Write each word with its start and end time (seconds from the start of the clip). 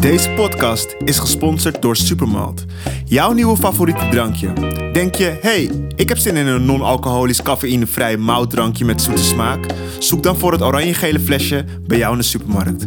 Deze 0.00 0.30
podcast 0.30 0.96
is 1.04 1.18
gesponsord 1.18 1.82
door 1.82 1.96
Supermalt. 1.96 2.64
Jouw 3.04 3.32
nieuwe 3.32 3.56
favoriete 3.56 4.08
drankje. 4.08 4.52
Denk 4.92 5.14
je, 5.14 5.38
hey, 5.40 5.70
ik 5.96 6.08
heb 6.08 6.18
zin 6.18 6.36
in 6.36 6.46
een 6.46 6.64
non-alcoholisch 6.64 7.42
cafeïnevrij 7.42 8.16
moutdrankje 8.16 8.84
met 8.84 9.02
zoete 9.02 9.24
smaak? 9.24 9.66
Zoek 9.98 10.22
dan 10.22 10.38
voor 10.38 10.52
het 10.52 10.62
oranje-gele 10.62 11.20
flesje 11.20 11.64
bij 11.86 11.98
jou 11.98 12.12
in 12.12 12.18
de 12.18 12.24
supermarkt. 12.24 12.86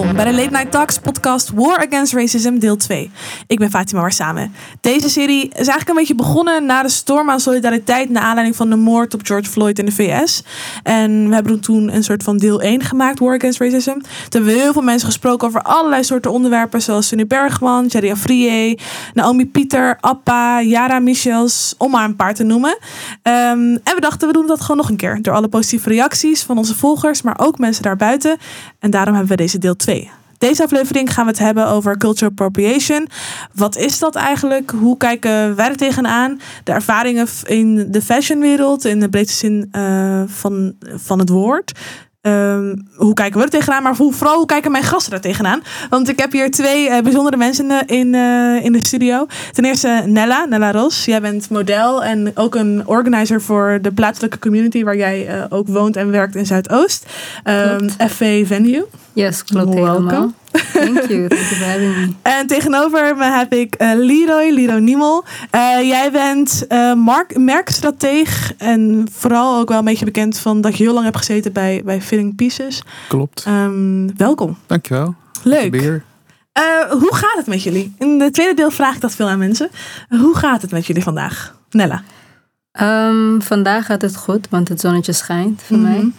Bij 0.00 0.24
de 0.24 0.32
Late 0.32 0.50
Night 0.50 0.70
Talks 0.70 0.98
podcast 0.98 1.50
War 1.54 1.86
Against 1.86 2.12
Racism 2.12 2.58
deel 2.58 2.76
2. 2.76 3.10
Ik 3.46 3.58
ben 3.58 3.70
Fatima 3.70 4.00
Warsame. 4.00 4.50
Deze 4.80 5.08
serie 5.08 5.48
is 5.48 5.54
eigenlijk 5.54 5.88
een 5.88 5.94
beetje 5.94 6.14
begonnen 6.14 6.66
na 6.66 6.82
de 6.82 6.88
storm 6.88 7.30
aan 7.30 7.40
solidariteit 7.40 8.10
naar 8.10 8.22
aanleiding 8.22 8.56
van 8.56 8.70
de 8.70 8.76
moord 8.76 9.14
op 9.14 9.20
George 9.26 9.50
Floyd 9.50 9.78
in 9.78 9.84
de 9.84 9.92
VS. 9.92 10.44
En 10.82 11.28
we 11.28 11.34
hebben 11.34 11.60
toen 11.60 11.94
een 11.94 12.04
soort 12.04 12.22
van 12.22 12.36
deel 12.36 12.62
1 12.62 12.82
gemaakt, 12.82 13.18
War 13.18 13.34
Against 13.34 13.60
Racism. 13.60 13.92
Toen 13.92 14.04
hebben 14.30 14.52
we 14.52 14.58
heel 14.60 14.72
veel 14.72 14.82
mensen 14.82 15.06
gesproken 15.06 15.48
over 15.48 15.62
allerlei 15.62 16.04
soorten 16.04 16.30
onderwerpen 16.30 16.82
zoals 16.82 17.08
Sunny 17.08 17.26
Bergman, 17.26 17.86
Jerry 17.86 18.10
Afrié, 18.10 18.74
Naomi 19.14 19.46
Pieter, 19.46 19.98
Appa, 20.00 20.60
Yara 20.60 20.98
Michels, 20.98 21.74
om 21.78 21.90
maar 21.90 22.04
een 22.04 22.16
paar 22.16 22.34
te 22.34 22.44
noemen. 22.44 22.78
Ehm, 23.22 23.58
en 23.60 23.94
we 23.94 24.00
dachten 24.00 24.28
we 24.28 24.34
doen 24.34 24.46
dat 24.46 24.60
gewoon 24.60 24.76
nog 24.76 24.88
een 24.88 24.96
keer 24.96 25.22
door 25.22 25.34
alle 25.34 25.48
positieve 25.48 25.88
reacties 25.88 26.42
van 26.42 26.58
onze 26.58 26.74
volgers, 26.74 27.22
maar 27.22 27.38
ook 27.38 27.58
mensen 27.58 27.82
daarbuiten. 27.82 28.36
En 28.78 28.90
daarom 28.90 29.14
hebben 29.14 29.30
we 29.36 29.42
deze 29.42 29.58
deel 29.58 29.76
2. 29.76 29.89
Deze 30.40 30.62
aflevering 30.62 31.12
gaan 31.12 31.24
we 31.24 31.30
het 31.30 31.40
hebben 31.40 31.66
over 31.66 31.96
cultural 31.96 32.30
appropriation. 32.30 33.08
Wat 33.54 33.76
is 33.76 33.98
dat 33.98 34.14
eigenlijk? 34.14 34.70
Hoe 34.70 34.96
kijken 34.96 35.56
wij 35.56 35.68
er 35.68 35.76
tegenaan? 35.76 36.40
De 36.64 36.72
ervaringen 36.72 37.26
in 37.44 37.86
de 37.90 38.02
fashionwereld, 38.02 38.84
in 38.84 39.00
de 39.00 39.08
breedste 39.08 39.36
zin 39.36 39.68
uh, 39.72 40.22
van, 40.26 40.74
van 40.96 41.18
het 41.18 41.28
woord. 41.28 41.72
Um, 42.22 42.88
hoe 42.94 43.14
kijken 43.14 43.38
we 43.38 43.44
er 43.44 43.50
tegenaan? 43.50 43.82
Maar 43.82 43.96
hoe, 43.96 44.12
vooral 44.12 44.36
hoe 44.36 44.46
kijken 44.46 44.70
mijn 44.70 44.84
gasten 44.84 45.12
er 45.12 45.20
tegenaan? 45.20 45.62
Want 45.90 46.08
ik 46.08 46.18
heb 46.18 46.32
hier 46.32 46.50
twee 46.50 46.88
uh, 46.88 46.98
bijzondere 46.98 47.36
mensen 47.36 47.64
in, 47.64 47.68
de, 47.68 47.94
in, 47.94 48.14
uh, 48.14 48.64
in 48.64 48.72
de 48.72 48.86
studio. 48.86 49.26
Ten 49.52 49.64
eerste 49.64 50.02
Nella, 50.06 50.44
Nella 50.44 50.72
Ros. 50.72 51.04
Jij 51.04 51.20
bent 51.20 51.50
model 51.50 52.04
en 52.04 52.32
ook 52.34 52.54
een 52.54 52.82
organizer 52.86 53.42
voor 53.42 53.78
de 53.82 53.92
plaatselijke 53.92 54.38
community 54.38 54.84
waar 54.84 54.96
jij 54.96 55.46
ook 55.48 55.68
woont 55.68 55.96
en 55.96 56.10
werkt 56.10 56.34
in 56.34 56.46
Zuidoost. 56.46 57.06
Um, 57.44 57.90
FV 57.90 58.46
Venue. 58.46 58.86
Yes, 59.12 59.44
klopt 59.44 59.74
Welcome. 59.74 59.90
helemaal. 59.92 60.32
Thank 60.72 61.08
you. 61.08 61.28
Thank 61.28 61.30
you 61.30 61.44
for 61.44 61.66
having 61.66 61.96
me. 61.96 62.08
En 62.38 62.46
tegenover 62.46 63.16
me 63.16 63.24
heb 63.24 63.52
ik 63.52 63.74
uh, 63.82 63.90
Leroy, 63.94 64.50
Leroy 64.52 64.78
Niemel. 64.80 65.24
Uh, 65.54 65.60
jij 65.82 66.10
bent 66.12 66.64
uh, 66.68 66.94
mark, 66.94 67.38
merkstrateeg 67.38 68.52
en 68.58 69.08
vooral 69.12 69.58
ook 69.60 69.68
wel 69.68 69.78
een 69.78 69.84
beetje 69.84 70.04
bekend 70.04 70.38
van 70.38 70.60
dat 70.60 70.76
je 70.76 70.82
heel 70.84 70.92
lang 70.92 71.04
hebt 71.04 71.16
gezeten 71.16 71.52
bij, 71.52 71.82
bij 71.84 72.00
Filling 72.02 72.34
Pieces. 72.36 72.82
Klopt. 73.08 73.44
Um, 73.48 74.16
welkom. 74.16 74.56
Dankjewel. 74.66 75.14
Leuk. 75.42 76.00
hoe 76.90 77.14
gaat 77.14 77.36
het 77.36 77.46
met 77.46 77.62
jullie? 77.62 77.94
In 77.98 78.20
het 78.20 78.32
tweede 78.34 78.54
deel 78.54 78.70
vraag 78.70 78.94
ik 78.94 79.00
dat 79.00 79.14
veel 79.14 79.28
aan 79.28 79.38
mensen. 79.38 79.70
hoe 80.08 80.36
gaat 80.36 80.62
het 80.62 80.70
met 80.70 80.86
jullie 80.86 81.02
vandaag? 81.02 81.54
Nella. 81.70 82.02
Um, 82.80 83.42
vandaag 83.42 83.86
gaat 83.86 84.02
het 84.02 84.16
goed, 84.16 84.48
want 84.50 84.68
het 84.68 84.80
zonnetje 84.80 85.12
schijnt 85.12 85.62
voor 85.66 85.76
Mhm. 85.76 85.86
mm 85.86 85.94
-hmm. 85.94 86.04
mij. 86.04 86.12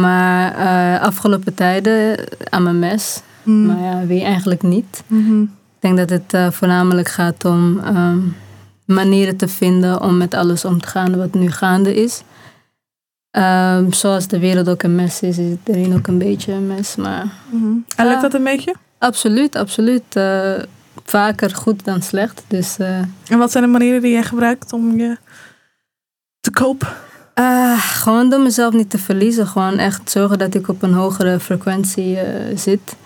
Maar 0.00 0.98
afgelopen 1.00 1.54
tijden 1.54 2.18
aan 2.48 2.62
mijn 2.62 2.78
mes. 2.78 3.22
Mm. 3.42 3.66
Maar 3.66 3.78
ja, 3.78 4.06
wie 4.06 4.22
eigenlijk 4.22 4.62
niet. 4.62 5.02
Mm 5.06 5.26
-hmm. 5.26 5.42
Ik 5.42 5.82
denk 5.82 5.96
dat 5.96 6.10
het 6.10 6.34
uh, 6.34 6.50
voornamelijk 6.50 7.08
gaat 7.08 7.44
om 7.44 7.80
um, 7.96 8.36
manieren 8.84 9.36
te 9.36 9.48
vinden 9.48 10.00
om 10.00 10.16
met 10.16 10.34
alles 10.34 10.64
om 10.64 10.80
te 10.80 10.88
gaan 10.88 11.16
wat 11.16 11.34
nu 11.34 11.50
gaande 11.50 11.94
is. 11.94 12.22
Um, 13.30 13.92
zoals 13.92 14.28
de 14.28 14.38
wereld 14.38 14.68
ook 14.68 14.82
een 14.82 14.94
mes 14.94 15.22
is, 15.22 15.38
is 15.38 15.50
het 15.50 15.76
erin 15.76 15.94
ook 15.94 16.06
een 16.06 16.18
beetje 16.18 16.52
een 16.52 16.66
mes. 16.66 16.96
Maar, 16.96 17.24
mm 17.50 17.60
-hmm. 17.60 17.84
En 17.96 18.06
lukt 18.06 18.22
dat 18.22 18.34
een 18.34 18.44
beetje? 18.44 18.74
Absoluut, 18.98 19.56
absoluut. 19.56 20.16
Uh, 20.16 20.52
vaker 21.04 21.54
goed 21.54 21.84
dan 21.84 22.02
slecht. 22.02 22.44
Dus, 22.46 22.76
en 22.78 23.38
wat 23.38 23.50
zijn 23.52 23.64
de 23.64 23.70
manieren 23.70 24.00
die 24.00 24.12
jij 24.12 24.22
gebruikt 24.22 24.72
om 24.72 24.96
je 24.96 25.16
te 26.40 26.50
kopen? 26.50 26.88
Uh, 27.40 27.78
gewoon 27.78 28.30
door 28.30 28.40
mezelf 28.40 28.72
niet 28.72 28.90
te 28.90 28.98
verliezen. 28.98 29.46
Gewoon 29.46 29.78
echt 29.78 30.10
zorgen 30.10 30.38
dat 30.38 30.54
ik 30.54 30.68
op 30.68 30.82
een 30.82 30.92
hogere 30.92 31.40
frequentie 31.40 32.12
uh, 32.12 32.20
zit. 32.54 32.96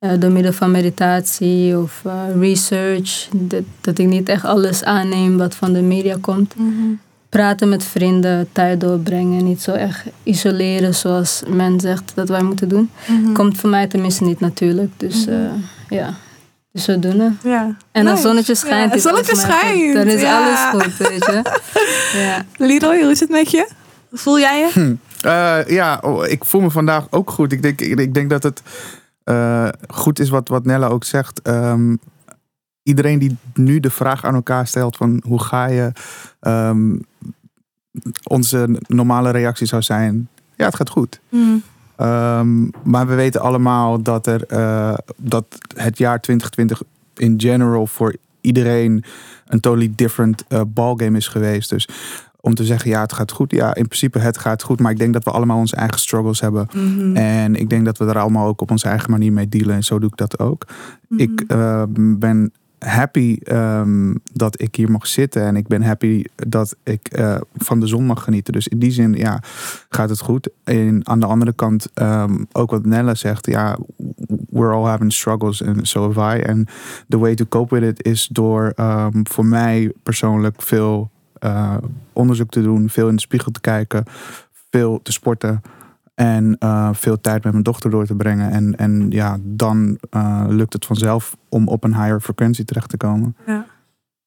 Uh, 0.00 0.10
door 0.18 0.30
middel 0.30 0.52
van 0.52 0.70
meditatie 0.70 1.78
of 1.78 2.02
research. 2.38 3.28
Dat, 3.32 3.62
dat, 3.80 3.98
ik 3.98 4.06
niet 4.06 4.28
echt 4.28 4.44
alles 4.44 4.84
aanneem 4.84 5.36
wat 5.36 5.54
van 5.54 5.72
de 5.72 5.82
media 5.82 6.16
komt. 6.20 6.54
Mm 6.56 6.76
-hmm. 6.76 7.00
Praten 7.28 7.68
met 7.68 7.84
vrienden, 7.84 8.48
tijd 8.52 8.80
doorbrengen. 8.80 9.44
Niet 9.44 9.62
zo 9.62 9.72
echt 9.72 10.04
isoleren 10.22 10.94
zoals 10.94 11.42
men 11.48 11.80
zegt 11.80 12.12
dat 12.14 12.28
wij 12.28 12.42
moeten 12.42 12.68
doen. 12.68 12.90
Mm 13.06 13.24
-hmm. 13.24 13.34
Komt 13.34 13.56
voor 13.56 13.70
mij 13.70 13.86
tenminste 13.86 14.24
niet 14.24 14.40
natuurlijk. 14.40 14.90
Dus 14.96 15.26
mm 15.26 15.32
-hmm. 15.32 15.64
ja. 15.88 16.14
Dus 16.74 16.84
zodoende. 16.84 17.32
Ja. 17.42 17.76
En 17.92 18.06
als 18.06 18.20
zonnetje 18.20 18.54
schijnt. 18.54 18.94
Ja, 18.94 18.98
zonnetje 18.98 19.36
schijnt. 19.36 19.94
Dan 19.94 20.06
is 20.06 20.20
ja. 20.20 20.38
alles 20.38 20.82
goed, 20.82 21.08
weet 21.08 21.24
je. 21.24 21.42
ja. 22.24 22.44
Leroy, 22.56 23.00
hoe 23.00 23.10
is 23.10 23.20
het 23.20 23.30
met 23.30 23.50
je? 23.50 23.68
Voel 24.12 24.38
jij 24.38 24.58
je? 24.58 24.70
Hm. 24.72 24.94
Uh, 25.26 25.66
ja, 25.66 25.98
oh, 26.02 26.26
ik 26.26 26.44
voel 26.44 26.60
me 26.60 26.70
vandaag 26.70 27.06
ook 27.10 27.30
goed. 27.30 27.52
Ik 27.52 27.62
denk, 27.62 27.80
ik, 27.80 27.98
ik 28.00 28.14
denk 28.14 28.30
dat 28.30 28.42
het 28.42 28.62
uh, 29.24 29.68
goed 29.88 30.18
is 30.18 30.28
wat, 30.28 30.48
wat 30.48 30.64
Nella 30.64 30.86
ook 30.86 31.04
zegt. 31.04 31.48
Um, 31.48 31.98
iedereen 32.82 33.18
die 33.18 33.36
nu 33.54 33.80
de 33.80 33.90
vraag 33.90 34.24
aan 34.24 34.34
elkaar 34.34 34.66
stelt 34.66 34.96
van 34.96 35.22
hoe 35.26 35.42
ga 35.42 35.66
je... 35.66 35.92
Um, 36.40 37.04
onze 38.22 38.80
normale 38.86 39.30
reactie 39.30 39.66
zou 39.66 39.82
zijn, 39.82 40.28
ja, 40.56 40.64
het 40.64 40.74
gaat 40.74 40.90
goed. 40.90 41.20
Mm. 41.28 41.62
Um, 42.00 42.70
maar 42.82 43.06
we 43.06 43.14
weten 43.14 43.40
allemaal 43.40 44.02
dat, 44.02 44.26
er, 44.26 44.44
uh, 44.52 44.94
dat 45.16 45.44
het 45.76 45.98
jaar 45.98 46.20
2020 46.20 46.82
in 47.16 47.34
general 47.40 47.86
voor 47.86 48.16
iedereen 48.40 49.04
een 49.46 49.60
totally 49.60 49.92
different 49.94 50.44
uh, 50.48 50.60
ballgame 50.66 51.16
is 51.16 51.28
geweest. 51.28 51.70
Dus 51.70 51.88
om 52.40 52.54
te 52.54 52.64
zeggen, 52.64 52.90
ja, 52.90 53.00
het 53.00 53.12
gaat 53.12 53.32
goed. 53.32 53.50
Ja, 53.50 53.74
in 53.74 53.86
principe, 53.86 54.18
het 54.18 54.38
gaat 54.38 54.62
goed. 54.62 54.80
Maar 54.80 54.90
ik 54.90 54.98
denk 54.98 55.12
dat 55.12 55.24
we 55.24 55.30
allemaal 55.30 55.58
onze 55.58 55.76
eigen 55.76 55.98
struggles 55.98 56.40
hebben. 56.40 56.68
Mm 56.74 56.82
Mhm. 56.82 57.00
-hmm. 57.00 57.16
En 57.16 57.54
ik 57.54 57.70
denk 57.70 57.84
dat 57.84 57.98
we 57.98 58.04
er 58.04 58.18
allemaal 58.18 58.46
ook 58.46 58.60
op 58.60 58.70
onze 58.70 58.88
eigen 58.88 59.10
manier 59.10 59.32
mee 59.32 59.48
dealen. 59.48 59.74
En 59.74 59.84
zo 59.84 59.98
doe 59.98 60.10
ik 60.10 60.16
dat 60.16 60.38
ook. 60.38 60.64
Mhm. 60.66 60.76
Mm 61.08 61.18
-hmm. 61.18 61.18
Ik 61.18 61.52
uh, 61.52 61.82
ben 62.18 62.52
happy 62.84 63.38
um, 63.48 64.20
dat 64.32 64.60
ik 64.60 64.76
hier 64.76 64.90
mag 64.90 65.06
zitten. 65.06 65.42
En 65.42 65.56
ik 65.56 65.66
ben 65.66 65.82
happy 65.82 66.24
dat 66.34 66.76
ik 66.82 67.18
uh, 67.18 67.36
van 67.56 67.80
de 67.80 67.86
zon 67.86 68.06
mag 68.06 68.24
genieten. 68.24 68.52
Dus 68.52 68.68
in 68.68 68.78
die 68.78 68.90
zin, 68.90 69.12
ja, 69.12 69.42
gaat 69.88 70.08
het 70.08 70.20
goed. 70.20 70.48
En 70.64 71.00
aan 71.08 71.20
de 71.20 71.26
andere 71.26 71.52
kant, 71.52 71.88
um, 71.94 72.46
ook 72.52 72.70
wat 72.70 72.86
Nella 72.86 73.14
zegt. 73.14 73.46
Ja, 73.46 73.78
we're 74.50 74.72
all 74.72 74.84
having 74.84 75.12
struggles 75.12 75.62
and 75.62 75.88
so 75.88 76.12
have 76.12 76.38
I. 76.38 76.40
En 76.40 76.66
the 77.08 77.18
way 77.18 77.34
to 77.34 77.44
cope 77.48 77.80
with 77.80 77.98
it 77.98 78.06
is 78.06 78.28
door 78.32 78.72
um, 78.76 79.26
voor 79.28 79.46
mij 79.46 79.92
persoonlijk 80.02 80.62
veel 80.62 81.10
uh, 81.44 81.76
onderzoek 82.12 82.50
te 82.50 82.62
doen. 82.62 82.88
Veel 82.88 83.08
in 83.08 83.14
de 83.14 83.20
spiegel 83.20 83.52
te 83.52 83.60
kijken. 83.60 84.04
Veel 84.70 85.00
te 85.02 85.12
sporten. 85.12 85.62
En 86.14 86.56
uh, 86.58 86.88
veel 86.92 87.20
tijd 87.20 87.42
met 87.42 87.52
mijn 87.52 87.64
dochter 87.64 87.90
door 87.90 88.06
te 88.06 88.14
brengen. 88.14 88.50
En, 88.50 88.76
en 88.76 89.10
ja, 89.10 89.36
dan 89.42 89.98
uh, 90.16 90.44
lukt 90.48 90.72
het 90.72 90.86
vanzelf 90.86 91.36
om 91.48 91.68
op 91.68 91.84
een 91.84 91.94
higher 91.94 92.20
frequentie 92.20 92.64
terecht 92.64 92.88
te 92.88 92.96
komen. 92.96 93.36
Ja. 93.46 93.66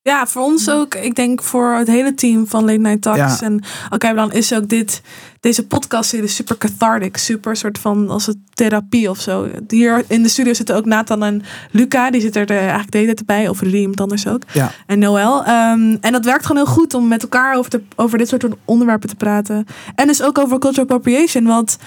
Ja, 0.08 0.28
voor 0.28 0.44
ons 0.44 0.70
ook. 0.70 0.96
Ik 0.96 1.16
denk 1.16 1.44
voor 1.44 1.74
het 1.74 1.88
hele 1.88 2.14
team 2.14 2.48
van 2.48 2.66
Late 2.66 2.78
Night 2.78 3.02
Talks. 3.02 3.40
Ja. 3.40 3.42
En 3.42 3.56
oké, 3.86 3.96
okay, 3.96 4.14
dan 4.14 4.32
is 4.32 4.54
ook 4.54 4.70
dit, 4.70 5.02
deze 5.40 5.66
podcast 5.66 6.10
serie 6.10 6.28
super 6.28 6.58
cathartic. 6.58 7.18
Super 7.18 7.56
soort 7.56 7.80
van 7.80 8.10
als 8.10 8.26
het 8.26 8.38
therapie 8.54 9.10
of 9.10 9.20
zo. 9.20 9.50
Hier 9.68 10.04
in 10.08 10.24
de 10.24 10.30
studio 10.30 10.54
zitten 10.54 10.76
ook 10.76 10.86
Nathan 10.86 11.24
en 11.24 11.42
Luca. 11.72 12.12
Die 12.12 12.22
zitten 12.22 12.42
er 12.42 12.48
de, 12.48 12.54
eigenlijk 12.54 12.92
de 12.92 12.98
hele 12.98 13.14
tijd 13.14 13.26
bij. 13.26 13.48
Of 13.48 13.62
iemand 13.62 14.02
anders 14.02 14.28
ook. 14.28 14.42
Ja. 14.54 14.72
En 14.86 15.00
Noël. 15.00 15.40
Um, 15.40 15.98
en 16.02 16.12
dat 16.12 16.26
werkt 16.26 16.46
gewoon 16.46 16.64
heel 16.64 16.74
goed 16.74 16.94
om 16.94 17.08
met 17.08 17.22
elkaar 17.22 17.58
over, 17.58 17.70
te, 17.70 17.82
over 17.96 18.18
dit 18.18 18.28
soort 18.28 18.46
onderwerpen 18.66 19.10
te 19.10 19.16
praten. 19.16 19.66
En 19.96 20.08
dus 20.08 20.22
ook 20.22 20.38
over 20.38 20.60
cultural 20.60 20.84
appropriation. 20.84 21.46
Want 21.46 21.78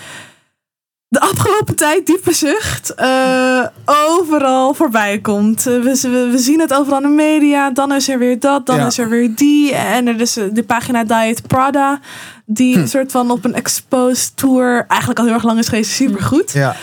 de 1.11 1.21
afgelopen 1.21 1.77
tijd 1.77 2.07
diepe 2.07 2.33
zucht 2.33 2.95
uh, 3.01 3.67
overal 3.85 4.75
voorbij 4.75 5.19
komt. 5.19 5.67
Uh, 5.67 5.83
we, 5.83 5.99
we, 6.03 6.29
we, 6.31 6.39
zien 6.39 6.61
het 6.61 6.75
overal 6.75 7.03
in 7.03 7.09
de 7.09 7.15
media. 7.15 7.71
Dan 7.71 7.93
is 7.93 8.09
er 8.09 8.19
weer 8.19 8.41
dat, 8.41 8.67
dan 8.67 8.77
ja. 8.77 8.87
is 8.87 8.99
er 8.99 9.09
weer 9.09 9.35
die. 9.35 9.75
En 9.75 10.07
er 10.07 10.21
is 10.21 10.33
de 10.33 10.65
pagina 10.67 11.05
Diet 11.05 11.47
Prada. 11.47 12.01
Die 12.45 12.75
Hm. 12.75 12.81
een 12.81 12.89
soort 12.89 13.13
van 13.13 13.31
op 13.31 13.45
een 13.45 13.55
exposed 13.55 14.37
tour 14.37 14.85
eigenlijk 14.89 15.21
al 15.21 15.25
heel 15.25 15.35
erg 15.35 15.45
lang 15.45 15.59
is 15.59 15.69
geweest. 15.69 15.91
Super 15.91 16.23
goed. 16.23 16.53
Ja. 16.53 16.77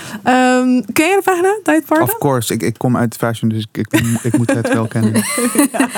Um, 0.59 0.85
ken 0.94 1.07
je 1.07 1.15
de 1.15 1.21
pagina 1.23 1.59
Diet 1.63 1.85
Prada? 1.85 2.03
Of 2.03 2.18
course. 2.18 2.53
Ik, 2.53 2.62
ik 2.62 2.77
kom 2.77 2.97
uit 2.97 3.15
fashion, 3.15 3.50
dus 3.50 3.65
ik, 3.71 3.88
ik, 3.91 4.19
ik 4.23 4.38
moet 4.38 4.53
het 4.53 4.73
wel 4.73 4.88
kennen. 4.88 5.13
ja, 5.71 5.89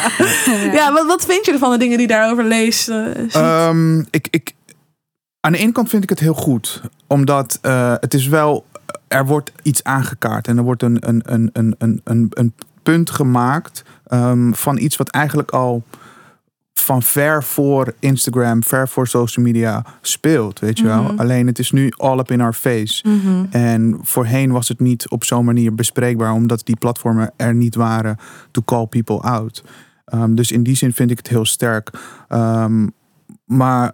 ja 0.73 0.93
wat, 0.93 1.05
wat 1.05 1.25
vind 1.25 1.45
je 1.45 1.51
ervan, 1.51 1.71
de 1.71 1.77
dingen 1.77 1.97
die 1.97 2.07
daarover 2.07 2.43
leest? 2.43 2.89
Uh, 2.89 3.67
um, 3.67 4.07
ik, 4.11 4.27
ik, 4.29 4.53
aan 5.39 5.51
de 5.51 5.57
ene 5.57 5.71
kant 5.71 5.89
vind 5.89 6.03
ik 6.03 6.09
het 6.09 6.19
heel 6.19 6.33
goed. 6.33 6.81
Omdat 7.07 7.59
uh, 7.61 7.93
het 7.99 8.13
is 8.13 8.27
wel... 8.27 8.65
Er 9.07 9.25
wordt 9.25 9.51
iets 9.61 9.83
aangekaart. 9.83 10.47
En 10.47 10.57
er 10.57 10.63
wordt 10.63 10.83
een, 10.83 10.97
een, 11.07 11.21
een, 11.25 11.49
een, 11.77 12.01
een, 12.03 12.27
een 12.29 12.53
punt 12.83 13.09
gemaakt... 13.09 13.83
Um, 14.13 14.55
van 14.55 14.77
iets 14.77 14.97
wat 14.97 15.09
eigenlijk 15.09 15.51
al 15.51 15.83
van 16.73 17.03
ver 17.03 17.43
voor 17.43 17.93
Instagram, 17.99 18.63
ver 18.63 18.87
voor 18.87 19.07
social 19.07 19.45
media 19.45 19.85
speelt, 20.01 20.59
weet 20.59 20.77
je 20.77 20.85
wel. 20.85 21.03
Mhm. 21.03 21.19
Alleen 21.19 21.47
het 21.47 21.59
is 21.59 21.71
nu 21.71 21.91
all 21.97 22.19
up 22.19 22.31
in 22.31 22.41
our 22.41 22.53
face. 22.53 23.07
Mhm. 23.07 23.45
En 23.49 23.99
voorheen 24.01 24.51
was 24.51 24.67
het 24.67 24.79
niet 24.79 25.09
op 25.09 25.23
zo'n 25.23 25.45
manier 25.45 25.75
bespreekbaar, 25.75 26.33
omdat 26.33 26.65
die 26.65 26.75
platformen 26.75 27.31
er 27.35 27.53
niet 27.55 27.75
waren 27.75 28.17
to 28.51 28.61
call 28.65 28.85
people 28.85 29.19
out. 29.19 29.63
Um, 30.13 30.35
dus 30.35 30.51
in 30.51 30.63
die 30.63 30.75
zin 30.75 30.93
vind 30.93 31.11
ik 31.11 31.17
het 31.17 31.27
heel 31.27 31.45
sterk. 31.45 31.89
Um, 32.29 32.91
maar 33.45 33.93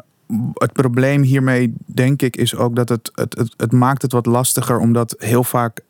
het 0.53 0.73
probleem 0.73 1.21
hiermee, 1.21 1.73
denk 1.85 2.21
ik, 2.21 2.37
is 2.37 2.55
ook 2.55 2.75
dat 2.75 2.89
het, 2.89 3.11
het, 3.13 3.37
het, 3.37 3.53
het 3.57 3.71
maakt 3.71 4.01
het 4.01 4.11
wat 4.11 4.25
lastiger, 4.25 4.79
omdat 4.79 5.15
heel 5.17 5.43
vaak 5.43 5.81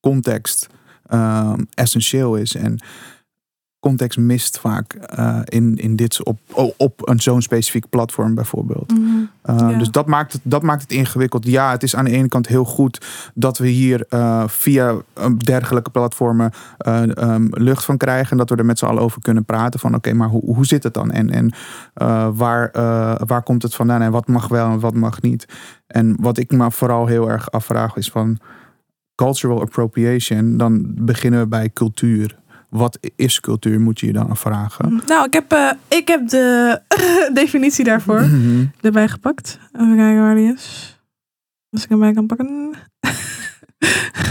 context 0.00 0.66
um, 1.12 1.66
essentieel 1.74 2.36
is. 2.36 2.54
En 2.54 2.78
context 3.86 4.18
mist 4.18 4.58
vaak 4.58 4.96
uh, 5.18 5.40
in, 5.44 5.76
in 5.76 5.96
dit 5.96 6.24
op, 6.24 6.38
op 6.76 7.08
een 7.08 7.20
zo'n 7.20 7.42
specifiek 7.42 7.88
platform 7.88 8.34
bijvoorbeeld. 8.34 8.98
Mm 8.98 9.34
Uh, 9.50 9.56
ja. 9.58 9.78
Dus 9.78 9.90
dat 9.90 10.06
maakt, 10.06 10.32
het, 10.32 10.40
dat 10.44 10.62
maakt 10.62 10.82
het 10.82 10.92
ingewikkeld. 10.92 11.46
Ja, 11.46 11.70
het 11.70 11.82
is 11.82 11.96
aan 11.96 12.04
de 12.04 12.10
ene 12.10 12.28
kant 12.28 12.46
heel 12.46 12.64
goed 12.64 13.06
dat 13.34 13.58
we 13.58 13.68
hier 13.68 14.06
uh, 14.10 14.42
via 14.46 14.94
dergelijke 15.36 15.90
platformen 15.90 16.52
um, 16.86 17.48
lucht 17.50 17.84
van 17.84 17.96
krijgen. 17.96 18.30
En 18.30 18.36
dat 18.36 18.50
we 18.50 18.56
er 18.56 18.64
met 18.64 18.78
z'n 18.78 18.84
allen 18.84 19.02
over 19.02 19.22
kunnen 19.22 19.44
praten. 19.44 19.80
Van 19.80 19.90
oké, 19.94 19.98
okay, 19.98 20.12
maar 20.18 20.28
hoe, 20.28 20.54
hoe 20.54 20.66
zit 20.66 20.82
het 20.82 20.94
dan? 20.94 21.10
En, 21.10 21.30
en 21.30 21.52
waar, 22.34 22.70
waar 23.26 23.42
komt 23.42 23.62
het 23.62 23.74
vandaan? 23.74 24.02
En 24.02 24.10
wat 24.10 24.26
mag 24.26 24.48
wel 24.48 24.70
en 24.70 24.80
wat 24.80 24.94
mag 24.94 25.22
niet? 25.22 25.48
En 25.86 26.16
wat 26.20 26.38
ik 26.38 26.50
me 26.50 26.70
vooral 26.70 27.06
heel 27.06 27.30
erg 27.30 27.50
afvraag 27.50 27.96
is 27.96 28.10
van 28.10 28.38
cultural 29.14 29.60
appropriation. 29.60 30.56
Dan 30.56 30.94
beginnen 30.94 31.40
we 31.40 31.46
bij 31.46 31.70
cultuur 31.72 32.38
wat 32.76 32.98
is 33.16 33.40
cultuur, 33.40 33.80
moet 33.80 34.00
je 34.00 34.06
je 34.06 34.12
dan 34.12 34.30
afvragen. 34.30 35.02
Nou, 35.06 35.26
ik 35.26 35.32
heb, 35.32 35.52
uh, 35.52 35.70
ik 35.88 36.08
heb 36.08 36.28
de 36.28 36.80
definitie 37.40 37.84
daarvoor 37.84 38.20
mm 38.20 38.30
-hmm. 38.30 38.70
erbij 38.80 39.08
gepakt. 39.08 39.58
Even 39.72 39.96
kijken 39.96 40.22
waar 40.22 40.34
die 40.34 40.52
is. 40.52 40.96
Als 41.70 41.82
ik 41.82 41.88
hem 41.88 41.98
bij 41.98 42.12
kan 42.12 42.26
pakken. 42.26 42.46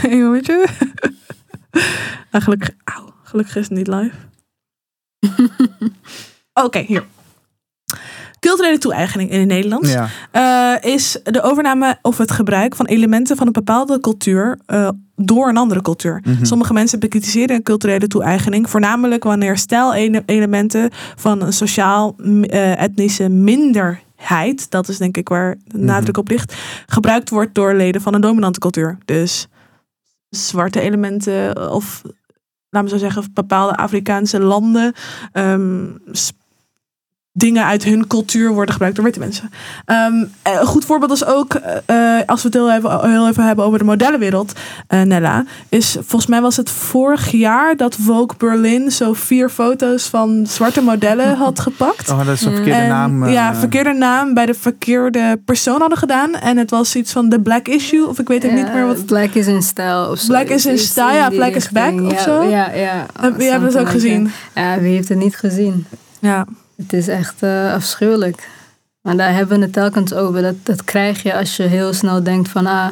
Een 0.03 0.23
momentje. 0.23 0.67
ah, 2.31 2.41
gelukkig, 2.41 2.69
gelukkig 3.23 3.55
is 3.55 3.69
het 3.69 3.77
niet 3.77 3.87
live. 3.87 4.15
Oké, 6.53 6.65
okay, 6.65 6.85
hier. 6.85 7.05
Culturele 8.47 8.77
toe-eigening 8.77 9.29
in 9.29 9.39
het 9.39 9.47
Nederlands 9.47 9.91
ja. 9.91 10.09
uh, 10.83 10.91
is 10.93 11.19
de 11.23 11.41
overname 11.41 11.97
of 12.01 12.17
het 12.17 12.31
gebruik 12.31 12.75
van 12.75 12.85
elementen 12.85 13.37
van 13.37 13.47
een 13.47 13.53
bepaalde 13.53 13.99
cultuur 13.99 14.59
uh, 14.67 14.89
door 15.15 15.49
een 15.49 15.57
andere 15.57 15.81
cultuur. 15.81 16.19
Mhm. 16.19 16.29
Mm 16.29 16.35
-hmm. 16.35 16.45
Sommige 16.45 16.73
mensen 16.73 16.99
bekritiseren 16.99 17.55
een 17.55 17.63
culturele 17.63 18.07
toe-eigening, 18.07 18.69
voornamelijk 18.69 19.23
wanneer 19.23 19.57
stijlelementen 19.57 20.89
van 21.15 21.41
een 21.41 21.53
sociaal-etnische 21.53 23.23
uh, 23.23 23.29
minderheid, 23.29 24.71
dat 24.71 24.87
is 24.87 24.97
denk 24.97 25.17
ik 25.17 25.29
waar 25.29 25.55
de 25.65 25.77
nadruk 25.77 26.15
Mhm. 26.15 26.19
op 26.19 26.29
ligt, 26.29 26.55
gebruikt 26.85 27.29
wordt 27.29 27.55
door 27.55 27.73
leden 27.73 28.01
van 28.01 28.13
een 28.13 28.21
dominante 28.21 28.59
cultuur. 28.59 28.97
Dus 29.05 29.47
zwarte 30.29 30.81
elementen 30.81 31.71
of, 31.71 32.01
laten 32.69 32.89
we 32.89 32.97
zo 32.97 33.05
zeggen, 33.05 33.33
bepaalde 33.33 33.75
Afrikaanse 33.75 34.39
landen. 34.39 34.93
Um, 35.33 35.97
dingen 37.37 37.65
uit 37.65 37.83
hun 37.83 38.07
cultuur 38.07 38.53
worden 38.53 38.71
gebruikt 38.71 38.95
door 38.95 39.05
witte 39.05 39.19
mensen. 39.19 39.49
Um, 39.85 40.31
een 40.43 40.65
goed 40.65 40.85
voorbeeld 40.85 41.11
is 41.11 41.25
ook, 41.25 41.55
uh, 41.55 42.19
als 42.25 42.41
we 42.41 42.47
het 42.47 42.53
heel 42.53 42.71
even, 42.71 43.09
heel 43.09 43.27
even 43.27 43.43
hebben 43.43 43.65
over 43.65 43.79
de 43.79 43.85
modellenwereld, 43.85 44.53
uh, 44.89 45.01
Nella, 45.01 45.45
is 45.69 45.91
volgens 45.91 46.25
mij 46.25 46.41
was 46.41 46.57
het 46.57 46.69
vorig 46.69 47.31
jaar 47.31 47.77
dat 47.77 47.95
Vogue 47.95 48.37
Berlin 48.37 48.91
zo 48.91 49.13
vier 49.13 49.49
foto's 49.49 50.07
van 50.07 50.45
zwarte 50.47 50.81
modellen 50.81 51.35
had 51.45 51.59
gepakt. 51.59 52.09
Oh, 52.09 52.17
dat 52.17 52.27
is 52.27 52.41
een 52.41 52.55
verkeerde 52.55 52.79
en, 52.79 52.89
naam. 52.89 53.23
Uh, 53.23 53.33
ja, 53.33 53.55
verkeerde 53.55 53.93
naam 53.93 54.33
bij 54.33 54.45
de 54.45 54.53
verkeerde 54.53 55.41
persoon 55.45 55.79
hadden 55.79 55.97
gedaan. 55.97 56.33
En 56.33 56.57
het 56.57 56.69
was 56.69 56.95
iets 56.95 57.11
van 57.11 57.29
The 57.29 57.39
Black 57.39 57.67
Issue, 57.67 58.07
of 58.07 58.19
ik 58.19 58.27
weet 58.27 58.43
het 58.43 58.51
niet 58.51 58.73
meer 58.73 58.87
wat. 58.87 59.05
Black 59.05 59.33
is 59.33 59.47
in 59.47 59.61
stijl 59.61 60.09
of 60.09 60.19
zo. 60.19 60.27
Black 60.27 60.47
is 60.47 60.65
in 60.65 60.77
stijl, 60.77 61.15
ja, 61.15 61.29
Black 61.29 61.55
is 61.55 61.69
back 61.69 62.01
of 62.01 62.19
zo. 62.19 62.43
Ja, 62.43 62.71
ja. 62.71 63.05
Wie 63.37 63.49
hebben 63.49 63.69
het 63.69 63.77
ook 63.77 63.89
gezien? 63.89 64.31
Ja, 64.55 64.79
wie 64.79 64.93
heeft 64.93 65.09
het 65.09 65.17
niet 65.17 65.35
gezien? 65.35 65.85
Ja. 66.19 66.45
Het 66.75 66.93
is 66.93 67.07
echt 67.07 67.43
uh, 67.43 67.73
afschuwelijk. 67.73 68.49
Maar 69.01 69.17
daar 69.17 69.33
hebben 69.33 69.57
we 69.57 69.63
het 69.63 69.73
telkens 69.73 70.13
over. 70.13 70.41
Dat, 70.41 70.55
dat 70.63 70.83
krijg 70.83 71.23
je 71.23 71.37
als 71.37 71.55
je 71.57 71.63
heel 71.63 71.93
snel 71.93 72.23
denkt 72.23 72.49
van... 72.49 72.65
ah, 72.65 72.87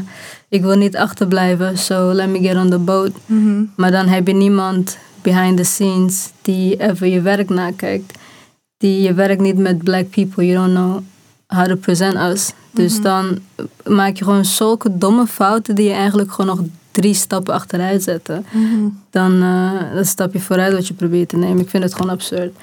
ik 0.47 0.61
wil 0.61 0.75
niet 0.77 0.97
achterblijven, 0.97 1.77
so 1.77 2.13
let 2.13 2.29
me 2.29 2.39
get 2.39 2.55
on 2.55 2.69
the 2.69 2.77
boat. 2.77 3.11
Mm 3.25 3.43
-hmm. 3.43 3.71
Maar 3.75 3.91
dan 3.91 4.07
heb 4.07 4.27
je 4.27 4.33
niemand 4.33 4.97
behind 5.21 5.57
the 5.57 5.63
scenes 5.63 6.29
die 6.41 6.81
even 6.81 7.09
je 7.09 7.21
werk 7.21 7.49
nakijkt. 7.49 8.17
Die 8.77 9.01
je 9.01 9.13
werk 9.13 9.39
niet 9.39 9.57
met 9.57 9.83
black 9.83 10.09
people. 10.09 10.45
You 10.45 10.57
don't 10.57 10.73
know 10.73 11.01
how 11.47 11.65
to 11.65 11.75
present 11.75 12.15
us. 12.15 12.51
Dus 12.71 12.93
Mhm. 12.93 13.01
dan 13.03 13.39
maak 13.87 14.15
je 14.17 14.23
gewoon 14.23 14.45
zulke 14.45 14.97
domme 14.97 15.27
fouten... 15.27 15.75
die 15.75 15.87
je 15.87 15.93
eigenlijk 15.93 16.31
gewoon 16.31 16.55
nog 16.57 16.65
drie 16.91 17.13
stappen 17.13 17.53
achteruit 17.53 18.03
zetten. 18.03 18.45
Mhm. 18.51 18.87
Dan, 19.09 19.43
uh, 19.43 19.71
dan 19.93 20.05
stap 20.05 20.33
je 20.33 20.39
vooruit 20.39 20.73
wat 20.73 20.87
je 20.87 20.93
probeert 20.93 21.29
te 21.29 21.37
nemen. 21.37 21.59
Ik 21.59 21.69
vind 21.69 21.83
het 21.83 21.93
gewoon 21.95 22.11
absurd. 22.11 22.55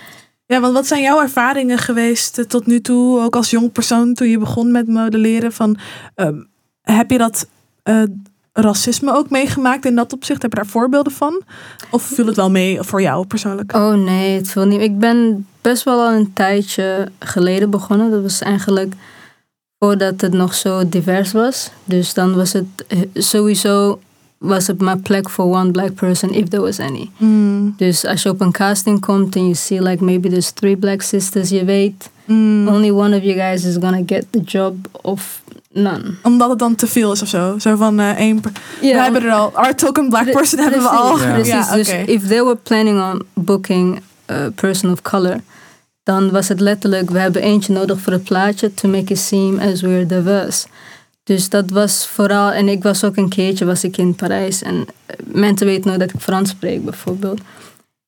Ja, 0.50 0.60
want 0.60 0.74
wat 0.74 0.86
zijn 0.86 1.02
jouw 1.02 1.20
ervaringen 1.20 1.78
geweest 1.78 2.38
uh, 2.38 2.44
tot 2.44 2.66
nu 2.66 2.80
toe, 2.80 3.20
ook 3.20 3.36
als 3.36 3.50
jong 3.50 3.72
persoon 3.72 4.14
toen 4.14 4.28
je 4.28 4.38
begon 4.38 4.70
met 4.70 4.86
modelleren? 4.86 5.52
Van, 5.52 5.78
um, 6.14 6.48
heb 6.82 7.10
je 7.10 7.18
dat 7.18 7.46
uh, 7.84 8.02
racisme 8.52 9.14
ook 9.14 9.30
meegemaakt 9.30 9.84
in 9.84 9.94
dat 9.94 10.12
opzicht? 10.12 10.42
Heb 10.42 10.50
je 10.50 10.56
daar 10.56 10.66
voorbeelden 10.66 11.12
van? 11.12 11.42
Of 11.90 12.02
viel 12.02 12.26
het 12.26 12.36
wel 12.36 12.50
mee 12.50 12.82
voor 12.82 13.02
jou 13.02 13.26
persoonlijk? 13.26 13.74
Oh 13.74 13.92
nee, 13.92 14.36
het 14.36 14.50
viel 14.50 14.64
niet. 14.64 14.80
Ik 14.80 14.98
ben 14.98 15.46
best 15.60 15.82
wel 15.82 16.00
al 16.00 16.12
een 16.12 16.32
tijdje 16.32 17.08
geleden 17.18 17.70
begonnen. 17.70 18.10
Dat 18.10 18.22
was 18.22 18.40
eigenlijk 18.40 18.94
voordat 19.78 20.20
het 20.20 20.32
nog 20.32 20.54
zo 20.54 20.88
divers 20.88 21.32
was. 21.32 21.70
Dus 21.84 22.14
dan 22.14 22.34
was 22.34 22.52
het 22.52 22.66
uh, 22.88 23.00
sowieso 23.14 24.00
was 24.40 24.66
het 24.66 24.80
maar 24.80 24.98
plek 24.98 25.30
voor 25.30 25.44
one 25.44 25.70
black 25.70 25.94
person 25.94 26.30
if 26.30 26.48
there 26.48 26.62
was 26.62 26.78
any. 26.80 27.10
Mm. 27.16 27.74
Dus 27.76 28.04
als 28.06 28.22
je 28.22 28.28
op 28.28 28.40
een 28.40 28.52
casting 28.52 29.00
komt 29.00 29.36
en 29.36 29.48
je 29.48 29.54
see 29.54 29.82
like 29.82 30.04
maybe 30.04 30.28
there's 30.28 30.50
three 30.50 30.76
black 30.76 31.02
sisters, 31.02 31.48
je 31.48 31.64
weet 31.64 32.10
Mm. 32.24 32.68
only 32.68 32.90
one 32.90 33.16
of 33.16 33.22
you 33.22 33.34
guys 33.34 33.64
is 33.64 33.74
gonna 33.80 34.02
get 34.06 34.24
the 34.30 34.40
job 34.40 34.74
of 35.02 35.42
none. 35.72 36.02
Omdat 36.22 36.50
het 36.50 36.58
dan 36.58 36.74
te 36.74 36.86
veel 36.86 37.12
is 37.12 37.22
of 37.22 37.28
zo. 37.28 37.58
Zo 37.58 37.76
van 37.76 38.00
uh, 38.00 38.10
één. 38.18 38.40
Ja, 38.80 38.94
we 38.94 39.02
hebben 39.02 39.22
er 39.22 39.32
al. 39.32 39.50
Our 39.54 39.74
token 39.74 40.08
black 40.08 40.30
person 40.30 40.58
hebben 40.58 40.80
we 40.82 40.88
precies, 40.88 41.00
al. 41.04 41.18
Ja. 41.18 41.32
Precies, 41.32 41.52
Ja, 41.52 41.74
dus 41.74 41.88
if 42.06 42.26
they 42.26 42.42
were 42.44 42.56
planning 42.56 43.00
on 43.00 43.22
booking 43.34 44.00
a 44.30 44.50
person 44.54 44.90
of 44.92 45.02
color, 45.02 45.40
dan 46.02 46.30
was 46.30 46.48
het 46.48 46.60
letterlijk, 46.60 47.10
we 47.10 47.18
hebben 47.18 47.42
eentje 47.42 47.72
nodig 47.72 48.00
voor 48.00 48.12
het 48.12 48.24
plaatje 48.24 48.74
to 48.74 48.88
make 48.88 49.12
it 49.12 49.18
seem 49.18 49.58
as 49.58 49.80
we're 49.80 50.06
diverse. 50.06 50.66
Dus 51.30 51.48
dat 51.48 51.70
was 51.70 52.06
vooral, 52.06 52.50
en 52.50 52.68
ik 52.68 52.82
was 52.82 53.04
ook 53.04 53.16
een 53.16 53.28
keertje, 53.28 53.64
was 53.64 53.84
ik 53.84 53.96
in 53.96 54.14
Parijs 54.14 54.62
en 54.62 54.86
eh, 55.06 55.16
mensen 55.26 55.66
weten 55.66 55.86
nooit 55.86 56.00
dat 56.00 56.12
ik 56.14 56.20
Frans 56.20 56.50
spreek 56.50 56.84
bijvoorbeeld. 56.84 57.40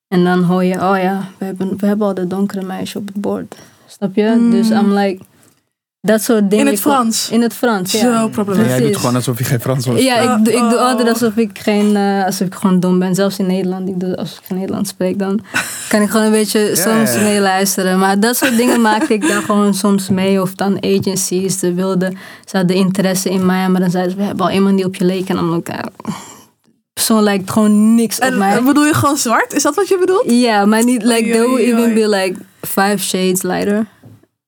En 0.07 0.23
dan 0.23 0.43
hoor 0.43 0.63
je, 0.63 0.73
oh 0.73 0.97
ja, 1.01 1.29
we 1.37 1.45
hebben, 1.45 1.77
we 1.77 1.85
hebben 1.85 2.07
al 2.07 2.13
de 2.13 2.27
donkere 2.27 2.65
meisje 2.65 2.97
op 2.97 3.07
het 3.07 3.21
bord. 3.21 3.55
Snap 3.87 4.15
je? 4.15 4.35
Mm. 4.37 4.51
Dus 4.51 4.69
I'm 4.69 4.93
like, 4.93 5.23
dat 6.05 6.21
soort 6.21 6.49
dingen. 6.49 6.65
In 6.65 6.71
het 6.71 6.81
Frans. 6.81 7.29
In 7.29 7.41
het 7.41 7.53
Frans, 7.53 7.91
ja. 7.91 7.99
Zo 7.99 8.09
Ja, 8.11 8.27
problematisch. 8.27 8.71
jij 8.77 8.81
doet 8.87 8.97
gewoon 8.97 9.15
alsof 9.15 9.37
je 9.37 9.43
geen 9.43 9.59
Frans 9.59 9.85
was. 9.85 10.01
Ja, 10.01 10.15
ik, 10.37 10.45
doe- 10.45 10.53
ik 10.53 10.59
doe 10.69 10.77
altijd 10.79 11.09
alsof 11.09 11.35
ik, 11.35 11.59
geen, 11.59 11.95
eh, 11.95 12.25
alsof 12.25 12.47
ik 12.47 12.53
gewoon 12.55 12.79
dom 12.79 12.99
ben. 12.99 13.15
Zelfs 13.15 13.37
in 13.39 13.45
Nederland. 13.47 13.87
Ik 13.89 13.99
doe, 13.99 14.17
als 14.17 14.31
ik 14.31 14.39
geen 14.47 14.57
Nederlands 14.57 14.89
spreek, 14.89 15.19
dan 15.19 15.39
kan 15.89 16.01
ik 16.01 16.09
gewoon 16.09 16.25
een 16.25 16.31
beetje 16.31 16.75
soms 16.75 17.13
ja, 17.13 17.19
ja. 17.19 17.23
meeluisteren. 17.23 17.99
Maar 17.99 18.19
dat 18.19 18.37
soort 18.37 18.57
dingen 18.57 18.81
maakte 18.81 19.13
ik 19.13 19.27
dan 19.27 19.41
gewoon 19.43 19.73
soms 19.73 20.09
mee. 20.09 20.41
Of 20.41 20.53
dan 20.55 20.77
agencies, 20.83 21.59
ze 21.59 21.73
wilden, 21.73 22.17
ze 22.45 22.57
hadden 22.57 22.75
interesse 22.75 23.29
in 23.29 23.45
mij. 23.45 23.69
Maar 23.69 23.81
dan 23.81 23.91
zeiden 23.91 24.11
ze, 24.11 24.17
we 24.17 24.23
hebben 24.23 24.45
al 24.45 24.51
iemand 24.51 24.75
die 24.75 24.85
op 24.85 24.95
je 24.95 25.05
leek. 25.05 25.29
En 25.29 25.35
dan 25.35 25.53
ook, 25.53 25.67
persoon 26.93 27.23
lijkt 27.23 27.51
gewoon 27.51 27.95
niks 27.95 28.17
op 28.17 28.23
En 28.23 28.37
mij. 28.37 28.57
uh, 28.59 28.65
bedoel 28.65 28.85
je 28.85 28.93
gewoon 28.93 29.17
zwart? 29.17 29.53
Is 29.53 29.63
dat 29.63 29.75
wat 29.75 29.87
je 29.87 29.97
bedoelt? 29.99 30.23
Ja, 30.25 30.65
maar 30.65 30.83
niet, 30.83 31.03
like, 31.03 31.23
Oei, 31.47 31.63
they 31.65 31.75
will 31.75 31.83
even 31.83 31.93
be 31.93 32.09
like 32.09 32.35
five 32.61 32.97
shades 32.97 33.41
lighter. 33.41 33.85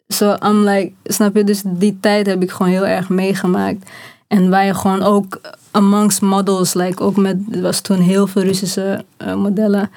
So 0.08 0.36
I'm 0.44 0.64
like, 0.64 0.92
snap 1.04 1.36
je? 1.36 1.44
Dus 1.44 1.62
die 1.66 1.98
tijd 2.00 2.26
heb 2.26 2.42
ik 2.42 2.52
gewoon 2.52 2.72
heel 2.72 2.88
erg 2.88 3.10
meegemaakt. 3.10 3.90
En 4.28 4.66
je 4.66 4.74
gewoon 4.74 5.04
ook 5.04 5.42
amongst 5.72 6.22
models, 6.22 6.74
like 6.74 7.04
ook 7.04 7.16
met, 7.16 7.38
er 7.52 7.62
was 7.62 7.82
toen 7.82 8.00
heel 8.00 8.28
veel 8.28 8.42
Russische 8.42 9.06
eh, 9.18 9.36
modellen. 9.36 9.80
Het 9.80 9.90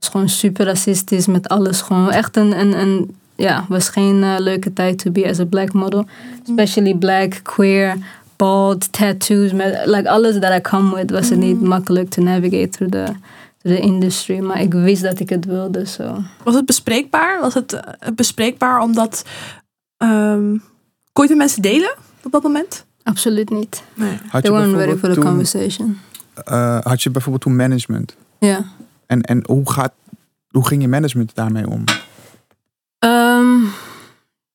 was 0.00 0.08
gewoon 0.08 0.28
super 0.28 0.66
racistisch 0.66 1.26
met 1.26 1.48
alles. 1.48 1.80
Gewoon 1.80 2.10
echt 2.10 2.36
een, 2.36 2.60
een, 2.60 2.80
een 2.80 3.16
ja, 3.36 3.64
was 3.68 3.88
geen 3.88 4.22
eh, 4.22 4.34
leuke 4.38 4.72
tijd 4.72 4.98
to 4.98 5.10
be 5.10 5.28
as 5.28 5.40
a 5.40 5.44
black 5.44 5.72
model. 5.72 6.06
Especially 6.42 6.94
black, 6.94 7.40
queer, 7.42 7.96
bald, 8.36 8.92
tattoos. 8.92 9.52
Met, 9.52 9.82
like 9.84 10.08
alles 10.08 10.38
that 10.40 10.56
I 10.56 10.60
come 10.60 10.94
with 10.94 11.10
was 11.10 11.28
het 11.28 11.38
niet 11.38 11.60
makkelijk 11.62 12.10
to 12.10 12.22
navigate 12.22 12.68
through 12.68 12.92
the, 12.92 13.04
the 13.68 13.80
industry. 13.80 14.38
Maar 14.38 14.60
ik 14.60 14.72
wist 14.72 15.02
dat 15.02 15.20
ik 15.20 15.28
het 15.28 15.44
wilde, 15.44 15.86
zo. 15.86 16.22
Was 16.44 16.54
het 16.54 16.66
bespreekbaar? 16.66 17.40
Was 17.40 17.54
het 17.54 17.72
eh, 17.72 18.12
bespreekbaar 18.14 18.80
omdat. 18.80 19.24
ehm 19.96 20.56
kon 21.12 21.26
je 21.26 21.32
het 21.34 21.38
met 21.38 21.38
mensen 21.38 21.62
delen 21.62 21.94
op 22.22 22.32
dat 22.32 22.42
moment? 22.42 22.86
Absoluut 23.02 23.50
niet. 23.50 23.82
Nee. 23.94 24.18
Had 24.28 24.42
They 24.42 24.50
je, 24.52 24.56
weren't 24.56 24.76
ready 24.76 24.90
bijvoorbeeld 24.90 24.98
for 24.98 25.08
the 25.08 25.14
toen, 25.14 25.24
conversation. 25.24 25.98
eh, 26.44 26.78
had 26.82 27.02
je 27.02 27.10
bijvoorbeeld 27.10 27.42
toen 27.42 27.56
management? 27.56 28.16
Ja. 28.38 28.64
En, 29.06 29.20
en 29.22 29.42
hoe, 29.46 29.70
gaat, 29.70 29.92
hoe 30.50 30.66
ging 30.66 30.82
je 30.82 30.88
management 30.88 31.34
daarmee 31.34 31.68
om? 31.68 31.84
Ehm, 32.98 33.56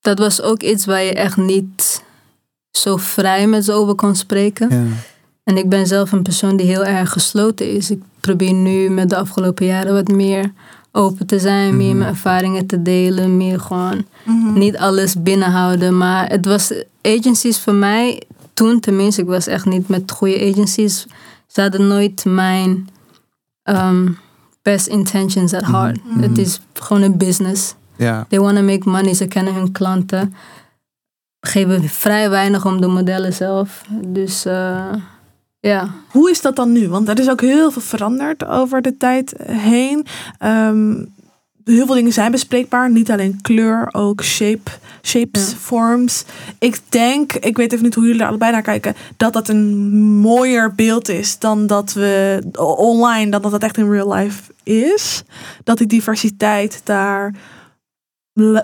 dat 0.02 0.20
was 0.20 0.42
ook 0.42 0.62
iets 0.64 0.86
waar 0.86 1.02
je 1.04 1.14
echt 1.14 1.38
niet 1.38 2.04
zo 2.72 2.98
vrij 2.98 3.48
met 3.48 3.66
ze 3.66 3.72
over 3.74 3.96
kon 3.96 4.16
spreken. 4.16 4.70
Ja. 4.70 4.84
En 5.44 5.58
ik 5.58 5.70
ben 5.70 5.88
zelf 5.88 6.12
een 6.12 6.24
persoon 6.24 6.58
die 6.58 6.66
heel 6.68 6.86
erg 6.86 7.12
gesloten 7.12 7.72
is. 7.72 7.92
Ik 7.92 8.02
probeer 8.26 8.54
nu 8.54 8.90
met 8.90 9.10
de 9.10 9.16
afgelopen 9.16 9.66
jaren 9.66 9.94
wat 9.94 10.08
meer 10.08 10.52
open 10.92 11.26
te 11.28 11.40
zijn, 11.40 11.78
meer 11.78 11.88
Mhm. 11.90 11.98
mijn 11.98 12.10
ervaringen 12.10 12.66
te 12.66 12.82
delen, 12.82 13.38
meer 13.38 13.60
gewoon 13.60 14.06
Mhm. 14.26 14.54
niet 14.58 14.78
alles 14.78 15.22
binnenhouden. 15.24 15.98
Maar 15.98 16.30
het 16.30 16.46
was 16.46 16.74
agencies 17.02 17.60
voor 17.60 17.74
mij, 17.74 18.22
toen 18.54 18.80
tenminste, 18.80 19.22
ik 19.22 19.28
was 19.28 19.48
echt 19.48 19.66
niet 19.66 19.88
met 19.88 20.12
goede 20.12 20.50
agencies. 20.52 21.06
Ze 21.48 21.62
hadden 21.62 21.88
nooit 21.88 22.26
mijn 22.26 22.88
ehm, 23.64 24.08
best 24.62 24.88
intentions 24.88 25.54
at 25.54 25.66
heart. 25.66 26.00
Mhm. 26.06 26.22
Het 26.22 26.38
is 26.38 26.62
gewoon 26.74 27.02
een 27.02 27.18
business. 27.18 27.76
They 28.30 28.40
want 28.40 28.56
to 28.58 28.64
make 28.64 28.90
money, 28.90 29.14
ze 29.14 29.26
kennen 29.28 29.54
hun 29.54 29.72
klanten. 29.72 30.34
Geven 31.40 31.90
vrij 31.90 32.30
weinig 32.30 32.66
om 32.66 32.82
de 32.82 32.88
modellen 32.88 33.34
zelf. 33.34 33.82
Dus 34.06 34.46
eh, 34.46 34.94
ja. 35.70 35.90
Hoe 36.12 36.30
is 36.30 36.42
dat 36.42 36.56
dan 36.56 36.72
nu? 36.72 36.90
Want 36.90 37.08
er 37.10 37.20
is 37.20 37.30
ook 37.30 37.42
heel 37.42 37.72
veel 37.72 37.82
veranderd 37.82 38.46
over 38.46 38.82
de 38.82 38.98
tijd 38.98 39.34
heen. 39.48 40.06
Ehm, 40.38 40.94
heel 41.64 41.86
veel 41.86 41.96
dingen 41.96 42.12
zijn 42.14 42.32
bespreekbaar. 42.32 42.92
Niet 42.92 43.12
alleen 43.12 43.42
kleur, 43.42 43.90
ook 43.92 44.24
shape, 44.24 44.72
shapes, 45.02 45.50
Ja. 45.52 45.58
vorms. 45.58 46.26
Ik 46.60 46.80
denk, 46.90 47.34
ik 47.34 47.58
weet 47.58 47.72
even 47.72 47.84
niet 47.84 47.96
hoe 47.96 48.06
jullie 48.06 48.22
er 48.22 48.28
allebei 48.28 48.52
naar 48.52 48.62
kijken, 48.62 48.96
dat 49.18 49.34
dat 49.34 49.48
een 49.50 49.76
mooier 50.20 50.76
beeld 50.76 51.10
is 51.10 51.40
dan 51.40 51.68
dat 51.68 51.94
we 51.94 52.42
online, 52.78 53.32
dan 53.32 53.42
dat 53.42 53.52
het 53.52 53.64
echt 53.64 53.78
in 53.78 53.90
real 53.92 54.14
life 54.14 54.42
is. 54.64 55.24
Dat 55.64 55.78
die 55.78 55.88
diversiteit 55.88 56.82
daar 56.84 57.34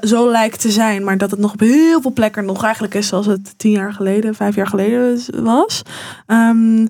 zo 0.01 0.31
lijkt 0.31 0.61
te 0.61 0.71
zijn, 0.71 1.03
maar 1.03 1.17
dat 1.17 1.31
het 1.31 1.39
nog 1.39 1.53
op 1.53 1.59
heel 1.59 2.01
veel 2.01 2.13
plekken 2.13 2.45
nog 2.45 2.63
eigenlijk 2.63 2.93
is 2.93 3.07
zoals 3.07 3.25
het 3.25 3.53
tien 3.57 3.71
jaar 3.71 3.93
geleden, 3.93 4.35
vijf 4.35 4.55
jaar 4.55 4.67
geleden 4.67 5.21
was. 5.43 5.81
Ehm, 6.25 6.87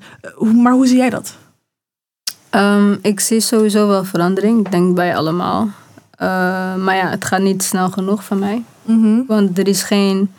maar 0.62 0.74
hoe 0.74 0.88
zie 0.88 0.98
jij 0.98 1.10
dat? 1.10 1.38
Ehm, 2.50 2.96
ik 3.02 3.20
zie 3.20 3.40
sowieso 3.40 3.88
wel 3.88 4.04
verandering. 4.04 4.66
Ik 4.66 4.72
denk 4.72 4.96
bij 4.96 5.16
allemaal. 5.16 5.68
Eh, 6.12 6.28
maar 6.76 6.96
ja, 6.96 7.10
het 7.10 7.26
gaat 7.26 7.42
niet 7.42 7.64
snel 7.64 7.90
genoeg 7.90 8.24
van 8.24 8.40
mij. 8.40 8.64
Mhm. 8.82 9.22
Want 9.28 9.58
er 9.58 9.68
is 9.68 9.84
geen 9.84 10.32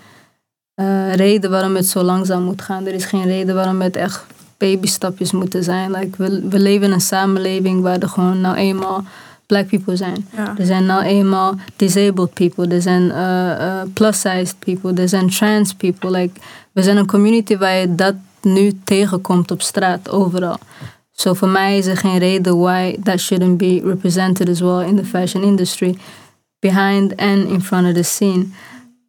eh, 0.74 1.14
reden 1.14 1.50
waarom 1.50 1.74
het 1.74 1.86
zo 1.86 2.02
langzaam 2.02 2.42
moet 2.42 2.62
gaan. 2.62 2.86
Er 2.86 2.94
is 2.94 3.04
geen 3.04 3.24
reden 3.24 3.54
waarom 3.54 3.80
het 3.80 3.96
echt 3.96 4.24
babystapjes 4.56 5.32
moeten 5.32 5.64
zijn. 5.64 5.90
Like, 5.90 6.16
we, 6.16 6.48
we 6.48 6.58
leven 6.58 6.86
in 6.86 6.92
een 6.92 7.00
samenleving 7.00 7.82
waar 7.82 7.98
er 7.98 8.08
gewoon 8.08 8.40
nou 8.40 8.56
eenmaal 8.56 9.04
black 9.50 9.66
people 9.66 9.96
zijn. 9.96 10.28
Ja. 10.36 10.54
Er 10.58 10.66
zijn 10.66 10.86
nou 10.86 11.02
eenmaal 11.02 11.54
disabled 11.76 12.32
people. 12.32 12.68
Er 12.68 12.82
zijn 12.82 13.10
eh, 13.10 13.50
eh, 13.50 13.88
plus-sized 13.94 14.58
people. 14.58 15.02
Er 15.02 15.08
zijn 15.08 15.30
trans 15.30 15.74
people. 15.74 16.10
Like, 16.10 16.40
we 16.72 16.82
zijn 16.82 16.96
een 16.96 17.06
community 17.06 17.56
waar 17.56 17.74
je 17.74 17.94
dat 17.94 18.14
nu 18.42 18.72
tegenkomt 18.84 19.50
op 19.50 19.62
straat, 19.62 20.10
overal. 20.10 20.58
So 21.12 21.34
voor 21.34 21.48
mij 21.48 21.78
is 21.78 21.86
er 21.86 21.96
geen 21.96 22.18
reden 22.18 22.58
why 22.58 22.96
that 23.02 23.20
shouldn't 23.20 23.56
be 23.56 23.80
represented 23.84 24.48
as 24.48 24.60
well 24.60 24.86
in 24.86 24.96
the 24.96 25.04
fashion 25.04 25.42
industry. 25.42 25.98
Behind 26.58 27.16
and 27.16 27.48
in 27.48 27.62
front 27.62 27.86
of 27.86 27.94
the 27.94 28.02
scene. 28.02 28.46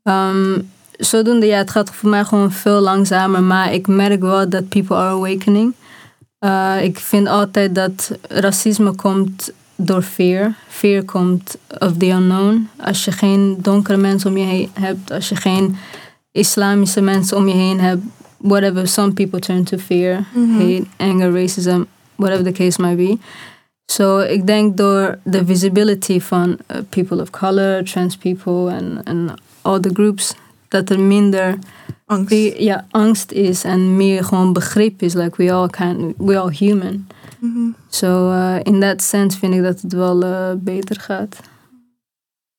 Um, 0.03 0.69
zodoende, 0.97 1.45
ja, 1.45 1.57
het 1.57 1.71
gaat 1.71 1.89
voor 1.89 2.09
mij 2.09 2.23
gewoon 2.23 2.51
veel 2.51 2.79
langzamer. 2.79 3.43
Maar 3.43 3.73
ik 3.73 3.87
merk 3.87 4.21
wel 4.21 4.49
dat 4.49 4.69
people 4.69 4.95
are 4.95 5.15
awakening. 5.15 5.73
Uh, 6.39 6.83
ik 6.83 6.99
vind 6.99 7.27
altijd 7.27 7.75
dat 7.75 8.11
racisme 8.29 8.95
komt 8.95 9.51
door 9.85 10.01
fear. 10.01 10.53
Fear 10.67 11.03
komt 11.03 11.57
of 11.79 11.97
the 11.97 12.05
unknown. 12.07 12.69
Als 12.77 13.05
je 13.05 13.11
geen 13.11 13.57
donkere 13.61 13.97
mensen 13.97 14.29
om 14.29 14.37
je 14.37 14.45
heen 14.45 14.69
hebt, 14.73 15.11
als 15.11 15.29
je 15.29 15.35
geen 15.35 15.75
islamische 16.31 17.01
mensen 17.01 17.37
om 17.37 17.47
je 17.47 17.53
heen 17.53 17.79
hebt, 17.79 18.01
whatever, 18.37 18.87
some 18.87 19.13
people 19.13 19.39
turn 19.39 19.63
to 19.63 19.77
fear, 19.77 20.23
Mhm. 20.33 20.51
hate, 20.59 20.83
anger, 20.97 21.31
racism, 21.33 21.81
whatever 22.15 22.43
the 22.43 22.51
case 22.51 22.81
might 22.81 22.97
be. 22.97 23.17
So 23.85 24.19
ik 24.19 24.47
denk 24.47 24.77
door 24.77 25.17
de 25.23 25.45
visibility 25.45 26.19
van 26.19 26.49
uh, 26.49 26.77
people 26.89 27.21
of 27.21 27.29
color, 27.29 27.83
trans 27.83 28.17
people 28.17 28.69
en 28.71 29.01
en 29.03 29.33
all 29.61 29.79
the 29.79 29.89
groups, 29.93 30.33
dat 30.67 30.89
er 30.89 30.99
minder 30.99 31.57
Angst. 32.05 32.35
ja, 32.57 32.85
angst 32.91 33.31
is 33.31 33.63
en 33.63 33.95
meer 33.97 34.23
gewoon 34.23 34.53
begrip 34.53 35.01
is. 35.01 35.13
Like 35.13 35.43
we 35.43 35.51
all 35.53 35.67
can, 35.67 36.13
we 36.17 36.39
all 36.39 36.51
human. 36.57 37.07
Mhm. 37.41 37.71
So 37.89 38.31
uh, 38.31 38.59
in 38.63 38.79
that 38.79 39.01
sense 39.01 39.37
vind 39.37 39.53
ik 39.53 39.63
dat 39.63 39.81
het 39.81 39.93
wel 39.93 40.23
uh, 40.23 40.51
beter 40.57 40.99
gaat. 40.99 41.39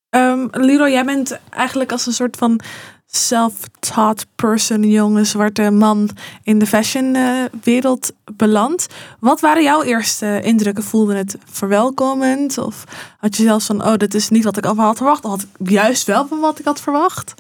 Ehm, 0.09 0.47
Leroy, 0.51 0.91
jij 0.91 1.05
bent 1.05 1.39
eigenlijk 1.51 1.93
als 1.93 2.07
een 2.07 2.13
soort 2.13 2.37
van 2.37 2.61
self-taught 3.07 4.27
person, 4.37 4.83
jonge 4.83 5.25
zwarte 5.25 5.71
man 5.71 6.11
in 6.43 6.59
de 6.59 6.67
fashionwereld 6.67 8.13
beland. 8.37 8.87
Wat 9.19 9.41
waren 9.41 9.63
jouw 9.63 9.83
eerste 9.83 10.41
indrukken? 10.43 10.85
Voelde 10.85 11.15
het 11.15 11.37
verwelkomend? 11.45 12.59
Of 12.59 12.85
had 13.19 13.37
je 13.37 13.43
zelfs 13.43 13.67
van, 13.67 13.85
oh, 13.85 13.95
dit 13.95 14.15
is 14.15 14.29
niet 14.29 14.45
wat 14.45 14.57
ik 14.57 14.67
al 14.67 14.77
had 14.77 14.97
verwacht? 14.97 15.25
Of 15.25 15.31
had 15.31 15.47
ik 15.59 15.71
juist 15.71 16.07
wel 16.07 16.27
van 16.27 16.41
wat 16.41 16.59
ik 16.59 16.65
had 16.65 16.81
verwacht? 16.81 17.35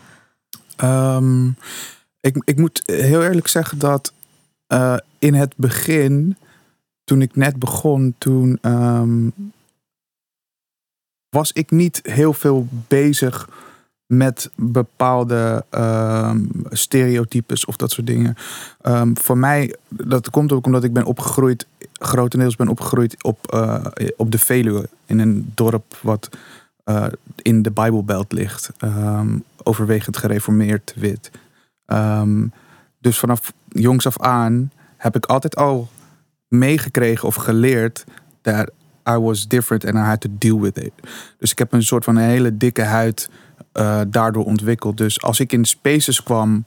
Ehm, 0.76 1.48
ik, 2.20 2.42
ik 2.44 2.56
moet 2.56 2.82
heel 2.84 3.22
eerlijk 3.22 3.48
zeggen 3.48 3.78
dat 3.78 4.12
eh, 4.66 4.96
in 5.18 5.34
het 5.34 5.54
begin, 5.56 6.36
toen 7.12 7.22
ik 7.22 7.36
net 7.36 7.58
begon, 7.58 8.14
toen 8.18 8.58
ehm, 8.60 9.28
was 11.28 11.52
ik 11.52 11.70
niet 11.70 12.00
heel 12.02 12.32
veel 12.32 12.66
bezig 12.88 13.48
met 14.06 14.50
bepaalde 14.54 15.64
ehm, 15.70 16.44
stereotypes 16.70 17.64
of 17.64 17.76
dat 17.76 17.90
soort 17.90 18.06
dingen. 18.06 18.34
Ehm, 18.80 19.14
voor 19.14 19.38
mij, 19.38 19.76
dat 19.88 20.30
komt 20.30 20.52
ook 20.52 20.66
omdat 20.66 20.84
ik 20.84 20.92
ben 20.92 21.04
opgegroeid, 21.04 21.66
grotendeels 21.92 22.56
ben 22.56 22.68
opgegroeid 22.68 23.22
op, 23.22 23.52
eh, 23.52 23.84
op 24.16 24.30
de 24.30 24.38
Veluwe, 24.38 24.88
in 25.06 25.18
een 25.18 25.52
dorp 25.54 25.98
wat 26.02 26.28
eh, 26.84 27.06
in 27.36 27.62
de 27.62 27.70
Bijbelbelt 27.70 28.32
ligt. 28.32 28.70
Overwegend 29.62 30.16
gereformeerd 30.16 30.94
wit. 30.96 31.30
Dus 32.98 33.18
vanaf 33.18 33.52
jongs 33.68 34.06
af 34.06 34.18
aan 34.18 34.70
heb 34.96 35.16
ik 35.16 35.26
altijd 35.26 35.56
al 35.56 35.88
meegekregen 36.52 37.28
of 37.28 37.34
geleerd 37.34 38.04
dat 38.42 38.70
I 39.08 39.18
was 39.18 39.48
different 39.48 39.84
and 39.84 39.94
I 39.94 39.98
had 39.98 40.20
to 40.20 40.28
deal 40.38 40.60
with 40.60 40.78
it. 40.78 40.92
Dus 41.38 41.50
ik 41.50 41.58
heb 41.58 41.72
een 41.72 41.82
soort 41.82 42.04
van 42.04 42.16
een 42.16 42.28
hele 42.28 42.56
dikke 42.56 42.82
huid 42.82 43.30
eh, 43.72 44.00
daardoor 44.08 44.44
ontwikkeld. 44.44 44.96
Dus 44.96 45.22
als 45.22 45.40
ik 45.40 45.52
in 45.52 45.64
spaces 45.64 46.22
kwam, 46.22 46.64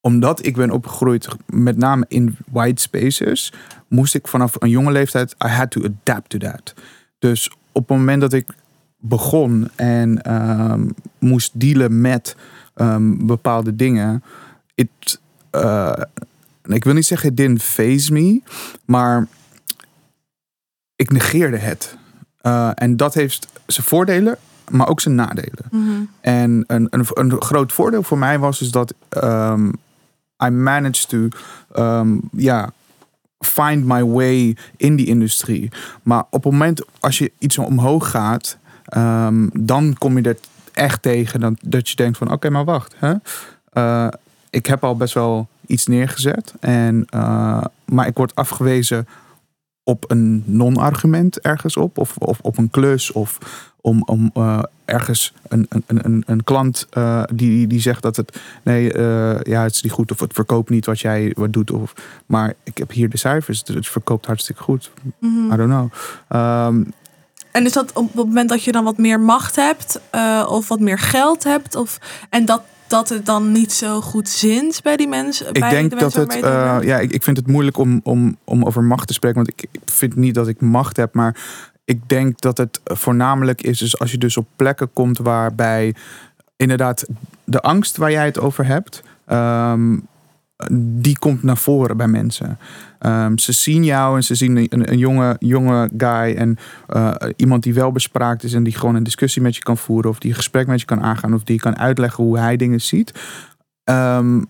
omdat 0.00 0.46
ik 0.46 0.56
ben 0.56 0.70
opgegroeid 0.70 1.28
met 1.46 1.76
name 1.76 2.04
in 2.08 2.36
white 2.50 2.82
spaces, 2.82 3.52
moest 3.88 4.14
ik 4.14 4.28
vanaf 4.28 4.54
een 4.58 4.70
jonge 4.70 4.92
leeftijd, 4.92 5.34
I 5.44 5.48
had 5.48 5.70
to 5.70 5.82
adapt 5.84 6.28
to 6.30 6.38
that. 6.38 6.74
Dus 7.18 7.50
op 7.72 7.88
het 7.88 7.98
moment 7.98 8.20
dat 8.20 8.32
ik 8.32 8.46
begon 8.98 9.68
en 9.76 10.22
ehm, 10.22 10.88
moest 11.18 11.60
dealen 11.60 12.00
met 12.00 12.36
ehm, 12.74 13.26
bepaalde 13.26 13.76
dingen, 13.76 14.22
it, 14.74 15.20
eh, 15.50 15.92
ik 16.72 16.84
wil 16.84 16.94
niet 16.94 17.06
zeggen 17.06 17.28
it 17.28 17.36
didn't 17.36 17.62
phase 17.62 18.12
me, 18.12 18.42
maar 18.84 19.26
ik 20.96 21.10
negeerde 21.10 21.56
het. 21.56 21.96
Eh, 22.40 22.70
en 22.74 22.96
dat 22.96 23.14
heeft 23.14 23.48
zijn 23.66 23.86
voordelen, 23.86 24.36
maar 24.70 24.88
ook 24.88 25.00
zijn 25.00 25.14
nadelen. 25.14 26.08
En 26.20 26.64
een, 26.66 26.86
een, 26.90 27.06
een 27.14 27.42
groot 27.42 27.72
voordeel 27.72 28.02
voor 28.02 28.18
mij 28.18 28.38
was 28.38 28.58
dus 28.58 28.70
dat 28.70 28.94
ehm, 29.08 29.68
I 30.44 30.48
managed 30.50 31.08
to 31.08 31.28
um, 31.76 32.20
ja, 32.32 32.72
find 33.38 33.84
my 33.84 34.04
way 34.04 34.56
in 34.76 34.96
die 34.96 35.06
industrie. 35.06 35.70
Maar 36.02 36.24
op 36.30 36.44
het 36.44 36.52
moment 36.52 36.82
als 37.00 37.18
je 37.18 37.32
iets 37.38 37.58
omhoog 37.58 38.10
gaat, 38.10 38.58
ehm, 38.84 39.48
dan 39.52 39.94
kom 39.98 40.16
je 40.18 40.28
er 40.28 40.38
echt 40.72 41.02
tegen 41.02 41.40
dat, 41.40 41.54
dat 41.60 41.88
je 41.88 41.96
denkt 41.96 42.18
van 42.18 42.32
oké, 42.32 42.50
maar 42.50 42.64
wacht. 42.64 42.94
Hè? 42.98 43.14
Uh, 43.72 44.08
ik 44.50 44.66
heb 44.66 44.84
al 44.84 44.96
best 44.96 45.14
wel 45.14 45.48
iets 45.66 45.86
neergezet. 45.86 46.54
En, 46.60 47.06
uh, 47.14 47.64
maar 47.84 48.06
ik 48.06 48.16
word 48.16 48.34
afgewezen 48.34 49.08
op 49.82 50.10
een 50.10 50.42
non-argument 50.46 51.40
ergens 51.40 51.76
op. 51.76 51.98
Of, 51.98 52.16
of 52.16 52.38
op 52.40 52.58
een 52.58 52.70
klus. 52.70 53.12
Of 53.12 53.38
om, 53.84 54.02
om 54.02 54.30
uh, 54.34 54.62
ergens 54.84 55.32
een, 55.48 55.66
een, 55.68 55.84
een, 55.86 56.22
een 56.26 56.44
klant 56.44 56.86
uh, 56.98 57.22
die, 57.34 57.66
die 57.66 57.80
zegt 57.80 58.02
dat 58.02 58.16
het 58.16 58.40
nee, 58.62 58.94
uh, 58.94 59.40
ja, 59.40 59.62
het 59.62 59.74
is 59.74 59.82
niet 59.82 59.92
goed 59.92 60.10
of 60.10 60.20
het 60.20 60.32
verkoopt 60.32 60.70
niet 60.70 60.86
wat 60.86 61.00
jij 61.00 61.32
wat 61.36 61.52
doet. 61.52 61.70
Of, 61.70 61.92
maar 62.26 62.54
ik 62.62 62.78
heb 62.78 62.90
hier 62.90 63.08
de 63.08 63.16
cijfers, 63.16 63.62
het 63.66 63.88
verkoopt 63.88 64.26
hartstikke 64.26 64.62
goed. 64.62 64.90
Mm-hmm. 65.18 65.52
I 65.52 65.56
don't 65.56 65.70
know. 65.70 65.90
Um, 66.42 66.92
en 67.50 67.64
is 67.64 67.72
dat 67.72 67.92
op 67.92 68.06
het 68.06 68.14
moment 68.14 68.48
dat 68.48 68.64
je 68.64 68.72
dan 68.72 68.84
wat 68.84 68.98
meer 68.98 69.20
macht 69.20 69.56
hebt 69.56 70.00
of 70.48 70.68
wat 70.68 70.80
meer 70.80 70.98
geld 70.98 71.44
hebt? 71.44 71.74
Of, 71.74 71.98
en 72.30 72.44
dat, 72.44 72.62
dat 72.86 73.08
het 73.08 73.26
dan 73.26 73.52
niet 73.52 73.72
zo 73.72 74.00
goed 74.00 74.28
zint 74.28 74.82
bij 74.82 74.96
die 74.96 75.08
mensen? 75.08 75.46
Ik 75.46 75.60
bij 75.60 75.70
denk 75.70 75.90
de 75.90 75.96
dat 75.96 76.14
het, 76.14 76.36
uh, 76.36 76.78
ja, 76.82 76.98
ik, 76.98 77.12
ik 77.12 77.22
vind 77.22 77.36
het 77.36 77.46
moeilijk 77.46 77.78
om, 77.78 78.00
om, 78.02 78.36
om 78.44 78.64
over 78.64 78.82
macht 78.82 79.06
te 79.06 79.12
spreken, 79.12 79.36
want 79.36 79.48
ik, 79.48 79.68
ik 79.70 79.80
vind 79.84 80.16
niet 80.16 80.34
dat 80.34 80.48
ik 80.48 80.60
macht 80.60 80.96
heb, 80.96 81.14
maar 81.14 81.36
ik 81.84 82.08
denk 82.08 82.40
dat 82.40 82.58
het 82.58 82.80
voornamelijk 82.84 83.62
is 83.62 83.78
dus 83.78 83.98
als 83.98 84.10
je 84.10 84.18
dus 84.18 84.36
op 84.36 84.46
plekken 84.56 84.92
komt 84.92 85.18
waarbij 85.18 85.94
inderdaad 86.56 87.06
de 87.44 87.60
angst 87.60 87.96
waar 87.96 88.10
jij 88.10 88.24
het 88.24 88.38
over 88.38 88.66
hebt, 88.66 89.02
ehm, 89.26 89.96
die 90.72 91.18
komt 91.18 91.42
naar 91.42 91.56
voren 91.56 91.96
bij 91.96 92.08
mensen. 92.08 92.58
Ehm, 92.98 93.36
ze 93.36 93.52
zien 93.52 93.84
jou 93.84 94.16
en 94.16 94.22
ze 94.22 94.34
zien 94.34 94.56
een, 94.56 94.90
een 94.92 94.98
jonge, 94.98 95.36
jonge 95.38 95.90
guy 95.96 96.34
en 96.36 96.58
eh, 96.86 97.14
iemand 97.36 97.62
die 97.62 97.74
wel 97.74 97.92
bespraakt 97.92 98.42
is 98.42 98.52
en 98.52 98.62
die 98.62 98.76
gewoon 98.76 98.94
een 98.94 99.02
discussie 99.02 99.42
met 99.42 99.56
je 99.56 99.62
kan 99.62 99.76
voeren 99.76 100.10
of 100.10 100.18
die 100.18 100.30
een 100.30 100.36
gesprek 100.36 100.66
met 100.66 100.80
je 100.80 100.86
kan 100.86 101.02
aangaan 101.02 101.34
of 101.34 101.42
die 101.42 101.58
kan 101.58 101.78
uitleggen 101.78 102.24
hoe 102.24 102.38
hij 102.38 102.56
dingen 102.56 102.80
ziet. 102.80 103.12
Ehm, 103.84 104.42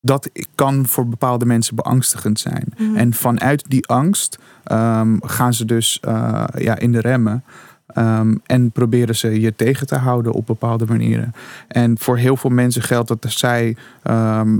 dat 0.00 0.30
kan 0.54 0.86
voor 0.86 1.08
bepaalde 1.08 1.46
mensen 1.46 1.76
beangstigend 1.76 2.40
zijn. 2.40 2.72
Mhm. 2.78 2.96
En 2.96 3.12
vanuit 3.12 3.64
die 3.68 3.86
angst 3.86 4.38
ehm, 4.64 5.16
gaan 5.20 5.54
ze 5.54 5.64
dus 5.64 6.00
eh, 6.00 6.44
ja, 6.54 6.78
in 6.78 6.92
de 6.92 7.00
remmen. 7.00 7.44
Ehm, 7.94 8.34
en 8.46 8.70
proberen 8.70 9.16
ze 9.16 9.40
je 9.40 9.56
tegen 9.56 9.86
te 9.86 9.96
houden 9.96 10.32
op 10.32 10.46
bepaalde 10.46 10.86
manieren. 10.86 11.34
En 11.68 11.98
voor 11.98 12.16
heel 12.16 12.36
veel 12.36 12.50
mensen 12.50 12.82
geldt 12.82 13.08
dat 13.08 13.24
zij 13.28 13.76
ehm, 14.02 14.58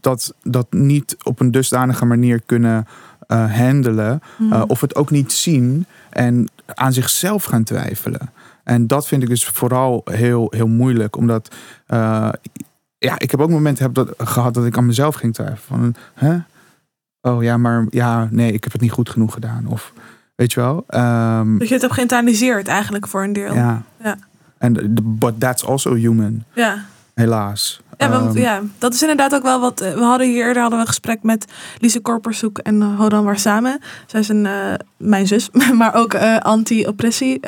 dat, 0.00 0.34
dat 0.42 0.66
niet 0.72 1.16
op 1.22 1.40
een 1.40 1.50
dusdanige 1.50 2.04
manier 2.04 2.42
kunnen 2.46 2.86
eh, 3.26 3.56
handelen. 3.56 4.20
Eh, 4.50 4.62
of 4.66 4.80
het 4.80 4.94
ook 4.94 5.10
niet 5.10 5.32
zien 5.32 5.86
en 6.10 6.48
aan 6.66 6.92
zichzelf 6.92 7.44
gaan 7.44 7.64
twijfelen. 7.64 8.30
En 8.64 8.86
dat 8.86 9.06
vind 9.06 9.22
ik 9.22 9.28
dus 9.28 9.46
vooral 9.46 10.02
heel, 10.04 10.46
heel 10.50 10.68
moeilijk. 10.68 11.16
Omdat 11.16 11.54
eh, 11.86 12.28
ja, 12.98 13.18
ik 13.18 13.30
heb 13.30 13.40
ook 13.40 13.50
momenten 13.50 13.84
heb 13.84 13.94
dat, 13.94 14.14
gehad 14.18 14.54
dat 14.54 14.64
ik 14.64 14.76
aan 14.76 14.86
mezelf 14.86 15.14
ging 15.14 15.34
twijfelen. 15.34 15.58
Van, 15.80 15.94
hè? 16.14 16.38
Oh 17.20 17.42
ja, 17.42 17.56
maar 17.56 17.86
ja, 17.90 18.28
nee, 18.30 18.52
ik 18.52 18.64
heb 18.64 18.72
het 18.72 18.80
niet 18.80 18.92
goed 18.92 19.10
genoeg 19.10 19.32
gedaan. 19.32 19.66
Of 19.66 19.92
weet 20.34 20.52
je 20.52 20.60
wel. 20.60 20.84
ehm, 20.86 21.58
Dat 21.58 21.66
je 21.68 21.72
het 21.72 21.82
hebt 21.82 21.94
geïnternaliseerd 21.94 22.68
eigenlijk 22.68 23.06
voor 23.08 23.22
een 23.24 23.32
deel. 23.32 23.54
ja. 23.54 23.82
Ja. 24.02 24.16
En 24.58 24.94
but 25.02 25.40
that's 25.40 25.64
also 25.64 25.94
human, 25.94 26.44
Ja. 26.54 26.84
helaas. 27.14 27.80
Ja, 27.98 28.08
want, 28.10 28.28
Ehm, 28.34 28.38
ja, 28.38 28.60
dat 28.78 28.94
is 28.94 29.00
inderdaad 29.00 29.34
ook 29.34 29.42
wel 29.42 29.60
wat. 29.60 29.80
eh, 29.80 29.92
We 29.94 30.02
hadden 30.02 30.26
hier 30.26 30.44
eerder 30.46 30.60
hadden 30.62 30.78
we 30.78 30.84
een 30.84 30.90
gesprek 30.90 31.22
met 31.22 31.44
Lise 31.78 32.00
Korpershoek 32.00 32.58
en 32.58 32.82
eh, 32.82 32.98
Hodan 32.98 33.24
Warsame. 33.24 33.80
Zij 34.06 34.20
is 34.20 34.28
een, 34.28 34.46
eh, 34.46 34.74
mijn 34.96 35.26
zus, 35.26 35.50
maar 35.78 35.94
ook 35.94 36.14
eh, 36.14 36.36
anti-oppressie 36.38 37.40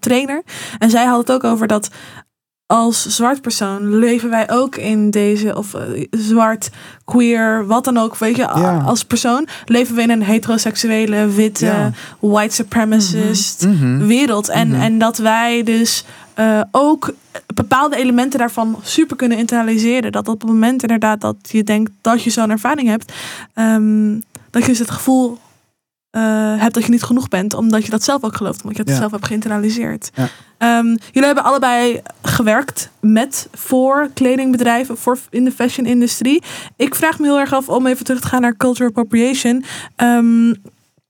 trainer. 0.00 0.42
En 0.78 0.90
zij 0.90 1.04
had 1.04 1.18
het 1.18 1.32
ook 1.32 1.44
over 1.44 1.66
dat 1.66 1.90
als 2.66 3.06
zwart 3.06 3.40
persoon 3.40 3.96
leven 3.98 4.30
wij 4.30 4.50
ook 4.50 4.76
in 4.76 5.10
deze, 5.10 5.56
of 5.56 5.74
eh, 5.74 6.04
zwart, 6.10 6.70
queer, 7.04 7.66
wat 7.66 7.84
dan 7.84 7.96
ook, 7.98 8.16
weet 8.16 8.36
je, 8.36 8.42
Ja. 8.42 8.82
als 8.86 9.04
persoon 9.04 9.48
leven 9.64 9.94
we 9.94 10.02
in 10.02 10.10
een 10.10 10.22
heteroseksuele, 10.22 11.26
witte, 11.28 11.66
Ja. 11.66 11.92
white 12.20 12.54
supremacist 12.54 13.66
mhm. 13.66 14.06
wereld. 14.06 14.48
En, 14.48 14.68
Mhm. 14.68 14.80
en 14.80 14.98
dat 14.98 15.18
wij 15.18 15.62
dus 15.62 16.04
eh, 16.34 16.60
ook 16.70 17.14
bepaalde 17.54 17.96
elementen 17.96 18.38
daarvan 18.38 18.78
super 18.82 19.16
kunnen 19.16 19.38
internaliseren. 19.38 20.12
Dat 20.12 20.28
op 20.28 20.40
het 20.40 20.50
moment 20.50 20.82
inderdaad 20.82 21.20
dat 21.20 21.36
je 21.42 21.62
denkt 21.64 21.90
dat 22.00 22.22
je 22.22 22.30
zo'n 22.30 22.50
ervaring 22.50 22.88
hebt, 22.88 23.12
ehm, 23.54 24.12
dat 24.50 24.62
je 24.62 24.68
dus 24.68 24.78
het 24.78 24.90
gevoel 24.90 25.38
hebt 26.58 26.74
dat 26.74 26.84
je 26.84 26.90
niet 26.90 27.02
genoeg 27.02 27.28
bent, 27.28 27.54
omdat 27.54 27.84
je 27.84 27.90
dat 27.90 28.02
zelf 28.04 28.24
ook 28.24 28.36
gelooft, 28.36 28.62
omdat 28.62 28.76
je 28.76 28.82
het 28.82 28.92
Ja. 28.92 28.98
zelf 28.98 29.10
hebt 29.10 29.26
geïnternaliseerd. 29.26 30.10
Ja. 30.14 30.28
Ehm, 30.58 30.86
jullie 30.86 31.24
hebben 31.26 31.44
allebei 31.44 32.00
gewerkt 32.22 32.90
met 33.00 33.48
voor 33.52 34.10
kledingbedrijven, 34.14 34.96
voor 34.98 35.18
in 35.30 35.44
de 35.44 35.52
fashion 35.52 35.86
industrie. 35.86 36.42
Ik 36.76 36.94
vraag 36.94 37.18
me 37.18 37.26
heel 37.26 37.38
erg 37.38 37.52
af 37.52 37.68
om 37.68 37.86
even 37.86 38.04
terug 38.04 38.20
te 38.20 38.26
gaan 38.28 38.40
naar 38.40 38.56
cultural 38.56 38.88
appropriation. 38.88 39.64
Ehm, 39.96 40.54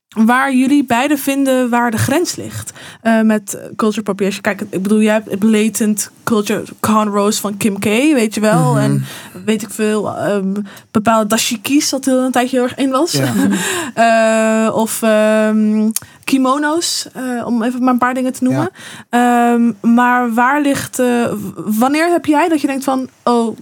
waar 0.08 0.54
jullie 0.54 0.84
beiden 0.84 1.18
vinden 1.18 1.68
waar 1.68 1.90
de 1.90 1.98
grens 1.98 2.36
ligt 2.36 2.72
eh, 3.02 3.20
met 3.20 3.58
culture 3.76 3.98
appropriation. 3.98 4.42
Kijk, 4.42 4.60
ik 4.60 4.82
bedoel, 4.82 5.00
jij 5.00 5.12
hebt 5.12 5.38
blatant 5.38 6.10
culture 6.24 6.64
cornrows 6.80 7.40
van 7.40 7.56
Kim 7.56 7.78
K, 7.78 7.84
weet 7.84 8.34
je 8.34 8.40
wel. 8.40 8.72
Mhm. 8.72 8.82
En 8.82 9.04
weet 9.44 9.62
ik 9.62 9.70
veel, 9.70 10.16
ehm, 10.16 10.54
bepaalde 10.90 11.26
dashikis, 11.26 11.90
dat 11.90 12.06
er 12.06 12.18
een 12.18 12.30
tijdje 12.30 12.56
heel 12.56 12.64
erg 12.64 12.76
in 12.76 12.90
was. 12.90 13.18
Eh, 13.94 14.70
of 14.74 15.02
ehm, 15.02 15.90
kimono's, 16.24 17.08
eh, 17.12 17.46
om 17.46 17.62
even 17.62 17.82
maar 17.82 17.92
een 17.92 17.98
paar 17.98 18.14
dingen 18.14 18.32
te 18.32 18.44
noemen. 18.44 18.70
Ehm, 19.10 19.72
maar 19.94 20.34
waar 20.34 20.60
ligt, 20.60 21.02
wanneer 21.54 22.10
heb 22.10 22.24
jij 22.26 22.48
dat 22.48 22.60
je 22.60 22.66
denkt 22.66 22.84
van, 22.84 23.08
oh, 23.22 23.56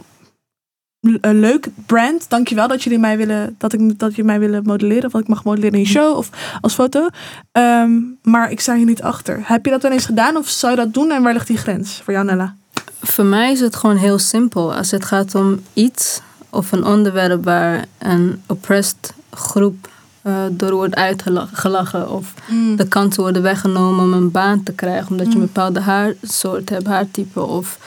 een 1.21 1.41
leuk 1.41 1.69
brand, 1.87 2.27
dankjewel 2.31 2.69
dat 2.69 2.83
jullie 2.83 2.99
mij 2.99 3.17
willen, 3.17 3.55
dat 3.59 3.73
ik 3.73 3.99
dat 3.99 4.15
je 4.15 4.25
mij 4.25 4.39
willen 4.39 4.63
modelleren, 4.65 5.05
of 5.05 5.13
dat 5.13 5.21
ik 5.21 5.29
mag 5.29 5.45
modelleren 5.45 5.79
in 5.79 5.85
je 5.85 5.91
show 5.91 6.17
of 6.17 6.31
als 6.61 6.75
foto. 6.75 7.09
Ehm, 7.53 7.91
maar 8.23 8.51
ik 8.51 8.61
sta 8.61 8.75
hier 8.75 8.85
niet 8.87 9.03
achter. 9.03 9.41
Heb 9.43 9.65
je 9.65 9.71
dat 9.71 9.83
wel 9.83 9.93
eens 9.93 10.05
gedaan 10.07 10.37
of 10.37 10.49
zou 10.49 10.73
je 10.73 10.79
dat 10.79 10.95
doen 10.95 11.11
en 11.11 11.23
waar 11.23 11.33
ligt 11.33 11.47
die 11.47 11.57
grens 11.57 12.01
voor 12.05 12.13
jou, 12.13 12.27
Nella? 12.27 12.55
Voor 13.01 13.25
mij 13.25 13.53
is 13.53 13.61
het 13.61 13.77
gewoon 13.77 13.97
heel 13.97 14.19
simpel. 14.19 14.75
Als 14.75 14.91
het 14.91 15.05
gaat 15.05 15.35
om 15.35 15.61
iets 15.73 16.21
of 16.51 16.73
een 16.73 16.85
onderwerp 16.85 17.45
waar 17.45 17.85
een 17.99 18.43
oppressed 18.47 19.13
groep 19.31 19.89
eh, 20.23 20.35
door 20.51 20.73
wordt 20.73 20.95
uitgelachen 20.95 22.11
of 22.11 22.35
de 22.77 22.89
kansen 22.89 23.23
worden 23.23 23.43
weggenomen 23.43 24.05
om 24.05 24.13
een 24.13 24.31
baan 24.31 24.63
te 24.63 24.73
krijgen 24.73 25.11
omdat 25.11 25.27
je 25.27 25.33
een 25.33 25.39
Mm. 25.39 25.45
bepaalde 25.47 25.81
haarsoort 25.81 26.69
hebt, 26.69 26.87
haartype 26.87 27.41
of 27.43 27.79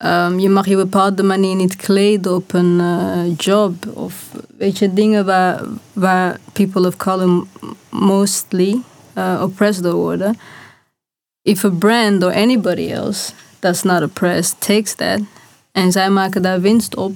ehm, 0.00 0.38
je 0.38 0.48
mag 0.48 0.66
je 0.66 0.76
bepaalde 0.76 1.22
manier 1.22 1.56
niet 1.56 1.76
kleden 1.76 2.34
op 2.34 2.52
een 2.52 2.80
eh, 2.80 3.36
job 3.36 3.86
of 3.94 4.30
weet 4.58 4.78
je 4.78 4.92
dingen 4.92 5.24
waar, 5.24 5.62
waar 5.92 6.38
people 6.52 6.86
of 6.86 6.96
color 6.96 7.44
mostly 7.88 8.80
eh, 9.12 9.40
oppressed 9.42 9.84
door 9.84 9.94
worden. 9.94 10.38
If 11.42 11.64
a 11.64 11.70
brand 11.70 12.24
or 12.24 12.32
anybody 12.32 12.90
else 12.90 13.32
that's 13.58 13.82
not 13.82 14.02
oppressed 14.02 14.60
takes 14.60 14.94
that 14.94 15.20
en 15.72 15.92
zij 15.92 16.10
maken 16.10 16.42
daar 16.42 16.60
winst 16.60 16.96
op, 16.96 17.14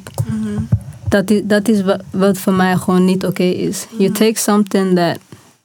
dat 1.08 1.30
is, 1.30 1.40
dat 1.44 1.68
is 1.68 1.82
wat, 1.82 2.02
wat 2.10 2.38
voor 2.38 2.52
mij 2.52 2.76
gewoon 2.76 3.04
niet 3.04 3.26
oké 3.26 3.42
is. 3.42 3.86
You 3.98 4.10
take 4.10 4.38
something 4.38 4.96
that 4.96 5.18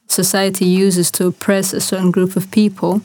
society 0.07 0.63
uses 0.63 1.09
to 1.09 1.27
oppress 1.27 1.73
a 1.73 1.79
certain 1.79 2.11
group 2.11 2.35
of 2.35 2.49
people 2.49 2.99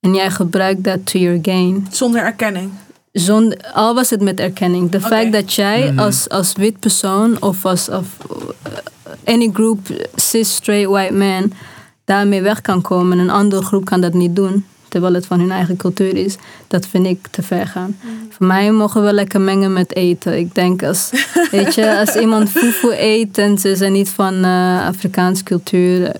en 0.00 0.14
jij 0.14 0.30
gebruikt 0.30 0.84
dat 0.84 1.06
to 1.06 1.18
your 1.18 1.38
gain. 1.42 1.86
Zonder 1.90 2.22
erkenning. 2.22 2.70
Zonder, 3.18 3.58
al 3.72 3.94
was 3.94 4.10
het 4.10 4.20
met 4.20 4.40
erkenning. 4.40 4.90
De 4.90 5.00
fact 5.00 5.32
dat 5.32 5.52
jij 5.54 5.90
Mhm. 5.90 5.98
als, 5.98 6.28
als 6.28 6.52
wit 6.52 6.78
persoon 6.80 7.42
of 7.42 7.64
als 7.64 7.88
of, 7.88 8.06
uh, 8.30 9.34
any 9.34 9.50
group, 9.52 9.78
cis, 10.14 10.54
straight, 10.54 10.90
white 10.90 11.12
man, 11.14 11.52
daarmee 12.04 12.42
weg 12.42 12.60
kan 12.60 12.80
komen 12.80 13.18
en 13.18 13.24
een 13.24 13.30
andere 13.30 13.62
groep 13.62 13.84
kan 13.84 14.00
dat 14.00 14.14
niet 14.14 14.36
doen, 14.36 14.64
terwijl 14.88 15.14
het 15.14 15.26
van 15.26 15.40
hun 15.40 15.50
eigen 15.50 15.76
cultuur 15.76 16.16
is, 16.16 16.36
dat 16.68 16.86
vind 16.86 17.06
ik 17.06 17.26
te 17.30 17.42
ver 17.42 17.66
gaan. 17.66 17.96
Voor 18.30 18.46
mij 18.46 18.70
mogen 18.72 19.04
we 19.04 19.12
lekker 19.12 19.40
mengen 19.40 19.72
met 19.72 19.94
eten. 19.96 20.38
Ik 20.38 20.54
denk 20.54 20.82
als, 20.82 21.10
weet 21.50 21.74
je, 21.74 21.98
als 21.98 22.14
iemand 22.16 22.50
fufu 22.58 22.88
eet 22.92 23.38
en 23.38 23.58
ze 23.58 23.76
zijn 23.76 23.92
niet 23.92 24.08
van 24.08 24.44
eh 24.44 24.86
Afrikaanse 24.86 25.44
cultuur, 25.44 26.04
eh, 26.06 26.14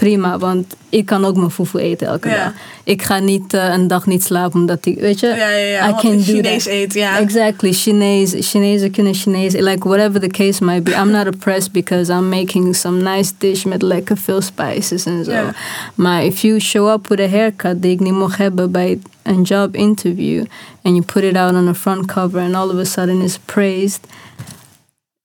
prima, 0.00 0.38
want 0.38 0.76
ik 0.88 1.06
kan 1.06 1.24
ook 1.24 1.36
mijn 1.36 1.50
fufu 1.50 1.78
eten 1.78 2.06
elke 2.06 2.28
Ja. 2.28 2.44
dag. 2.44 2.52
Ik 2.84 3.02
ga 3.02 3.18
niet 3.18 3.54
eh, 3.54 3.72
een 3.72 3.86
dag 3.86 4.06
niet 4.06 4.22
slapen 4.24 4.60
omdat 4.60 4.86
ik, 4.86 4.98
weet 5.00 5.20
je, 5.20 5.26
Ja, 5.26 5.34
ja, 5.48 5.48
ja. 5.56 5.88
I 5.88 5.92
can 6.00 6.16
do 6.16 6.22
Chinees 6.22 6.62
that. 6.64 6.72
eten, 6.72 7.00
ja. 7.00 7.18
Exactly, 7.18 7.72
Chinees, 7.72 8.34
Chinezen 8.38 8.90
kunnen 8.90 9.14
Chinees, 9.14 9.52
like 9.52 9.88
whatever 9.88 10.20
the 10.20 10.26
case 10.26 10.64
might 10.64 10.84
be. 10.84 10.90
I'm 10.90 11.10
not 11.10 11.26
oppressed 11.26 11.72
because 11.72 12.12
I'm 12.12 12.28
making 12.28 12.76
some 12.76 13.02
nice 13.16 13.32
dish 13.38 13.64
met 13.64 13.82
lekker 13.82 14.16
veel 14.16 14.40
spices 14.40 15.04
en 15.04 15.24
zo. 15.24 15.30
Ja. 15.32 15.54
Maar 15.94 16.24
if 16.24 16.40
you 16.40 16.58
show 16.60 16.88
up 16.88 17.06
with 17.08 17.20
a 17.20 17.28
haircut 17.28 17.82
die 17.82 17.92
ik 17.92 18.00
niet 18.00 18.12
mocht 18.14 18.38
hebben 18.38 18.70
bij 18.70 18.98
een 19.22 19.42
job 19.42 19.74
interview 19.74 20.38
and 20.82 20.94
you 20.94 21.02
put 21.02 21.22
it 21.22 21.36
out 21.36 21.54
on 21.54 21.68
a 21.68 21.74
front 21.74 22.06
cover 22.06 22.40
and 22.40 22.54
all 22.54 22.68
of 22.68 22.76
a 22.78 22.84
sudden 22.84 23.20
is 23.20 23.38
praised, 23.44 24.00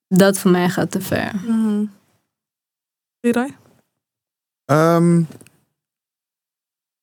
dat 0.07 0.38
voor 0.38 0.51
mij 0.51 0.69
gaat 0.69 0.91
te 0.91 1.01
ver. 1.01 1.31
Mhm. 1.47 1.83
Leroy? 3.19 3.47
Ehm, 4.65 5.19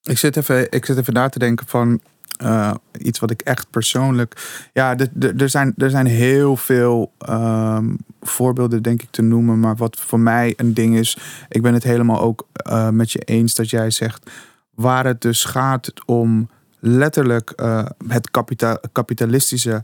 ik, 0.02 0.18
zit 0.18 0.36
even, 0.36 0.70
ik 0.70 0.84
zit 0.84 0.96
even 0.96 1.12
na 1.12 1.28
te 1.28 1.38
denken 1.38 1.66
van 1.66 2.00
eh, 2.42 2.74
iets 2.98 3.18
wat 3.18 3.30
ik 3.30 3.40
echt 3.40 3.70
persoonlijk. 3.70 4.60
Ja, 4.72 4.96
er 5.36 5.48
zijn, 5.48 5.74
er 5.76 5.90
zijn 5.90 6.06
heel 6.06 6.56
veel 6.56 7.12
ehm, 7.18 7.94
voorbeelden, 8.20 8.82
denk 8.82 9.02
ik, 9.02 9.10
te 9.10 9.22
noemen. 9.22 9.60
Maar 9.60 9.76
wat 9.76 10.00
voor 10.00 10.20
mij 10.20 10.54
een 10.56 10.74
ding 10.74 10.96
is. 10.96 11.18
Ik 11.48 11.62
ben 11.62 11.74
het 11.74 11.82
helemaal 11.82 12.20
ook 12.20 12.46
eh, 12.52 12.88
met 12.88 13.12
je 13.12 13.18
eens 13.18 13.54
dat 13.54 13.70
jij 13.70 13.90
zegt. 13.90 14.30
Waar 14.70 15.06
het 15.06 15.20
dus 15.20 15.44
gaat 15.44 15.92
om 16.06 16.48
letterlijk 16.78 17.50
eh, 17.50 17.86
het 18.08 18.30
kapita- 18.30 18.80
kapitalistische 18.92 19.82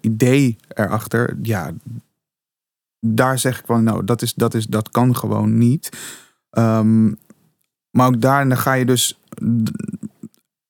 idee 0.00 0.56
erachter. 0.68 1.36
Ja, 1.42 1.72
daar 3.00 3.38
zeg 3.38 3.58
ik 3.58 3.66
van, 3.66 3.84
nou, 3.84 4.04
dat, 4.04 4.22
is, 4.22 4.34
dat, 4.34 4.54
is, 4.54 4.66
dat 4.66 4.90
kan 4.90 5.16
gewoon 5.16 5.58
niet. 5.58 5.90
Ehm, 6.54 7.04
maar 7.90 8.06
ook 8.06 8.20
daarin 8.20 8.56
ga 8.56 8.72
je 8.72 8.84
dus. 8.84 9.20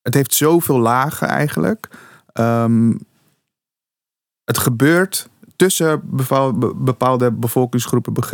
Het 0.03 0.15
heeft 0.15 0.35
zoveel 0.35 0.79
lagen 0.79 1.29
eigenlijk. 1.29 1.89
Ehm, 2.33 2.93
het 4.45 4.59
gebeurt 4.59 5.29
tussen 5.57 6.01
bepaal- 6.05 6.59
be- 6.59 6.75
bepaalde 6.75 7.33
bevolkingsgroepen 7.33 8.25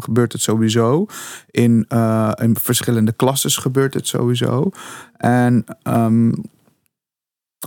gebeurt 0.00 0.32
het 0.32 0.42
sowieso. 0.42 1.06
In, 1.50 1.84
eh, 1.88 2.32
in 2.34 2.56
verschillende 2.56 3.12
klasses 3.12 3.56
gebeurt 3.56 3.94
het 3.94 4.06
sowieso. 4.06 4.70
En 5.16 5.64
ehm, 5.82 6.32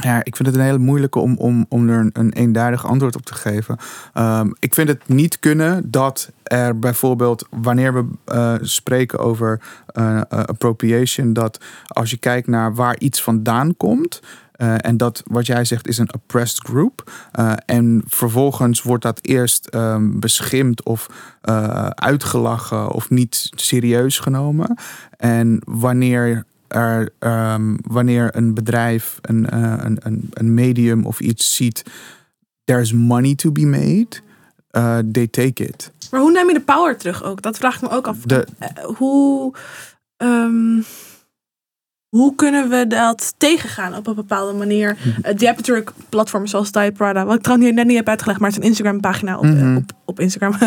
ja, 0.01 0.23
ik 0.23 0.35
vind 0.35 0.47
het 0.49 0.57
een 0.57 0.63
hele 0.63 0.77
moeilijke 0.77 1.19
om, 1.19 1.37
om, 1.37 1.65
om 1.69 1.89
er 1.89 1.99
een, 1.99 2.09
een 2.13 2.33
eenduidig 2.33 2.85
antwoord 2.85 3.15
op 3.15 3.25
te 3.25 3.33
geven. 3.33 3.77
Ehm, 4.13 4.51
ik 4.59 4.73
vind 4.73 4.87
het 4.87 5.07
niet 5.07 5.39
kunnen 5.39 5.91
dat 5.91 6.31
er 6.43 6.79
bijvoorbeeld, 6.79 7.47
wanneer 7.49 7.93
we 7.93 8.05
eh, 8.25 8.55
spreken 8.61 9.19
over 9.19 9.61
eh, 9.85 10.17
eh, 10.17 10.23
appropriation, 10.29 11.33
dat 11.33 11.63
als 11.87 12.11
je 12.11 12.17
kijkt 12.17 12.47
naar 12.47 12.75
waar 12.75 12.99
iets 12.99 13.23
vandaan 13.23 13.77
komt. 13.77 14.21
en 14.77 14.97
dat 14.97 15.23
wat 15.25 15.45
jij 15.45 15.65
zegt 15.65 15.87
is 15.87 15.97
een 15.97 16.13
oppressed 16.13 16.67
group. 16.67 17.11
en 17.65 18.03
vervolgens 18.07 18.81
wordt 18.81 19.03
dat 19.03 19.19
eerst 19.21 19.67
ehm, 19.67 20.19
beschimd 20.19 20.83
of 20.83 21.09
uitgelachen 21.89 22.91
of 22.91 23.09
niet 23.09 23.49
serieus 23.55 24.19
genomen. 24.19 24.77
En 25.17 25.61
wanneer 25.65 26.45
er, 26.73 27.09
ehm, 27.19 27.75
wanneer 27.81 28.35
een 28.35 28.53
bedrijf, 28.53 29.17
een, 29.21 29.55
een, 29.85 29.97
een, 30.03 30.29
een 30.33 30.53
medium 30.53 31.05
of 31.05 31.19
iets 31.19 31.55
ziet, 31.55 31.83
there's 32.63 32.91
money 32.93 33.35
to 33.35 33.51
be 33.51 33.65
made, 33.65 34.07
eh, 34.69 34.97
they 35.11 35.27
take 35.27 35.63
it. 35.63 35.91
Maar 36.11 36.21
hoe 36.21 36.31
neem 36.31 36.47
je 36.47 36.53
de 36.53 36.61
power 36.61 36.97
terug 36.97 37.23
ook? 37.23 37.41
Dat 37.41 37.57
vraag 37.57 37.75
ik 37.75 37.81
me 37.81 37.89
ook 37.89 38.07
af. 38.07 38.17
De, 38.17 38.47
Eh, 38.59 38.83
hoe, 38.83 39.53
ehm, 40.17 40.81
hoe 42.13 42.35
kunnen 42.35 42.69
we 42.69 42.87
dat 42.87 43.33
tegengaan 43.37 43.95
op 43.95 44.07
een 44.07 44.15
bepaalde 44.15 44.53
manier? 44.53 44.97
Mhm. 44.99 45.07
Uh, 45.09 45.37
je 45.37 45.45
hebt 45.45 45.57
natuurlijk 45.57 45.91
platforms 46.09 46.51
zoals 46.51 46.71
Diet 46.71 46.93
Prada, 46.93 47.25
wat 47.25 47.35
ik 47.35 47.41
trouwens 47.41 47.71
net 47.71 47.87
niet 47.87 47.95
heb 47.97 48.07
uitgelegd, 48.09 48.39
maar 48.39 48.49
het 48.49 48.57
is 48.57 48.63
een 48.63 48.69
Instagram 48.69 48.99
pagina 48.99 49.37
op, 49.37 49.43
eh, 49.43 49.51
Mhm. 49.51 49.75
op, 49.75 49.91
op 50.05 50.19
Instagram. 50.19 50.53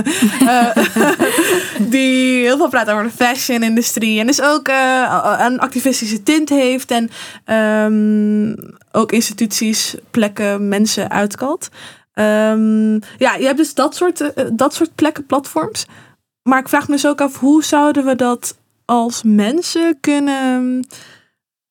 Eh, 0.46 0.76
die 1.94 2.40
heel 2.40 2.56
veel 2.56 2.68
praat 2.68 2.90
over 2.90 3.02
de 3.02 3.10
fashion 3.10 3.62
industrie. 3.62 4.20
En 4.20 4.26
dus 4.26 4.42
ook 4.42 4.68
eh, 4.68 5.36
een 5.38 5.58
activistische 5.58 6.22
tint 6.22 6.48
heeft. 6.48 6.90
En 6.90 7.10
ehm, 7.44 8.54
ook 8.92 9.12
instituties, 9.12 9.94
plekken, 10.10 10.68
mensen 10.68 11.10
uitkalt. 11.10 11.68
Ehm, 12.12 12.92
ja, 12.94 13.34
je 13.38 13.44
hebt 13.44 13.56
dus 13.56 13.74
dat 13.74 13.94
soort, 13.96 14.32
eh, 14.34 14.44
dat 14.52 14.74
soort 14.74 14.94
plekken, 14.94 15.26
platforms. 15.26 15.86
Maar 16.42 16.58
ik 16.58 16.68
vraag 16.68 16.88
me 16.88 16.94
dus 16.94 17.06
ook 17.06 17.20
af, 17.20 17.38
hoe 17.38 17.64
zouden 17.64 18.04
we 18.04 18.14
dat 18.16 18.56
als 18.84 19.22
mensen 19.24 19.98
kunnen... 20.00 20.86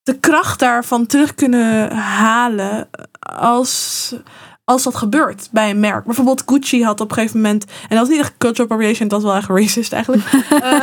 de 0.06 0.20
kracht 0.20 0.60
daarvan 0.60 1.06
terug 1.06 1.36
kunnen 1.36 1.92
halen 1.96 2.88
als, 3.20 4.16
als 4.64 4.84
dat 4.84 4.96
gebeurt 4.96 5.48
bij 5.52 5.70
een 5.70 5.80
merk. 5.80 6.06
Bijvoorbeeld 6.06 6.44
Gucci 6.46 6.84
had 6.84 7.02
op 7.02 7.10
een 7.10 7.16
gegeven 7.16 7.42
moment... 7.42 7.64
en 7.66 7.88
dat 7.90 8.00
was 8.00 8.10
niet 8.10 8.20
echt 8.20 8.34
cultural 8.38 8.64
appropriation, 8.70 9.08
dat 9.08 9.22
was 9.22 9.32
wel 9.32 9.40
echt 9.42 9.50
racist 9.50 9.94
eigenlijk. 9.94 10.24
Eh, 10.50 10.82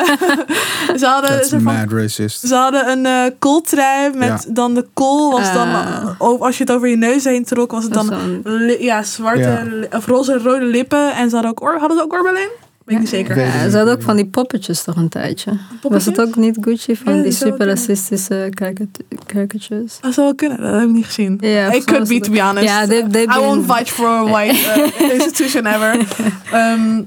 ze 1.00 1.06
hadden... 1.06 1.30
that's 1.30 1.48
soort 1.48 1.62
van- 1.62 1.74
mad 1.74 1.92
racist. 1.92 2.40
ze 2.48 2.54
hadden 2.54 2.88
een 2.90 3.06
eh 3.06 3.30
kooltrui 3.38 4.10
met 4.16 4.46
dan 4.48 4.74
de 4.74 4.86
kool 4.94 5.30
was 5.30 5.52
dan 5.52 5.68
Ah. 5.68 6.20
als 6.40 6.58
je 6.58 6.64
het 6.64 6.72
over 6.72 6.88
je 6.88 6.96
neus 6.96 7.24
heen 7.24 7.44
trok 7.44 7.70
was 7.70 7.84
het 7.84 7.92
dan 7.92 8.12
is 8.44 8.80
ja 8.80 9.02
zwarte 9.02 9.88
of 9.92 10.06
roze 10.06 10.38
rode 10.38 10.64
lippen 10.64 11.12
en 11.14 11.28
ze 11.28 11.34
hadden 11.34 11.50
ook 11.50 11.62
oor, 11.62 11.78
hadden 11.78 11.96
ze 11.98 12.04
ook 12.04 12.12
oorbellen? 12.12 12.48
Weet 12.84 12.94
ik 12.96 12.98
niet 12.98 13.08
zeker. 13.08 13.34
Weet 13.34 13.46
ik 13.46 13.52
Ja, 13.52 13.68
ze 13.70 13.76
hadden 13.76 13.94
ook 13.94 14.02
van 14.02 14.16
die 14.16 14.26
poppetjes 14.26 14.82
toch 14.82 14.96
een 14.96 15.08
tijdje. 15.08 15.52
Was 15.82 16.04
het 16.06 16.20
ook 16.20 16.36
niet 16.36 16.56
Gucci 16.60 16.96
van 16.96 17.16
Ja, 17.16 17.22
die 17.22 17.32
super 17.32 17.66
racistische 17.66 18.48
caricatures? 19.26 19.98
Dat 20.00 20.14
zou 20.14 20.26
wel 20.26 20.34
kunnen, 20.34 20.60
dat 20.60 20.74
heb 20.74 20.82
ik 20.88 20.94
niet 20.94 21.04
gezien. 21.04 21.38
It 21.40 21.60
volgens 21.62 21.84
could 21.84 22.08
be, 22.08 22.20
to 22.20 22.32
be 22.32 22.40
honest. 22.42 22.88
They- 23.12 23.22
I 23.22 23.38
won't 23.38 23.72
fight 23.72 23.90
for 23.90 24.06
a 24.06 24.24
white 24.24 24.56
uh, 25.00 25.12
institution 25.12 25.66
ever. 25.66 25.96
Ehm, 26.52 27.02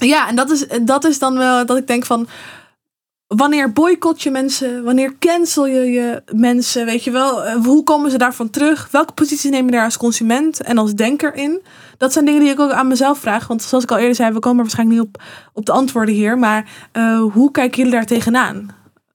ja, 0.00 0.28
en 0.28 0.34
dat 0.36 0.50
is, 0.50 0.66
dat 0.82 1.04
is 1.04 1.18
dan 1.18 1.38
wel 1.38 1.66
dat 1.66 1.76
ik 1.76 1.86
denk 1.86 2.04
van... 2.06 2.26
Wanneer 3.36 3.72
boycott 3.72 4.22
je 4.22 4.30
mensen? 4.30 4.84
Wanneer 4.84 5.14
cancel 5.18 5.66
je 5.66 5.80
je 5.80 6.22
mensen? 6.34 6.84
Weet 6.86 7.04
je 7.04 7.10
wel, 7.10 7.44
eh, 7.44 7.54
hoe 7.64 7.82
komen 7.84 8.10
ze 8.10 8.18
daarvan 8.18 8.50
terug? 8.50 8.88
Welke 8.90 9.12
posities 9.12 9.50
neem 9.50 9.64
je 9.64 9.70
daar 9.72 9.84
als 9.84 9.96
consument 9.96 10.60
en 10.60 10.78
als 10.78 10.94
denker 10.94 11.34
in? 11.34 11.62
Dat 11.98 12.12
zijn 12.12 12.24
dingen 12.24 12.40
die 12.40 12.50
ik 12.50 12.60
ook 12.60 12.70
aan 12.70 12.88
mezelf 12.88 13.18
vraag. 13.18 13.46
Want 13.46 13.62
zoals 13.62 13.84
ik 13.84 13.90
al 13.90 13.98
eerder 13.98 14.14
zei, 14.14 14.32
we 14.32 14.38
komen 14.38 14.62
waarschijnlijk 14.62 14.98
niet 15.00 15.08
op, 15.08 15.22
op 15.52 15.66
de 15.66 15.72
antwoorden 15.72 16.14
hier. 16.14 16.38
Maar 16.38 16.70
eh, 16.92 17.20
hoe 17.32 17.50
kijken 17.50 17.76
jullie 17.76 17.92
daar 17.92 18.06
tegenaan? 18.06 18.68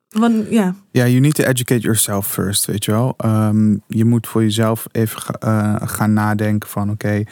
Want, 0.10 0.46
ja. 0.50 0.76
Ja, 0.92 1.06
you 1.06 1.20
need 1.20 1.36
to 1.36 1.44
educate 1.44 1.82
yourself 1.82 2.28
first, 2.28 2.66
weet 2.66 2.86
je 2.86 2.92
wel. 2.92 3.14
Ehm, 3.18 3.76
je 3.88 4.06
moet 4.06 4.28
voor 4.28 4.42
jezelf 4.44 4.88
even 4.92 5.22
eh, 5.40 5.76
gaan 5.84 6.14
nadenken 6.14 6.70
van, 6.70 6.90
oké, 6.90 7.24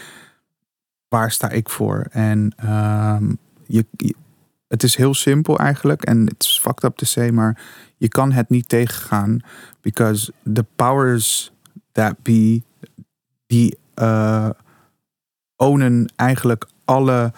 waar 1.10 1.32
sta 1.32 1.50
ik 1.50 1.70
voor? 1.70 2.06
En 2.12 2.54
ehm, 2.58 3.32
je- 3.68 4.16
het 4.68 4.84
is 4.84 4.96
heel 4.96 5.14
simpel 5.14 5.60
eigenlijk, 5.60 6.04
en 6.04 6.26
het 6.26 6.44
is 6.44 6.60
fucked 6.62 6.84
up 6.84 6.96
to 6.96 7.06
say, 7.06 7.30
maar 7.30 7.62
je 7.98 8.08
kan 8.08 8.32
het 8.32 8.50
niet 8.50 8.70
tegengaan, 8.70 9.40
because 9.82 10.32
the 10.54 10.66
powers 10.76 11.52
that 11.92 12.16
be, 12.22 12.62
die 13.48 13.78
eh 13.94 14.50
ownen 15.58 16.14
eigenlijk 16.16 16.68
alle, 16.86 17.34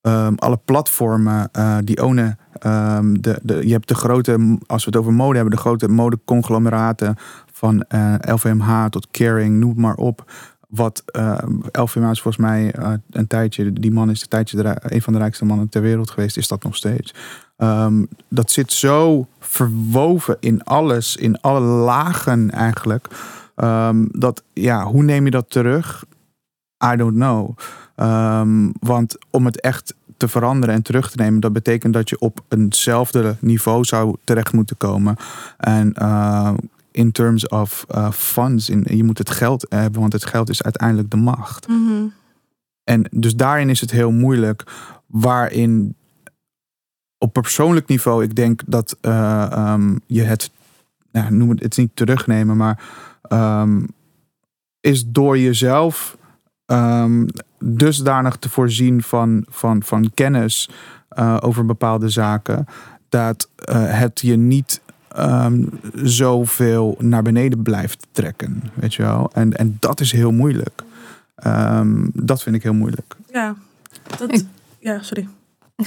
ehm, 0.00 0.34
alle 0.34 0.60
platformen, 0.64 1.48
eh, 1.52 1.78
die 1.84 2.02
ownen 2.02 2.38
Ehm, 2.58 3.14
de, 3.20 3.38
de, 3.42 3.66
je 3.66 3.72
hebt 3.72 3.88
de 3.88 3.94
grote, 3.94 4.58
als 4.66 4.84
we 4.84 4.90
het 4.90 4.98
over 4.98 5.12
mode 5.12 5.34
hebben, 5.34 5.54
de 5.54 5.60
grote 5.60 5.88
modeconglomeraten 5.88 7.16
van 7.52 7.82
eh, 7.82 8.14
LVMH 8.20 8.86
tot 8.86 9.08
Kering, 9.10 9.58
noem 9.58 9.80
maar 9.80 9.94
op. 9.94 10.32
Wat 10.68 11.02
eh, 11.06 11.38
LVMH 11.72 12.10
is 12.10 12.20
volgens 12.20 12.46
mij 12.46 12.72
eh, 12.72 12.92
een 13.10 13.26
tijdje, 13.26 13.72
die 13.72 13.92
man 13.92 14.10
is 14.10 14.22
een 14.22 14.28
tijdje 14.28 14.76
een 14.82 15.02
van 15.02 15.12
de 15.12 15.18
rijkste 15.18 15.44
mannen 15.44 15.68
ter 15.68 15.82
wereld 15.82 16.10
geweest, 16.10 16.36
is 16.36 16.48
dat 16.48 16.62
nog 16.62 16.76
steeds. 16.76 17.14
Ehm, 17.56 18.04
dat 18.28 18.50
zit 18.50 18.72
zo 18.72 19.26
verwoven 19.38 20.36
in 20.40 20.64
alles, 20.64 21.16
in 21.16 21.40
alle 21.40 21.60
lagen 21.60 22.50
eigenlijk. 22.50 23.08
ehm, 23.54 24.04
dat 24.10 24.42
ja, 24.52 24.84
hoe 24.84 25.02
neem 25.02 25.24
je 25.24 25.30
dat 25.30 25.50
terug? 25.50 26.04
I 26.92 26.96
don't 26.96 27.14
know. 27.14 27.56
Ehm, 27.94 28.70
want 28.80 29.16
om 29.30 29.44
het 29.44 29.60
echt 29.60 29.94
te 30.16 30.28
veranderen 30.28 30.74
en 30.74 30.82
terug 30.82 31.10
te 31.10 31.16
nemen, 31.16 31.40
dat 31.40 31.52
betekent 31.52 31.92
dat 31.92 32.08
je 32.08 32.18
op 32.18 32.40
eenzelfde 32.48 33.36
niveau 33.40 33.84
zou 33.84 34.16
terecht 34.24 34.52
moeten 34.52 34.76
komen. 34.76 35.16
En 35.56 35.92
in 36.90 37.12
terms 37.12 37.48
of 37.48 37.84
eh, 37.88 38.10
funds, 38.10 38.70
in, 38.70 38.86
je 38.96 39.04
moet 39.04 39.18
het 39.18 39.30
geld 39.30 39.66
hebben, 39.68 40.00
want 40.00 40.12
het 40.12 40.24
geld 40.24 40.50
is 40.50 40.62
uiteindelijk 40.62 41.10
de 41.10 41.16
macht. 41.16 41.66
En 42.84 43.06
dus 43.10 43.36
daarin 43.36 43.70
is 43.70 43.80
het 43.80 43.90
heel 43.90 44.10
moeilijk, 44.10 44.62
waarin 45.06 45.96
op 47.18 47.32
persoonlijk 47.32 47.86
niveau, 47.86 48.22
ik 48.22 48.34
denk 48.34 48.62
dat 48.66 48.96
eh, 49.00 49.52
ehm, 49.52 49.96
je 50.06 50.22
het, 50.22 50.50
nou, 51.12 51.32
noem 51.32 51.48
het, 51.48 51.62
het 51.62 51.76
niet 51.76 51.90
terugnemen, 51.94 52.56
maar 52.56 52.82
ehm, 53.22 53.84
is 54.80 55.06
door 55.06 55.38
jezelf 55.38 56.16
ehm, 56.66 57.26
dusdanig 57.58 58.36
te 58.36 58.48
voorzien 58.48 59.02
van, 59.02 59.44
van, 59.48 59.82
van 59.82 60.10
kennis 60.14 60.70
eh, 61.08 61.36
over 61.40 61.64
bepaalde 61.66 62.08
zaken, 62.08 62.66
dat 63.08 63.50
eh, 63.54 63.98
het 63.98 64.20
je 64.20 64.36
niet 64.36 64.80
ehm, 65.14 65.62
zoveel 66.04 66.96
naar 66.98 67.22
beneden 67.22 67.62
blijft 67.62 68.06
trekken. 68.12 68.62
Weet 68.74 68.94
je 68.94 69.02
wel? 69.02 69.30
En, 69.34 69.56
en 69.56 69.76
dat 69.80 70.00
is 70.00 70.12
heel 70.12 70.32
moeilijk. 70.32 70.82
Ehm, 71.34 72.06
dat 72.14 72.42
vind 72.42 72.56
ik 72.56 72.62
heel 72.62 72.74
moeilijk. 72.74 73.16
Ja, 73.32 73.56
dat, 74.18 74.32
Ik- 74.34 74.44
ja, 74.78 75.02
sorry. 75.02 75.28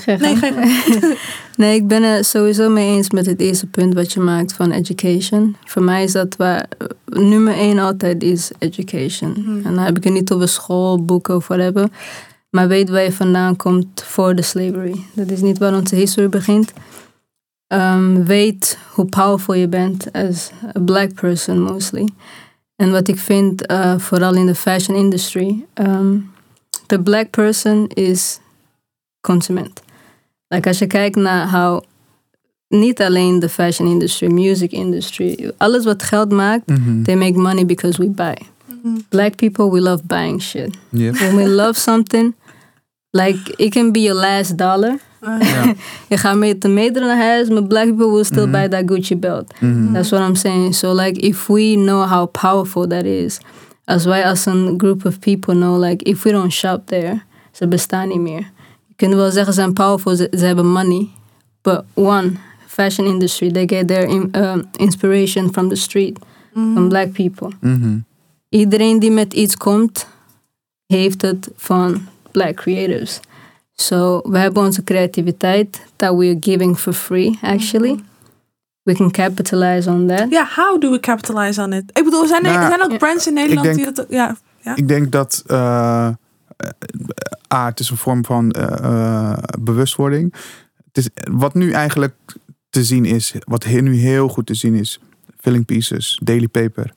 Nee, 0.05 0.37
Nee, 1.57 1.75
ik 1.75 1.87
ben 1.87 2.03
het 2.03 2.25
sowieso 2.25 2.69
mee 2.69 2.95
eens 2.95 3.09
met 3.09 3.25
het 3.25 3.39
eerste 3.39 3.67
punt 3.67 3.93
wat 3.93 4.13
je 4.13 4.19
maakt 4.19 4.53
van 4.53 4.71
education. 4.71 5.55
Voor 5.65 5.83
mij 5.83 6.03
is 6.03 6.11
dat 6.11 6.35
waar 6.35 6.65
nummer 7.05 7.53
één 7.53 7.79
altijd 7.79 8.23
is 8.23 8.51
education. 8.59 9.31
Mhm. 9.31 9.55
En 9.67 9.75
dan 9.75 9.77
heb 9.83 9.97
ik 9.97 10.03
het 10.03 10.13
niet 10.13 10.31
over 10.31 10.47
school, 10.47 11.05
boeken 11.05 11.35
of 11.35 11.47
whatever. 11.47 11.89
Maar 12.49 12.67
weet 12.67 12.89
waar 12.89 13.03
je 13.03 13.11
vandaan 13.11 13.55
komt 13.55 14.03
voor 14.03 14.35
de 14.35 14.41
slavery. 14.41 14.95
Dat 15.13 15.29
is 15.31 15.41
niet 15.41 15.57
waar 15.57 15.73
onze 15.75 15.95
history 15.95 16.29
begint. 16.29 16.73
Ehm, 17.71 18.23
weet 18.23 18.77
hoe 18.93 19.05
powerful 19.05 19.53
je 19.53 19.67
bent 19.67 20.11
as 20.11 20.51
a 20.75 20.79
black 20.79 21.13
person 21.13 21.61
mostly. 21.61 22.07
En 22.75 22.91
wat 22.91 23.07
ik 23.07 23.17
vind, 23.19 23.65
eh, 23.65 23.97
vooral 23.97 24.35
in 24.35 24.45
de 24.45 24.55
fashion 24.55 24.95
industry, 24.97 25.65
ehm, 25.73 26.17
the 26.85 26.99
black 26.99 27.29
person 27.29 27.87
is 27.87 28.39
consument. 29.21 29.81
Like 30.47 30.67
als 30.67 30.77
je 30.79 30.87
kijkt 30.87 31.15
naar 31.15 31.49
how 31.49 31.81
niet 32.67 33.01
alleen 33.01 33.39
de 33.39 33.49
fashion 33.49 33.87
industry, 33.87 34.27
music 34.27 34.71
industry, 34.71 35.51
alles 35.57 35.83
wat 35.85 36.03
geld 36.03 36.31
maakt, 36.31 36.63
they 37.03 37.15
make 37.15 37.37
money 37.37 37.65
because 37.65 38.01
we 38.01 38.09
buy. 38.09 38.35
Black 39.09 39.35
people, 39.35 39.71
we 39.71 39.81
love 39.81 40.03
buying 40.03 40.41
shit. 40.41 40.77
Yep. 40.89 41.17
When 41.17 41.35
we 41.35 41.47
love 41.47 41.79
something, 41.79 42.35
like 43.09 43.53
it 43.55 43.71
can 43.71 43.91
be 43.91 43.99
your 43.99 44.19
last 44.19 44.57
dollar. 44.57 44.99
Je 46.09 46.17
gaat 46.17 46.37
met 46.37 46.61
de 46.61 46.67
meter 46.67 47.01
naar 47.01 47.17
huis, 47.17 47.47
but 47.47 47.67
black 47.67 47.85
people 47.85 48.11
will 48.11 48.23
still 48.23 48.47
Mhm. 48.47 48.51
buy 48.51 48.67
that 48.67 48.83
Gucci 48.85 49.15
belt. 49.15 49.53
Mhm. 49.59 49.93
That's 49.93 50.09
what 50.09 50.27
I'm 50.27 50.35
saying. 50.35 50.75
So 50.75 50.93
like 50.93 51.19
if 51.19 51.47
we 51.47 51.73
know 51.75 52.03
how 52.07 52.25
powerful 52.25 52.87
that 52.87 53.03
is, 53.03 53.39
as 53.85 54.05
well 54.05 54.23
as 54.23 54.47
a 54.47 54.73
group 54.77 55.05
of 55.05 55.19
people 55.19 55.53
know, 55.53 55.79
like 55.83 56.03
if 56.09 56.23
we 56.23 56.31
don't 56.31 56.51
shop 56.53 56.81
there 56.87 57.21
Ze 57.51 57.67
bestaan 57.67 58.07
niet 58.07 58.19
meer. 58.19 58.51
Je 58.87 58.93
kunt 58.95 59.13
wel 59.13 59.31
zeggen, 59.31 59.53
ze 59.53 59.59
zijn 59.59 59.73
powerful, 59.73 60.15
ze, 60.15 60.27
ze 60.37 60.45
hebben 60.45 60.67
money. 60.71 61.07
But 61.61 61.83
one, 61.93 62.31
fashion 62.67 63.05
industry, 63.07 63.51
they 63.51 63.67
get 63.67 63.87
their 63.87 64.03
in- 64.09 64.29
um, 64.35 64.63
inspiration 64.75 65.51
from 65.53 65.69
the 65.69 65.75
street, 65.75 66.19
from 66.53 66.87
black 66.89 67.11
people. 67.11 67.49
Mhm. 67.59 67.97
Iedereen 68.49 68.99
die 68.99 69.11
met 69.11 69.33
iets 69.33 69.57
komt, 69.57 70.07
heeft 70.87 71.21
het 71.21 71.49
van 71.55 72.01
black 72.31 72.55
creators. 72.55 73.19
So, 73.81 74.21
we 74.23 74.37
hebben 74.37 74.63
onze 74.63 74.83
creativiteit 74.83 75.81
that 75.95 76.15
we 76.17 76.25
are 76.25 76.37
giving 76.39 76.77
for 76.79 76.93
free, 76.93 77.39
actually. 77.41 77.99
We 78.83 78.93
can 78.93 79.11
capitalize 79.11 79.89
on 79.89 80.07
that. 80.07 80.29
Ja, 80.29 80.47
how 80.55 80.81
do 80.81 80.91
we 80.91 80.99
capitalize 80.99 81.61
on 81.61 81.73
it? 81.73 81.83
Ik 81.97 82.03
bedoel, 82.03 82.27
zijn 82.27 82.45
er, 82.45 82.53
Nou, 82.53 82.67
zijn 82.67 82.83
ook 82.91 82.97
brands 82.97 83.27
in 83.27 83.33
Nederland 83.33 83.65
denk- 83.65 83.77
die 83.77 83.91
dat... 83.91 84.05
Ja, 84.09 84.35
ja. 84.61 84.75
Ik 84.75 84.87
denk 84.87 85.11
dat 85.11 85.43
eh, 85.47 86.07
eh, 86.07 86.13
A, 87.53 87.65
het 87.65 87.79
is 87.79 87.89
een 87.89 87.97
vorm 87.97 88.25
van 88.25 88.51
eh, 88.51 88.83
eh, 89.31 89.37
bewustwording. 89.59 90.33
Het 90.91 90.97
is, 90.97 91.09
wat 91.31 91.53
nu 91.53 91.71
eigenlijk 91.71 92.13
te 92.69 92.83
zien 92.83 93.05
is, 93.05 93.33
wat 93.39 93.63
he- 93.63 93.79
nu 93.79 93.95
heel 93.95 94.27
goed 94.27 94.45
te 94.45 94.53
zien 94.53 94.73
is, 94.73 94.99
Filling 95.39 95.65
Pieces, 95.65 96.19
Daily 96.23 96.47
Paper, 96.47 96.93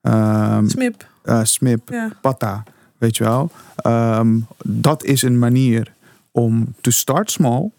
ehm, 0.00 0.68
Smip. 0.68 1.06
eh, 1.22 1.40
Smip, 1.44 1.88
Ja. 1.90 2.10
Patta, 2.20 2.62
weet 2.98 3.16
je 3.16 3.24
wel. 3.24 3.50
Ehm, 3.76 4.38
dat 4.64 5.04
is 5.04 5.22
een 5.22 5.38
manier 5.38 5.94
om 6.36 6.74
to 6.80 6.90
start 6.90 7.30
small 7.30 7.70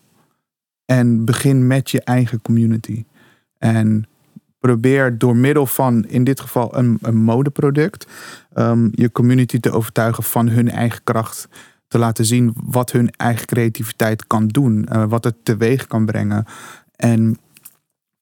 en 0.85 1.25
begin 1.25 1.67
met 1.67 1.89
je 1.89 2.01
eigen 2.01 2.41
community. 2.41 3.05
En 3.57 4.07
probeer 4.59 5.17
door 5.17 5.35
middel 5.35 5.65
van, 5.65 6.05
in 6.05 6.23
dit 6.23 6.39
geval 6.39 6.77
een, 6.77 6.97
een 7.01 7.15
modeproduct, 7.15 8.07
ehm, 8.53 8.87
je 8.91 9.11
community 9.11 9.59
te 9.59 9.71
overtuigen 9.71 10.23
van 10.23 10.47
hun 10.47 10.69
eigen 10.69 11.03
kracht. 11.03 11.47
Te 11.87 11.97
laten 11.97 12.25
zien 12.25 12.53
wat 12.63 12.91
hun 12.91 13.09
eigen 13.09 13.45
creativiteit 13.45 14.27
kan 14.27 14.47
doen, 14.47 14.85
eh, 14.85 15.03
wat 15.07 15.23
het 15.23 15.35
teweeg 15.43 15.87
kan 15.87 16.05
brengen. 16.05 16.45
En 16.95 17.37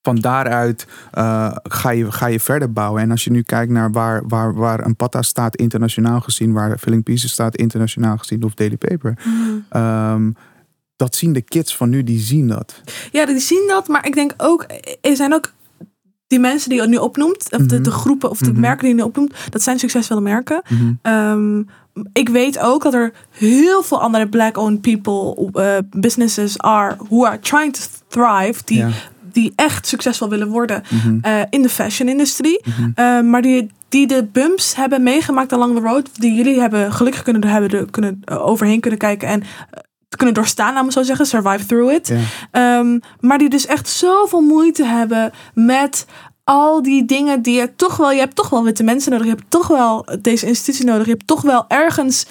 van 0.06 0.15
daaruit 0.15 0.88
eh, 1.12 1.52
ga, 1.63 1.89
je, 1.89 2.12
ga 2.12 2.26
je 2.28 2.39
verder 2.39 2.72
bouwen. 2.74 3.02
En 3.02 3.12
als 3.12 3.24
je 3.24 3.32
nu 3.32 3.41
kijkt 3.41 3.72
naar 3.72 3.91
waar, 3.91 4.28
waar, 4.28 4.54
waar 4.54 4.86
een 4.86 4.96
Patta 4.96 5.22
staat 5.22 5.56
internationaal 5.56 6.20
gezien, 6.22 6.54
waar 6.54 6.78
Filling 6.78 7.04
Pieces 7.04 7.32
staat 7.32 7.56
internationaal 7.56 8.18
gezien, 8.18 8.44
of 8.44 8.54
Daily 8.54 8.78
Paper. 8.78 9.18
ehm, 9.70 10.32
dat 10.96 11.15
zien 11.15 11.34
de 11.34 11.41
kids 11.41 11.76
van 11.78 11.89
nu, 11.89 12.04
die 12.04 12.20
zien 12.20 12.48
dat. 12.48 12.82
Ja, 13.12 13.26
die 13.26 13.39
zien 13.39 13.65
dat, 13.68 13.88
maar 13.88 14.06
ik 14.08 14.13
denk 14.15 14.34
ook, 14.38 14.65
er 15.02 15.15
zijn 15.15 15.34
ook 15.34 15.54
die 16.28 16.39
mensen 16.39 16.70
die 16.70 16.82
je 16.82 16.88
nu 16.88 16.98
opnoemt, 16.98 17.48
of 17.52 17.62
de, 17.65 17.76
Mhm. 17.76 17.84
de 17.84 17.91
groepen 17.91 18.30
of 18.30 18.38
de 18.39 18.52
Mhm. 18.52 18.60
merken 18.60 18.80
die 18.80 18.89
je 18.89 18.96
nu 18.96 19.02
opnoemt, 19.08 19.34
dat 19.50 19.62
zijn 19.62 19.80
succesvolle 19.80 20.22
merken. 20.22 20.62
Mhm. 20.70 20.91
Ehm, 21.02 21.60
ik 22.13 22.30
weet 22.30 22.60
ook 22.60 22.84
dat 22.84 22.94
er 22.94 23.13
heel 23.30 23.84
veel 23.84 24.02
andere 24.02 24.28
black-owned 24.30 24.82
people, 24.82 25.50
eh, 25.63 25.78
businesses 26.00 26.58
are, 26.60 26.96
who 27.10 27.26
are 27.26 27.39
trying 27.39 27.74
to 27.74 27.82
thrive, 28.08 28.62
die, 28.65 28.78
Ja. 28.78 28.89
Die 29.36 29.54
echt 29.56 29.88
succesvol 29.88 30.30
willen 30.30 30.48
worden 30.48 30.84
Mhm. 30.89 31.17
eh, 31.21 31.39
in 31.50 31.62
de 31.62 31.69
fashion 31.69 32.08
industrie. 32.10 32.62
Mhm. 32.65 32.89
Eh, 32.95 33.21
maar 33.21 33.41
die, 33.41 33.69
die 33.89 34.08
de 34.08 34.24
bumps 34.32 34.76
hebben 34.76 35.04
meegemaakt 35.04 35.54
along 35.54 35.76
the 35.76 35.82
road, 35.82 36.10
die 36.13 36.34
jullie 36.34 36.60
hebben 36.60 36.91
gelukkig 36.93 37.24
kunnen, 37.24 37.43
hebben 37.43 37.69
er 37.80 37.86
kunnen, 37.91 38.21
eh, 38.26 38.48
overheen 38.48 38.80
kunnen 38.80 39.00
kijken 39.00 39.28
en 39.28 39.43
kunnen 40.17 40.36
doorstaan, 40.36 40.74
laat 40.74 40.86
me 40.86 40.91
zo 40.91 41.04
zeggen, 41.04 41.26
survive 41.26 41.65
through 41.65 41.93
it. 41.93 42.13
Ehm, 42.52 43.00
maar 43.19 43.38
die 43.38 43.50
dus 43.50 43.65
echt 43.65 43.89
zoveel 43.89 44.41
moeite 44.41 44.86
hebben 44.86 45.32
met 45.54 46.06
al 46.43 46.82
die 46.82 47.06
dingen 47.06 47.41
die 47.41 47.60
je 47.60 47.76
toch 47.76 47.98
wel... 47.98 48.12
Je 48.12 48.19
hebt 48.19 48.36
toch 48.36 48.50
wel 48.50 48.63
witte 48.63 48.84
mensen 48.84 49.12
nodig. 49.12 49.26
Je 49.28 49.34
hebt 49.34 49.50
toch 49.50 49.67
wel 49.67 50.06
deze 50.21 50.45
institutie 50.45 50.86
nodig. 50.86 51.06
Je 51.06 51.12
hebt 51.12 51.28
toch 51.28 51.41
wel 51.41 51.65
ergens 51.67 52.26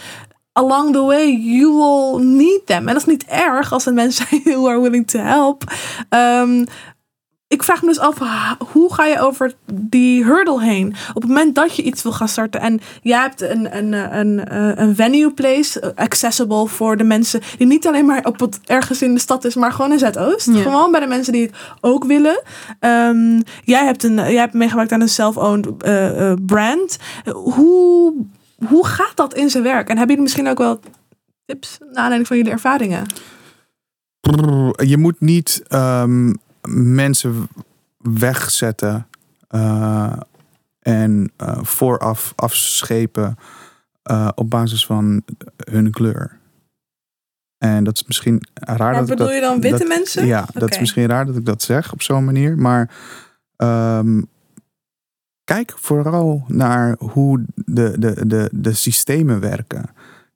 along 0.53 0.93
the 0.93 1.03
way 1.03 1.31
you 1.31 1.73
will 1.73 2.27
need 2.27 2.61
them. 2.67 2.79
En 2.79 2.95
dat 2.95 2.97
is 2.97 3.05
niet 3.05 3.25
erg 3.25 3.73
als 3.73 3.85
het 3.85 3.95
mensen 3.95 4.27
zijn 4.31 4.43
who 4.45 4.69
are 4.69 4.81
willing 4.81 5.07
to 5.07 5.19
help. 5.19 5.63
Ehm, 6.09 6.65
ik 7.55 7.63
vraag 7.63 7.83
me 7.83 7.89
dus 7.89 7.99
af, 7.99 8.19
hoe 8.73 8.95
ga 8.95 9.05
je 9.05 9.21
over 9.21 9.55
die 9.73 10.25
hurdle 10.25 10.63
heen? 10.63 10.95
Op 11.15 11.23
het 11.23 11.31
moment 11.31 11.55
dat 11.55 11.77
je 11.77 11.83
iets 11.83 12.03
wil 12.03 12.13
gaan 12.13 12.29
starten 12.29 12.61
en 12.61 12.81
jij 13.03 13.21
hebt 13.21 13.41
een, 13.41 13.77
een, 13.77 13.95
eh, 13.95 14.19
een, 14.19 14.55
een, 14.55 14.83
een 14.83 14.95
venue 14.95 15.31
place, 15.31 15.81
eh, 15.81 15.91
accessible 15.95 16.67
voor 16.67 16.97
de 16.97 17.05
mensen 17.05 17.41
die 17.59 17.67
niet 17.67 17.87
alleen 17.87 18.07
maar 18.07 18.25
op 18.25 18.41
het, 18.41 18.61
ergens 18.65 19.03
in 19.03 19.15
de 19.15 19.21
stad 19.21 19.45
is, 19.45 19.55
maar 19.55 19.73
gewoon 19.73 19.93
in 19.93 19.99
Zuidoost. 19.99 20.47
Ja. 20.47 20.63
Gewoon 20.63 20.91
bij 20.91 21.01
de 21.01 21.07
mensen 21.07 21.33
die 21.33 21.43
het 21.43 21.55
ook 21.81 22.05
willen. 22.05 22.43
Ehm, 22.81 23.41
jij, 23.65 23.85
hebt 23.85 24.03
een, 24.03 24.15
jij 24.15 24.35
hebt 24.35 24.55
meegewerkt 24.55 24.93
aan 24.93 25.01
een 25.01 25.09
self-owned 25.09 25.83
eh, 25.83 26.31
eh, 26.31 26.39
brand. 26.47 26.99
Eh, 27.25 27.33
hoe, 27.33 28.15
hoe 28.67 28.87
gaat 28.87 29.17
dat 29.17 29.35
in 29.35 29.51
zijn 29.51 29.63
werk? 29.63 29.89
En 29.89 29.97
hebben 29.97 30.17
jullie 30.17 30.23
misschien 30.23 30.49
ook 30.49 30.59
wel 30.59 30.81
tips 31.47 31.79
naar 31.81 31.97
aanleiding 31.97 32.27
van 32.27 32.37
jullie 32.37 32.53
ervaringen? 32.53 33.07
Je 34.77 34.97
moet 34.99 35.21
niet 35.21 35.63
ehm, 35.69 36.33
mensen 36.69 37.49
wegzetten 37.99 39.07
eh, 39.49 40.13
en 40.79 41.33
eh, 41.37 41.59
vooraf 41.63 42.33
afschepen 42.37 43.37
eh, 44.03 44.29
op 44.35 44.51
basis 44.51 44.87
van 44.87 45.23
hun 45.57 45.91
kleur. 45.91 46.39
En 47.59 47.85
dat 47.85 47.95
is 47.97 48.05
misschien 48.05 48.43
raar 48.55 48.79
Maar 48.79 48.93
dat 48.93 49.03
ik 49.03 49.09
bedoel 49.09 49.27
dat, 49.27 49.35
je 49.35 49.41
dan 49.41 49.61
witte 49.61 49.79
dat- 49.79 49.89
mensen? 49.89 50.27
Ja, 50.27 50.47
dat 50.53 50.71
is 50.71 50.79
misschien 50.79 51.07
raar 51.07 51.27
dat 51.27 51.37
ik 51.37 51.45
dat 51.45 51.63
zeg 51.63 51.93
op 51.93 52.03
zo'n 52.03 52.25
manier. 52.25 52.59
Maar 52.59 52.91
ehm, 53.57 54.23
kijk 55.45 55.73
vooral 55.77 56.45
naar 56.49 56.97
hoe 56.99 57.45
de, 57.55 57.99
de, 57.99 58.27
de, 58.27 58.49
de 58.53 58.73
systemen 58.73 59.41
werken. 59.41 59.85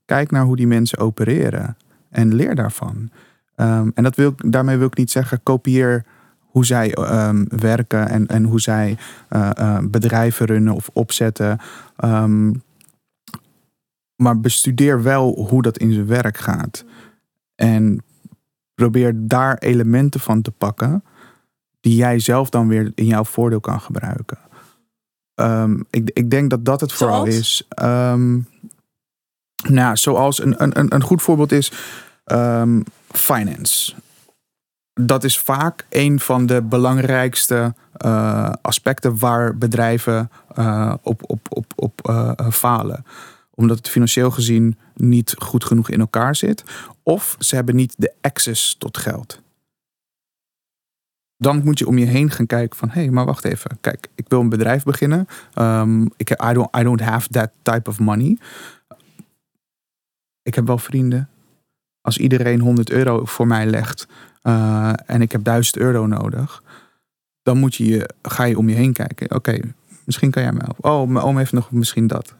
Kijk 0.04 0.30
naar 0.30 0.44
hoe 0.44 0.56
die 0.56 0.66
mensen 0.66 0.98
opereren. 0.98 1.76
En 2.10 2.34
leer 2.34 2.54
daarvan. 2.54 3.10
Ehm, 3.54 3.90
en 3.94 4.02
dat 4.02 4.14
wil, 4.14 4.34
daarmee 4.36 4.76
wil 4.76 4.86
ik 4.86 4.96
niet 4.96 5.10
zeggen, 5.10 5.42
kopieer 5.42 6.04
hoe 6.48 6.66
zij 6.66 6.94
ehm, 6.94 7.44
werken 7.48 8.08
en, 8.08 8.26
en 8.26 8.44
hoe 8.44 8.60
zij 8.60 8.96
eh, 9.28 9.50
eh, 9.54 9.78
bedrijven 9.82 10.46
runnen 10.46 10.74
of 10.74 10.90
opzetten. 10.92 11.58
Ehm, 11.96 12.52
maar 14.16 14.40
bestudeer 14.40 15.02
wel 15.02 15.46
hoe 15.48 15.62
dat 15.62 15.78
in 15.78 15.92
zijn 15.92 16.06
werk 16.06 16.36
gaat. 16.38 16.84
En 17.54 18.04
probeer 18.74 19.12
daar 19.16 19.58
elementen 19.58 20.20
van 20.20 20.42
te 20.42 20.50
pakken 20.50 21.04
die 21.80 21.94
jij 21.96 22.18
zelf 22.18 22.50
dan 22.50 22.68
weer 22.68 22.92
in 22.94 23.06
jouw 23.06 23.24
voordeel 23.24 23.60
kan 23.60 23.80
gebruiken. 23.80 24.38
Ehm, 25.34 25.80
ik, 25.90 26.10
ik 26.12 26.30
denk 26.30 26.50
dat 26.50 26.64
dat 26.64 26.80
het 26.80 26.92
vooral 26.92 27.16
Zoals? 27.26 27.38
is. 27.38 27.66
Nou, 29.68 29.96
zoals 29.96 30.42
een, 30.42 30.62
een, 30.62 30.78
een- 30.78 30.94
een 30.94 31.02
goed 31.02 31.22
voorbeeld 31.22 31.52
is 31.52 31.72
finance. 33.08 33.94
Dat 35.00 35.24
is 35.24 35.38
vaak 35.38 35.86
een 35.88 36.20
van 36.20 36.46
de 36.46 36.62
belangrijkste 36.62 37.74
eh, 37.92 38.52
aspecten 38.62 39.18
waar 39.18 39.58
bedrijven 39.58 40.30
eh, 40.54 40.94
op, 41.02 41.30
op, 41.30 41.46
op, 41.48 41.72
op 41.76 42.08
eh, 42.08 42.50
falen. 42.50 43.04
Omdat 43.54 43.76
het 43.76 43.88
financieel 43.88 44.30
gezien 44.30 44.78
niet 44.94 45.34
goed 45.38 45.64
genoeg 45.64 45.90
in 45.90 46.00
elkaar 46.00 46.36
zit. 46.36 46.64
Of 47.02 47.36
ze 47.38 47.54
hebben 47.54 47.76
niet 47.76 47.94
de 47.96 48.12
access 48.20 48.76
tot 48.78 48.96
geld. 48.96 49.40
Dan 51.36 51.64
moet 51.64 51.78
je 51.78 51.86
om 51.86 51.98
je 51.98 52.06
heen 52.06 52.30
gaan 52.30 52.46
kijken 52.46 52.78
van... 52.78 52.88
hé, 52.90 53.00
hey, 53.00 53.10
maar 53.10 53.24
wacht 53.24 53.44
even. 53.44 53.78
Kijk, 53.80 54.08
ik 54.14 54.24
wil 54.28 54.40
een 54.40 54.48
bedrijf 54.48 54.82
beginnen. 54.82 55.26
Ehm, 55.54 56.02
ik, 56.16 56.30
I, 56.30 56.52
don't, 56.52 56.76
I 56.76 56.82
don't 56.82 57.00
have 57.00 57.28
that 57.28 57.50
type 57.62 57.90
of 57.90 57.98
money. 57.98 58.38
Ik 60.42 60.54
heb 60.54 60.66
wel 60.66 60.78
vrienden. 60.78 61.28
Als 62.00 62.18
iedereen 62.18 62.60
100 62.60 62.90
euro 62.90 63.24
voor 63.24 63.46
mij 63.46 63.66
legt... 63.66 64.06
eh, 64.42 64.92
en 65.06 65.22
ik 65.22 65.32
heb 65.32 65.44
1000 65.44 65.76
euro 65.76 66.06
nodig... 66.06 66.62
dan 67.42 67.58
moet 67.58 67.74
je, 67.74 67.86
je, 67.86 68.10
ga 68.22 68.44
je 68.44 68.58
om 68.58 68.68
je 68.68 68.74
heen 68.74 68.92
kijken. 68.92 69.34
Oké, 69.34 69.60
misschien 70.04 70.30
kan 70.30 70.42
jij 70.42 70.52
me 70.52 70.60
helpen. 70.64 70.90
Oh, 70.90 71.08
mijn 71.08 71.24
oom 71.24 71.36
heeft 71.36 71.52
nog 71.52 71.70
misschien 71.70 72.06
dat 72.06 72.34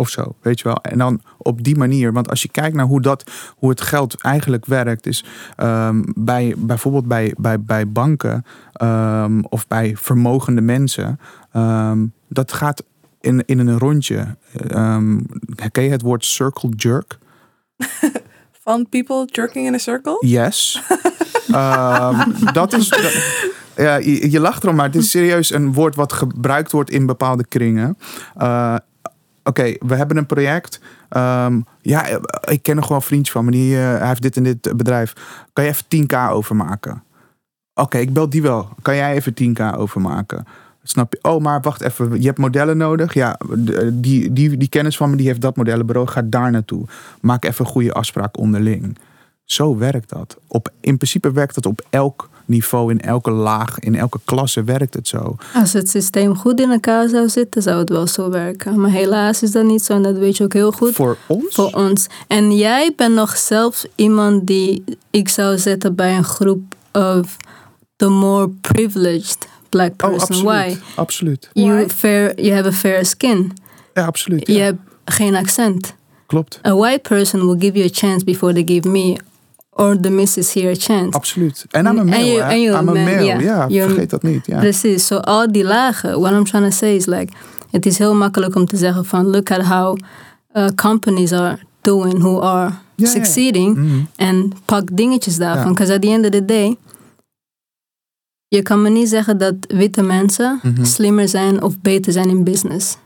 of 0.00 0.08
zo, 0.08 0.34
weet 0.42 0.58
je 0.58 0.64
wel. 0.64 0.76
En 0.76 0.98
dan 0.98 1.20
op 1.38 1.62
die 1.64 1.76
manier, 1.76 2.12
want 2.12 2.28
als 2.30 2.42
je 2.42 2.48
kijkt 2.48 2.76
naar 2.76 2.86
hoe, 2.86 3.00
dat, 3.00 3.30
hoe 3.56 3.70
het 3.70 3.80
geld 3.80 4.20
eigenlijk 4.20 4.66
werkt, 4.66 5.06
is 5.06 5.24
ehm, 5.56 6.02
bij, 6.14 6.54
bijvoorbeeld 6.58 7.06
bij, 7.06 7.34
bij, 7.38 7.60
bij 7.60 7.88
banken 7.88 8.44
ehm, 8.72 9.40
of 9.40 9.66
bij 9.66 9.96
vermogende 9.96 10.60
mensen, 10.60 11.20
ehm, 11.52 12.06
dat 12.28 12.52
gaat 12.52 12.84
in, 13.20 13.44
in 13.46 13.58
een 13.58 13.78
rondje. 13.78 14.36
Ken 15.72 15.84
je 15.84 15.90
het 15.90 16.02
woord 16.02 16.24
circle 16.24 16.70
jerk? 16.76 17.18
Van 18.62 18.88
people 18.88 19.26
jerking 19.26 19.66
in 19.66 19.74
a 19.74 19.78
circle? 19.78 20.16
Yes. 20.26 20.82
Ehm, 21.50 22.52
dat 22.52 22.72
is. 22.72 22.92
Ja, 23.76 23.96
je, 23.96 24.30
je 24.30 24.40
lacht 24.40 24.62
erom, 24.62 24.76
maar 24.76 24.86
het 24.86 24.94
is 24.94 25.10
serieus 25.10 25.52
een 25.52 25.72
woord 25.72 25.94
wat 25.94 26.12
gebruikt 26.12 26.72
wordt 26.72 26.90
in 26.90 27.06
bepaalde 27.06 27.46
kringen. 27.46 27.98
Eh, 28.36 28.76
Oké, 29.44 29.74
we 29.80 29.94
hebben 29.94 30.16
een 30.16 30.26
project. 30.26 30.80
Ehm, 31.08 31.60
ja, 31.80 32.06
ik 32.48 32.62
ken 32.62 32.76
nog 32.76 32.88
wel 32.88 32.96
een 32.96 33.02
vriendje 33.02 33.32
van 33.32 33.44
me, 33.44 33.50
die 33.50 33.76
eh, 33.76 33.82
hij 33.98 34.08
heeft 34.08 34.22
dit 34.22 34.36
en 34.36 34.42
dit 34.42 34.76
bedrijf. 34.76 35.12
Kan 35.52 35.64
je 35.64 35.70
even 35.70 35.84
10k 35.88 36.30
overmaken? 36.30 37.02
Oké, 37.74 37.98
ik 37.98 38.12
bel 38.12 38.28
die 38.28 38.42
wel. 38.42 38.68
Kan 38.82 38.96
jij 38.96 39.14
even 39.14 39.34
10k 39.42 39.76
overmaken? 39.76 40.46
Snap 40.82 41.12
je? 41.12 41.18
Oh, 41.30 41.40
maar 41.40 41.60
wacht 41.60 41.80
even. 41.80 42.20
Je 42.20 42.26
hebt 42.26 42.38
modellen 42.38 42.76
nodig. 42.76 43.14
Ja, 43.14 43.38
die, 43.92 44.32
die, 44.32 44.56
die 44.56 44.68
kennis 44.68 44.96
van 44.96 45.10
me 45.10 45.16
die 45.16 45.26
heeft 45.26 45.40
dat 45.40 45.56
modellenbureau. 45.56 46.08
Ga 46.08 46.22
daar 46.22 46.50
naartoe. 46.50 46.84
Maak 47.20 47.44
even 47.44 47.64
een 47.64 47.70
goede 47.70 47.92
afspraak 47.92 48.38
onderling. 48.38 48.98
Zo 49.44 49.76
werkt 49.76 50.08
dat. 50.08 50.36
Op, 50.46 50.68
in 50.80 50.96
principe 50.96 51.32
werkt 51.32 51.54
dat 51.54 51.66
op 51.66 51.86
elk 51.90 52.28
niveau, 52.44 52.90
in 52.90 53.00
elke 53.00 53.30
laag, 53.30 53.78
in 53.78 53.94
elke 53.94 54.20
klasse 54.24 54.64
werkt 54.64 54.94
het 54.94 55.08
zo. 55.08 55.36
Als 55.54 55.72
het 55.72 55.90
systeem 55.90 56.36
goed 56.36 56.60
in 56.60 56.70
elkaar 56.70 57.08
zou 57.08 57.28
zitten, 57.28 57.62
zou 57.62 57.78
het 57.78 57.88
wel 57.88 58.06
zo 58.06 58.30
werken. 58.30 58.80
Maar 58.80 58.90
helaas 58.90 59.42
is 59.42 59.52
dat 59.52 59.64
niet 59.64 59.84
zo 59.84 59.92
en 59.92 60.02
dat 60.02 60.18
weet 60.18 60.36
je 60.36 60.44
ook 60.44 60.52
heel 60.52 60.72
goed. 60.72 60.94
Voor 60.94 61.16
ons? 61.26 61.54
Voor 61.54 61.72
ons. 61.72 62.06
En 62.26 62.56
jij 62.56 62.92
bent 62.96 63.14
nog 63.14 63.36
zelfs 63.36 63.86
iemand 63.94 64.46
die 64.46 64.84
ik 65.10 65.28
zou 65.28 65.58
zetten 65.58 65.94
bij 65.94 66.16
een 66.16 66.24
groep 66.24 66.74
of 66.92 67.36
the 67.96 68.08
more 68.08 68.48
privileged 68.48 69.48
black 69.70 69.90
oh, 69.90 70.10
person. 70.10 70.20
absoluut. 70.20 70.66
Why? 70.66 70.78
Absoluut. 70.96 71.48
You, 71.52 71.76
Why? 71.76 71.88
fair, 71.88 72.32
you 72.40 72.54
have 72.54 72.68
a 72.68 72.72
fair 72.72 73.04
skin. 73.04 73.52
Ja, 73.94 74.04
absoluut. 74.06 74.46
Je 74.46 74.52
ja. 74.52 74.64
hebt 74.64 74.78
geen 75.04 75.34
accent. 75.34 75.94
Klopt. 76.26 76.60
A 76.66 76.74
white 76.74 77.08
person 77.08 77.40
will 77.40 77.56
give 77.58 77.78
you 77.78 77.84
a 77.84 77.92
chance 77.92 78.24
before 78.24 78.52
they 78.52 78.62
give 78.66 78.88
me 78.88 79.16
or 79.70 80.00
the 80.00 80.10
missus 80.10 80.52
here 80.52 80.70
a 80.70 80.74
chance. 80.78 81.16
Absoluut. 81.16 81.64
En 81.70 81.86
I'm 81.86 81.98
a 81.98 82.00
En 82.00 82.06
male, 82.06 82.24
je- 82.24 82.42
hè? 82.42 82.50
en 82.50 82.60
je 82.60 82.68
I'm 82.68 82.74
a 82.76 82.82
man, 82.82 82.94
male. 83.04 83.24
ja. 83.24 83.38
Ja, 83.40 83.64
Je- 83.68 83.82
vergeet 83.82 84.10
dat 84.10 84.22
niet. 84.22 84.46
Ja. 84.46 84.58
Precies, 84.58 85.06
zo 85.06 85.16
al 85.16 85.52
die 85.52 85.64
lagen. 85.64 86.20
What 86.20 86.32
I'm 86.32 86.44
trying 86.44 86.64
to 86.64 86.70
say 86.76 86.94
is 86.94 87.06
like, 87.06 87.32
het 87.70 87.86
is 87.86 87.98
heel 87.98 88.14
makkelijk 88.14 88.54
om 88.54 88.66
te 88.66 88.76
zeggen 88.76 89.04
van, 89.04 89.26
look 89.26 89.50
at 89.50 89.62
how 89.62 89.96
uh, 90.54 90.66
companies 90.74 91.32
are 91.32 91.58
doing 91.80 92.18
who 92.18 92.40
are 92.40 92.72
succeeding. 92.96 93.76
Mhm. 93.76 93.98
En 94.16 94.52
pak 94.64 94.88
dingetjes 94.92 95.36
daarvan. 95.36 95.68
Because 95.68 95.92
at 95.94 96.02
the 96.02 96.08
end 96.08 96.24
of 96.24 96.30
the 96.30 96.44
day, 96.44 96.76
je 98.50 98.62
kan 98.62 98.82
me 98.82 98.88
niet 98.90 99.08
zeggen 99.08 99.38
dat 99.38 99.54
witte 99.68 100.02
mensen 100.02 100.60
Mhm. 100.62 100.84
slimmer 100.84 101.28
zijn 101.28 101.62
of 101.62 101.78
beter 101.80 102.12
zijn 102.12 102.28
in 102.28 102.44
business. 102.44 102.96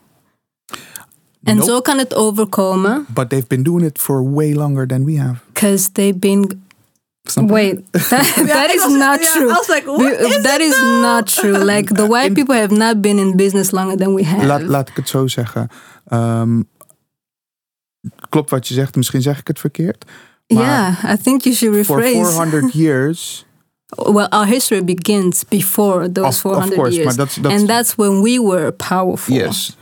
En 1.43 1.57
Nope. 1.57 1.71
zo 1.71 1.81
kan 1.81 1.99
het 1.99 2.15
overkomen, 2.15 3.07
But 3.15 3.29
they've 3.29 3.47
been 3.47 3.63
doing 3.63 3.85
it 3.87 3.99
for 3.99 4.33
way 4.33 4.55
longer 4.55 4.87
than 4.87 5.05
we 5.05 5.19
have. 5.21 5.35
because 5.53 5.93
they've 5.93 6.19
been. 6.19 6.63
Wait, 7.35 7.81
that, 7.91 8.71
is 8.75 8.87
not 8.89 9.21
true. 9.23 9.49
I 9.49 9.53
was 9.53 9.69
like, 9.69 9.85
what 9.87 10.43
that 10.43 10.61
is 10.61 10.79
not 11.01 11.27
true. 11.35 11.65
Like 11.75 11.95
the 11.95 12.07
white 12.07 12.27
In- 12.27 12.35
people 12.35 12.55
have 12.55 12.75
not 12.75 13.01
been 13.01 13.19
in 13.19 13.37
business 13.37 13.71
longer 13.71 13.97
than 13.97 14.15
we 14.15 14.25
have. 14.25 14.47
Laat, 14.47 14.63
laat 14.63 14.89
ik 14.89 14.97
het 14.97 15.09
zo 15.09 15.27
zeggen. 15.27 15.69
Ehm, 16.07 16.63
klopt 18.29 18.51
wat 18.51 18.69
je 18.69 18.75
zegt. 18.75 18.97
Misschien 18.97 19.23
zeg 19.23 19.39
ik 19.39 19.47
het 19.47 19.59
verkeerd. 19.59 20.05
maar 20.47 20.63
yeah, 20.63 21.13
I 21.15 21.23
think 21.23 21.43
you 21.43 21.55
should 21.55 21.87
For 21.87 22.01
rephrase. 22.01 22.31
400 22.31 22.73
years. 22.85 23.47
Well, 23.97 24.27
our 24.29 24.47
history 24.47 24.85
begins 24.85 25.45
before 25.49 26.13
those 26.13 26.27
Of, 26.27 26.45
of 26.45 26.53
400 26.53 26.75
course. 26.75 26.97
years. 26.97 27.17
Dat 27.17 27.39
and 27.43 27.69
that's 27.69 27.95
when 27.95 28.23
we 28.23 28.41
were 28.41 28.73
powerful. 28.73 29.35
Yes. 29.37 29.77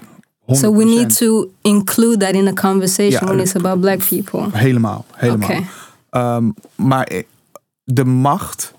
So 0.48 0.70
we 0.72 0.84
100%. 0.84 0.88
need 0.88 1.16
to 1.16 1.50
include 1.62 2.20
that 2.20 2.34
in 2.34 2.44
the 2.44 2.52
conversation 2.52 3.26
Ja, 3.26 3.32
when 3.32 3.40
it's 3.40 3.54
about 3.56 3.80
black 3.80 3.98
people. 4.08 4.48
Helemaal. 4.52 5.04
Helemaal. 5.12 5.50
Oké. 5.50 5.64
Ehm, 6.10 6.50
maar 6.74 7.06
eh, 7.06 7.22
de 7.84 8.04
macht 8.04 8.74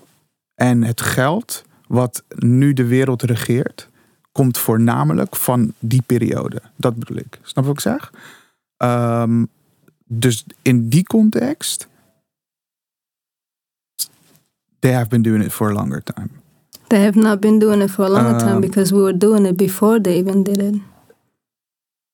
en 0.54 0.82
het 0.82 1.00
geld 1.00 1.62
wat 1.86 2.22
nu 2.38 2.72
de 2.72 2.84
wereld 2.86 3.22
regeert, 3.22 3.88
komt 4.32 4.58
voornamelijk 4.58 5.36
van 5.36 5.72
die 5.78 6.02
periode. 6.06 6.62
Dat 6.76 6.96
bedoel 6.96 7.16
ik. 7.16 7.38
Snap 7.42 7.64
je 7.64 7.70
wat 7.70 7.78
ik 7.78 7.80
zeg? 7.80 8.12
Ehm, 8.76 9.44
dus 10.04 10.44
in 10.62 10.88
die 10.88 11.02
context, 11.04 11.88
they 14.84 14.92
have 14.92 15.08
been 15.08 15.22
doing 15.22 15.42
it 15.44 15.52
for 15.52 15.70
a 15.70 15.72
longer 15.72 16.02
time. 16.02 16.30
They 16.86 17.00
have 17.02 17.18
not 17.18 17.40
been 17.40 17.58
doing 17.58 17.82
it 17.82 17.90
for 17.90 18.04
a 18.04 18.08
long 18.08 18.38
time 18.38 18.54
Um, 18.54 18.60
because 18.60 18.94
we 18.94 19.00
were 19.00 19.16
doing 19.18 19.46
it 19.46 19.56
before 19.56 20.00
they 20.00 20.16
even 20.18 20.42
did 20.42 20.60
it. 20.60 20.74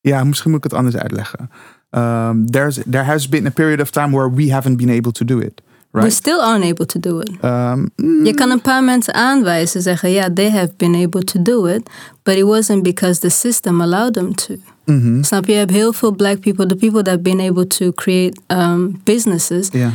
Ja, 0.00 0.24
misschien 0.24 0.50
moet 0.50 0.64
ik 0.64 0.70
het 0.70 0.80
anders 0.80 0.96
uitleggen. 0.96 1.50
Um, 1.90 2.50
there's, 2.50 2.78
there 2.90 3.02
has 3.04 3.28
been 3.28 3.46
a 3.46 3.50
period 3.50 3.80
of 3.80 3.90
time 3.90 4.10
where 4.16 4.30
we 4.34 4.52
haven't 4.52 4.76
been 4.76 4.90
able 4.90 5.12
to 5.12 5.24
do 5.24 5.38
it. 5.40 5.60
We 5.90 6.00
Right? 6.00 6.12
still 6.12 6.40
aren't 6.40 6.64
able 6.64 6.86
to 6.86 7.00
do 7.00 7.18
it. 7.20 7.30
Um, 7.44 7.90
mm, 7.96 8.24
Je 8.24 8.34
kan 8.34 8.50
een 8.50 8.60
paar 8.60 8.84
mensen 8.84 9.14
aanwijzen, 9.14 9.82
zeggen, 9.82 10.10
ja, 10.10 10.32
they 10.32 10.50
have 10.50 10.70
been 10.76 10.94
able 10.94 11.24
to 11.24 11.42
do 11.42 11.66
it, 11.66 11.90
but 12.22 12.34
it 12.34 12.44
wasn't 12.44 12.82
because 12.82 13.20
the 13.20 13.28
system 13.28 13.80
allowed 13.80 14.12
them 14.12 14.34
to. 14.34 14.54
mhm, 14.84 15.22
Snap 15.22 15.44
je? 15.46 15.52
Je 15.52 15.58
hebt 15.58 15.70
heel 15.70 15.92
veel 15.92 16.12
black 16.12 16.40
people, 16.40 16.66
the 16.66 16.76
people 16.76 17.02
that 17.02 17.06
have 17.12 17.20
been 17.22 17.40
able 17.40 17.66
to 17.66 17.90
create 17.92 18.40
um, 18.46 19.00
businesses, 19.04 19.68
Ja, 19.72 19.90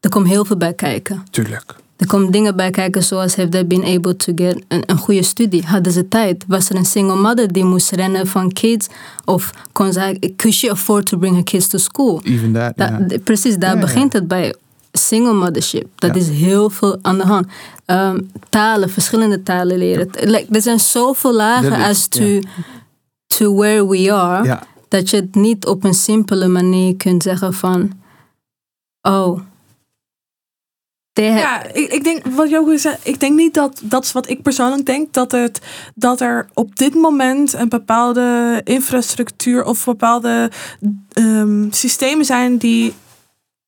er 0.00 0.10
komt 0.10 0.28
heel 0.28 0.44
veel 0.44 0.56
bij 0.56 0.72
kijken. 0.74 1.22
tuurlijk. 1.30 1.74
Er 2.00 2.06
komen 2.06 2.30
dingen 2.30 2.56
bij 2.56 2.70
kijken 2.70 3.02
zoals 3.02 3.36
have 3.36 3.48
they 3.48 3.66
been 3.66 3.84
able 3.84 4.16
to 4.16 4.32
get 4.36 4.62
een, 4.68 4.82
een 4.86 4.96
goede 4.98 5.22
studie? 5.22 5.62
Hadden 5.66 5.92
ze 5.92 6.08
tijd? 6.08 6.44
Was 6.48 6.68
er 6.70 6.76
een 6.76 6.84
single 6.84 7.16
mother 7.16 7.52
die 7.52 7.64
moest 7.64 7.90
rennen 7.90 8.26
van 8.26 8.52
kids? 8.52 8.86
Of 9.24 9.50
kon 9.72 9.92
zij, 9.92 10.32
could 10.36 10.56
she 10.56 10.70
afford 10.70 11.06
to 11.06 11.18
bring 11.18 11.34
her 11.34 11.44
kids 11.44 11.66
to 11.68 11.78
school? 11.78 12.20
Even 12.24 12.52
that, 12.52 12.76
Da- 12.76 13.18
Precies, 13.24 13.56
daar 13.56 13.78
begint 13.78 14.12
het 14.12 14.28
bij 14.28 14.54
single 14.92 15.32
mothership. 15.32 15.86
Dat 15.94 16.16
is 16.16 16.28
heel 16.28 16.70
veel 16.70 16.98
aan 17.02 17.18
de 17.18 17.24
hand. 17.24 17.46
Ehm, 17.84 18.20
talen, 18.48 18.90
verschillende 18.90 19.42
talen 19.42 19.78
leren. 19.78 20.08
Like, 20.20 20.46
er 20.50 20.62
zijn 20.62 20.80
zoveel 20.80 21.34
lagen 21.34 21.72
is- 21.78 21.84
as 21.84 22.06
to, 22.06 22.38
to 23.26 23.54
where 23.54 23.88
we 23.88 24.12
are. 24.12 24.44
Dat 24.88 25.10
je 25.10 25.16
het 25.16 25.34
niet 25.34 25.66
op 25.66 25.84
een 25.84 25.94
simpele 25.94 26.48
manier 26.48 26.96
kunt 26.96 27.22
zeggen 27.22 27.54
van... 27.54 27.90
Oh, 29.02 29.40
Ja, 31.12 31.72
ik, 31.72 31.92
ik 31.92 32.04
denk, 32.04 32.26
wat 32.26 32.50
Joke 32.50 32.78
zei, 32.78 32.96
ik 33.02 33.20
denk 33.20 33.36
niet 33.36 33.54
dat, 33.54 33.80
dat 33.84 34.04
is 34.04 34.12
wat 34.12 34.28
ik 34.28 34.42
persoonlijk 34.42 34.86
denk, 34.86 35.12
dat, 35.12 35.32
het, 35.32 35.60
dat 35.94 36.20
er 36.20 36.48
op 36.54 36.76
dit 36.76 36.94
moment 36.94 37.52
een 37.52 37.68
bepaalde 37.68 38.60
infrastructuur 38.64 39.64
of 39.64 39.84
bepaalde 39.84 40.50
ehm, 41.12 41.70
systemen 41.70 42.24
zijn 42.24 42.56
die, 42.56 42.94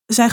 zijn 0.05 0.31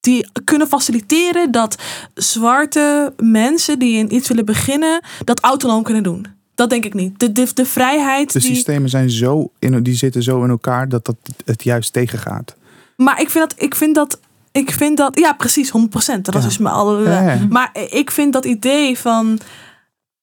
die 0.00 0.28
kunnen 0.44 0.68
faciliteren 0.68 1.50
dat 1.50 1.82
zwarte 2.14 3.12
mensen 3.16 3.78
die 3.78 3.98
in 3.98 4.14
iets 4.14 4.28
willen 4.28 4.44
beginnen, 4.44 5.02
dat 5.24 5.40
autonoom 5.40 5.82
kunnen 5.82 6.02
doen. 6.02 6.26
Dat 6.54 6.70
denk 6.70 6.84
ik 6.84 6.94
niet. 6.94 7.18
De, 7.18 7.32
de, 7.32 7.48
de 7.54 7.66
vrijheid 7.66 8.32
de 8.32 8.38
die... 8.38 8.54
systemen 8.54 8.88
zijn 8.88 9.10
zo 9.10 9.50
in, 9.58 9.82
die 9.82 9.94
zitten 9.94 10.22
zo 10.22 10.44
in 10.44 10.50
elkaar 10.50 10.88
dat 10.88 11.04
dat 11.04 11.16
het 11.44 11.64
juist 11.64 11.92
tegengaat. 11.92 12.56
Maar 12.96 13.20
ik 13.20 13.30
vind 13.30 13.50
dat, 13.50 13.62
ik 13.62 13.74
vind 13.74 13.94
dat, 13.94 14.20
ik 14.52 14.70
vind 14.72 14.96
dat, 14.96 15.18
ja, 15.18 15.32
precies, 15.32 15.70
100%. 15.70 16.24
Dat 16.24 16.42
Ja. 16.42 16.48
is 16.48 16.58
me 16.58 16.68
al. 16.68 17.02
Ja, 17.02 17.20
ja. 17.22 17.38
Maar 17.48 17.70
ik 17.90 18.10
vind 18.10 18.32
dat 18.32 18.44
idee 18.44 18.98
van. 18.98 19.38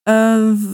Eh, 0.08 0.14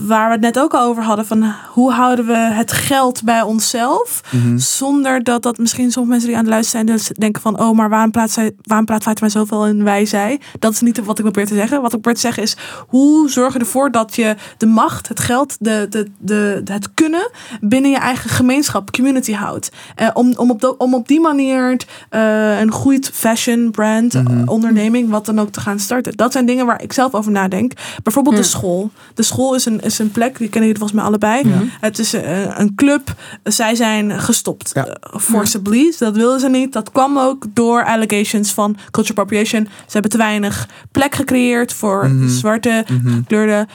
waar 0.07 0.25
we 0.27 0.31
het 0.31 0.41
net 0.41 0.59
ook 0.59 0.73
al 0.73 0.81
over 0.87 1.03
hadden, 1.03 1.25
van 1.25 1.53
hoe 1.71 1.91
houden 1.91 2.25
we 2.25 2.37
het 2.37 2.71
geld 2.71 3.23
bij 3.23 3.41
onszelf, 3.41 4.21
Mhm. 4.31 4.57
zonder 4.57 5.23
dat 5.23 5.43
dat 5.43 5.57
misschien 5.57 5.91
sommige 5.91 6.09
mensen 6.11 6.27
die 6.27 6.37
aan 6.37 6.43
het 6.43 6.53
luisteren 6.53 6.85
zijn, 6.87 6.97
dus 6.97 7.07
denken 7.07 7.41
van, 7.41 7.59
oh, 7.59 7.75
maar 7.77 7.89
waarom 7.89 8.11
praat, 8.11 8.31
zij, 8.31 8.51
waarom 8.63 8.85
praat 8.85 9.03
Fatima 9.03 9.29
zoveel 9.29 9.67
in 9.67 9.83
wij, 9.83 10.05
zij? 10.05 10.39
Dat 10.59 10.71
is 10.71 10.81
niet 10.81 11.03
wat 11.05 11.17
ik 11.17 11.23
probeer 11.23 11.45
te 11.47 11.53
zeggen. 11.55 11.77
Wat 11.81 11.93
ik 11.93 12.01
probeer 12.01 12.13
te 12.13 12.19
zeggen 12.19 12.43
is, 12.43 12.57
hoe 12.87 13.29
zorg 13.29 13.53
je 13.53 13.59
ervoor 13.59 13.91
dat 13.91 14.15
je 14.15 14.35
de 14.57 14.65
macht, 14.65 15.07
het 15.07 15.19
geld, 15.19 15.55
de, 15.59 15.87
de, 15.89 16.07
de, 16.17 16.61
het 16.65 16.93
kunnen 16.93 17.29
binnen 17.61 17.91
je 17.91 17.97
eigen 17.97 18.29
gemeenschap, 18.29 18.91
community 18.91 19.33
houdt. 19.33 19.71
Eh, 19.95 20.07
om, 20.13 20.33
om, 20.37 20.49
op 20.51 20.61
de, 20.61 20.77
om 20.77 20.93
op 20.93 21.07
die 21.07 21.19
manier 21.19 21.81
eh, 22.09 22.59
een 22.59 22.71
goed 22.71 23.09
fashion 23.13 23.71
brand, 23.71 24.13
Mhm. 24.13 24.47
onderneming, 24.49 25.09
wat 25.09 25.25
dan 25.25 25.39
ook 25.39 25.49
te 25.51 25.59
gaan 25.59 25.79
starten. 25.79 26.13
Dat 26.15 26.31
zijn 26.31 26.45
dingen 26.45 26.65
waar 26.65 26.81
ik 26.81 26.93
zelf 26.93 27.13
over 27.13 27.31
nadenk. 27.31 27.71
Bijvoorbeeld 28.03 28.35
de 28.35 28.41
Ja. 28.41 28.47
school. 28.47 28.91
De 29.13 29.23
school 29.25 29.55
is 29.55 29.65
een, 29.65 29.79
is 29.81 29.99
een 29.99 30.11
plek, 30.11 30.37
die 30.37 30.49
kennen 30.49 30.69
jullie 30.69 30.77
volgens 30.77 30.91
mij 30.99 31.03
allebei. 31.03 31.47
Ja. 31.47 31.61
Het 31.79 31.99
is 31.99 32.13
eh, 32.13 32.57
een 32.59 32.75
club. 32.75 33.13
Zij 33.43 33.75
zijn 33.75 34.19
gestopt. 34.19 34.71
Ja. 34.73 34.85
eh, 34.85 35.19
forcibly. 35.19 35.93
Dat 35.99 36.15
wilden 36.15 36.39
ze 36.39 36.49
niet. 36.49 36.73
Dat 36.73 36.91
kwam 36.91 37.17
ook 37.19 37.45
door 37.53 37.85
allegations 37.85 38.51
van 38.53 38.77
cultural 38.91 39.17
appropriation. 39.23 39.65
Ze 39.65 39.91
hebben 39.91 40.11
te 40.11 40.17
weinig 40.17 40.67
plek 40.91 41.15
gecreëerd 41.15 41.73
voor 41.73 42.07
Mhm. 42.09 42.27
zwarte, 42.27 42.85
Mhm. 42.89 43.13
gekleurde 43.13 43.67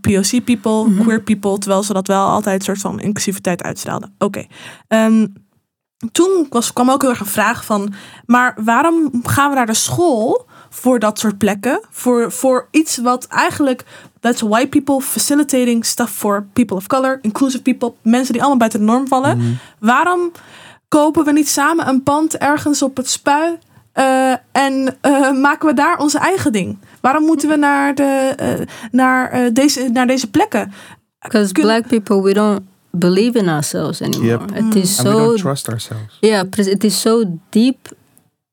POC 0.00 0.44
people, 0.44 0.88
Mhm. 0.88 1.02
queer 1.02 1.22
people. 1.22 1.58
Terwijl 1.58 1.82
ze 1.82 1.92
dat 1.92 2.06
wel 2.06 2.26
altijd 2.26 2.58
een 2.58 2.64
soort 2.64 2.80
van 2.80 3.00
inclusiviteit 3.00 3.62
uitstraalden. 3.62 4.14
Oké. 4.18 4.44
Ehm, 4.88 5.26
toen 6.12 6.46
was, 6.50 6.72
kwam 6.72 6.90
ook 6.90 7.00
heel 7.02 7.10
erg 7.10 7.20
een 7.20 7.26
vraag 7.26 7.64
van... 7.64 7.92
maar 8.26 8.56
waarom 8.64 9.10
gaan 9.22 9.48
we 9.50 9.56
naar 9.56 9.66
de 9.66 9.74
school 9.74 10.46
voor 10.74 10.98
dat 10.98 11.18
soort 11.18 11.38
plekken? 11.38 11.80
Voor, 11.90 12.32
voor 12.32 12.68
iets 12.70 12.96
wat 12.96 13.26
eigenlijk... 13.26 13.84
That's 14.20 14.40
white 14.40 14.68
people 14.68 15.00
facilitating 15.00 15.84
stuff 15.84 16.10
for 16.10 16.46
people 16.52 16.76
of 16.76 16.86
color, 16.86 17.18
inclusive 17.22 17.62
people, 17.62 17.92
mensen 18.02 18.32
die 18.32 18.40
allemaal 18.40 18.58
buiten 18.58 18.80
de 18.80 18.86
norm 18.86 19.08
vallen. 19.08 19.38
Mhm. 19.38 19.46
Waarom 19.78 20.30
kopen 20.88 21.24
we 21.24 21.32
niet 21.32 21.48
samen 21.48 21.88
een 21.88 22.02
pand 22.02 22.36
ergens 22.36 22.82
op 22.82 22.96
het 22.96 23.08
spui 23.10 23.58
eh, 23.92 24.32
en 24.52 24.96
eh, 25.00 25.32
maken 25.32 25.68
we 25.68 25.74
daar 25.74 25.98
onze 25.98 26.18
eigen 26.18 26.52
ding? 26.52 26.78
Waarom 27.00 27.24
moeten 27.24 27.48
we 27.48 27.56
naar, 27.56 27.94
de, 27.94 28.32
eh, 28.36 28.66
naar, 28.90 29.30
eh, 29.30 29.52
deze, 29.52 29.88
naar 29.92 30.06
deze 30.06 30.30
plekken? 30.30 30.72
Because 31.20 31.52
Kun- 31.52 31.62
black 31.62 31.86
people, 31.86 32.22
we 32.22 32.32
don't 32.32 32.60
believe 32.90 33.38
in 33.38 33.48
ourselves 33.48 34.02
anymore. 34.02 34.26
Yep. 34.28 34.54
Het 34.54 34.74
is 34.74 34.98
And 34.98 35.06
we 35.08 35.12
zo, 35.14 35.24
don't 35.26 35.38
trust 35.38 35.68
ourselves. 35.68 36.16
ja, 36.20 36.44
precies. 36.44 36.72
Het 36.72 36.84
is 36.84 37.00
zo 37.00 37.24
diep 37.48 37.88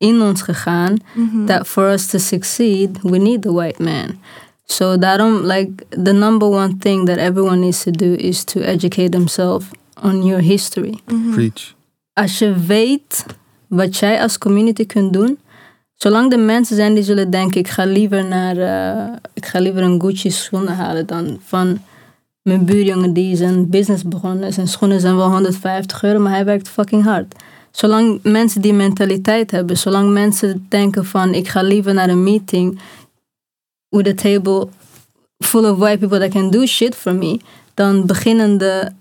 in 0.00 0.20
ons 0.20 0.42
gegaan 0.42 0.96
Mhm. 1.14 1.44
that 1.46 1.66
for 1.66 1.92
us 1.92 2.06
to 2.06 2.18
succeed, 2.18 2.98
we 3.02 3.18
need 3.18 3.42
the 3.42 3.52
white 3.52 3.82
man. 3.82 4.18
So 4.64 4.98
daarom, 4.98 5.44
like, 5.44 5.72
the 6.02 6.12
number 6.12 6.48
one 6.48 6.76
thing 6.78 7.06
that 7.06 7.16
everyone 7.16 7.56
needs 7.58 7.82
to 7.82 7.90
do 7.90 8.12
is 8.12 8.44
to 8.44 8.60
educate 8.60 9.08
themselves 9.08 9.66
on 10.02 10.24
your 10.24 10.42
history. 10.42 10.98
Preach. 11.32 11.74
Als 12.12 12.38
je 12.38 12.54
weet 12.66 13.24
wat 13.66 13.96
jij 13.96 14.22
als 14.22 14.38
community 14.38 14.86
kunt 14.86 15.12
doen, 15.12 15.38
zolang 15.94 16.32
er 16.32 16.38
mensen 16.38 16.76
zijn 16.76 16.94
die 16.94 17.02
zullen 17.02 17.30
denken, 17.30 17.60
ik 17.60 17.68
ga 17.68 17.84
liever 17.84 18.24
naar, 18.24 18.56
eh, 18.56 19.12
ik 19.34 19.46
ga 19.46 19.58
liever 19.58 19.82
een 19.82 20.00
Gucci 20.00 20.30
schoenen 20.30 20.74
halen 20.76 21.06
dan 21.06 21.38
van 21.46 21.78
mijn 22.42 22.64
buurjongen 22.64 23.12
die 23.12 23.36
zijn 23.36 23.68
business 23.70 24.02
begonnen 24.04 24.48
is. 24.48 24.54
Zijn 24.54 24.68
schoenen 24.68 25.00
zijn 25.00 25.16
wel 25.16 25.30
150 25.30 26.02
euro, 26.02 26.18
maar 26.20 26.32
hij 26.32 26.44
werkt 26.44 26.68
fucking 26.68 27.04
hard. 27.04 27.34
Zolang 27.70 28.20
mensen 28.22 28.60
die 28.60 28.72
mentaliteit 28.72 29.50
hebben, 29.50 29.76
zolang 29.76 30.12
mensen 30.12 30.66
denken 30.68 31.04
van 31.04 31.34
ik 31.34 31.48
ga 31.48 31.62
liever 31.62 31.94
naar 31.94 32.08
een 32.08 32.22
meeting 32.22 32.80
with 33.88 34.06
a 34.06 34.14
table 34.14 34.68
full 35.38 35.64
of 35.64 35.78
white 35.78 35.98
people 35.98 36.18
that 36.18 36.30
can 36.30 36.50
do 36.50 36.66
shit 36.66 36.94
for 36.94 37.14
me, 37.14 37.40
dan 37.74 38.06
beginnen 38.06 38.58
de 38.58 38.92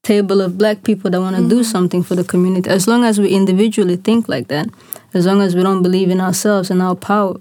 table 0.00 0.44
of 0.44 0.56
black 0.56 0.80
people 0.82 1.10
that 1.10 1.20
want 1.20 1.36
to 1.36 1.46
do 1.46 1.62
something 1.62 2.04
for 2.04 2.16
the 2.16 2.24
community. 2.24 2.68
As 2.68 2.86
long 2.86 3.04
as 3.04 3.18
we 3.18 3.28
individually 3.28 3.98
think 4.02 4.26
like 4.26 4.46
that, 4.46 4.66
as 5.12 5.24
long 5.24 5.42
as 5.42 5.54
we 5.54 5.62
don't 5.62 5.82
believe 5.82 6.10
in 6.10 6.20
ourselves 6.20 6.70
and 6.70 6.80
our 6.80 6.96
power, 6.96 7.36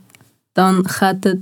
dan 0.52 0.90
gaat 0.90 1.24
het 1.24 1.40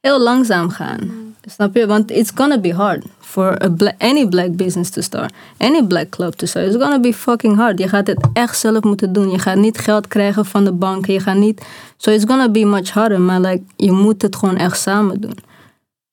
heel 0.00 0.20
langzaam 0.20 0.70
gaan. 0.70 1.34
Snap 1.44 1.74
je? 1.74 1.86
Want 1.86 2.10
it's 2.10 2.30
gonna 2.34 2.58
be 2.58 2.72
hard 2.72 3.04
for 3.30 3.56
a 3.62 3.94
any 3.98 4.28
black 4.28 4.56
business 4.56 4.90
to 4.90 5.02
start, 5.02 5.32
any 5.58 5.82
black 5.82 6.10
club 6.10 6.34
to 6.34 6.46
start. 6.46 6.66
It's 6.66 6.76
gonna 6.76 7.00
be 7.00 7.14
fucking 7.14 7.56
hard. 7.56 7.78
Je 7.78 7.88
gaat 7.88 8.06
het 8.06 8.28
echt 8.32 8.58
zelf 8.58 8.82
moeten 8.82 9.12
doen. 9.12 9.30
Je 9.30 9.38
gaat 9.38 9.56
niet 9.56 9.78
geld 9.78 10.08
krijgen 10.08 10.44
van 10.44 10.64
de 10.64 10.72
banken. 10.72 11.12
Je 11.12 11.20
gaat 11.20 11.36
niet. 11.36 11.62
So 11.96 12.10
it's 12.10 12.24
gonna 12.26 12.48
be 12.48 12.64
much 12.64 12.90
harder. 12.90 13.20
Maar 13.20 13.40
like, 13.40 13.62
je 13.76 13.92
moet 13.92 14.22
het 14.22 14.36
gewoon 14.36 14.56
echt 14.56 14.80
samen 14.80 15.20
doen. 15.20 15.48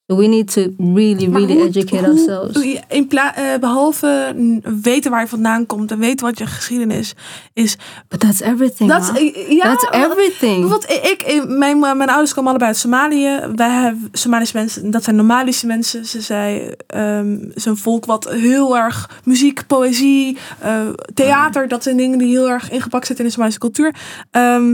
So 0.09 0.15
we 0.15 0.27
need 0.27 0.51
to 0.53 0.61
really, 0.77 1.27
Maar 1.27 1.41
really 1.41 1.55
hoe- 1.57 1.67
educate 1.67 1.97
hoe- 1.97 2.07
ourselves. 2.07 2.77
In 2.87 3.09
eh, 3.09 3.57
behalve 3.59 4.35
weten 4.81 5.11
waar 5.11 5.21
je 5.21 5.27
vandaan 5.27 5.65
komt 5.65 5.91
en 5.91 5.99
weten 5.99 6.25
wat 6.25 6.37
je 6.37 6.45
geschiedenis 6.45 7.13
is. 7.53 7.77
But 8.07 8.19
that's 8.19 8.39
everything. 8.41 8.93
Is- 8.95 9.47
ja, 9.49 9.75
That's 9.75 9.89
everything. 9.91 10.59
Bijvoorbeeld, 10.59 10.91
ik, 10.91 11.23
ik, 11.23 11.47
mijn, 11.47 11.79
mijn 11.79 12.09
ouders 12.09 12.33
komen 12.33 12.49
allebei 12.49 12.71
uit 12.71 12.79
Somalië. 12.79 13.39
Wij 13.55 13.69
hebben 13.69 14.09
Somalische 14.11 14.57
mensen, 14.57 14.91
dat 14.91 15.03
zijn 15.03 15.15
Nomalische 15.15 15.65
mensen. 15.65 16.05
Ze 16.05 16.21
zijn 16.21 16.75
ehm, 16.87 17.37
zo'n 17.55 17.77
volk 17.77 18.05
wat 18.05 18.29
heel 18.29 18.77
erg 18.77 19.21
muziek, 19.23 19.67
poëzie, 19.67 20.37
eh, 20.59 20.81
theater, 21.13 21.67
dat 21.67 21.83
zijn 21.83 21.97
dingen 21.97 22.17
die 22.17 22.27
heel 22.27 22.49
erg 22.49 22.71
ingepakt 22.71 23.05
zitten 23.07 23.23
in 23.25 23.25
de 23.25 23.35
Somalische 23.35 23.59
cultuur. 23.61 23.95
Ehm, 24.31 24.71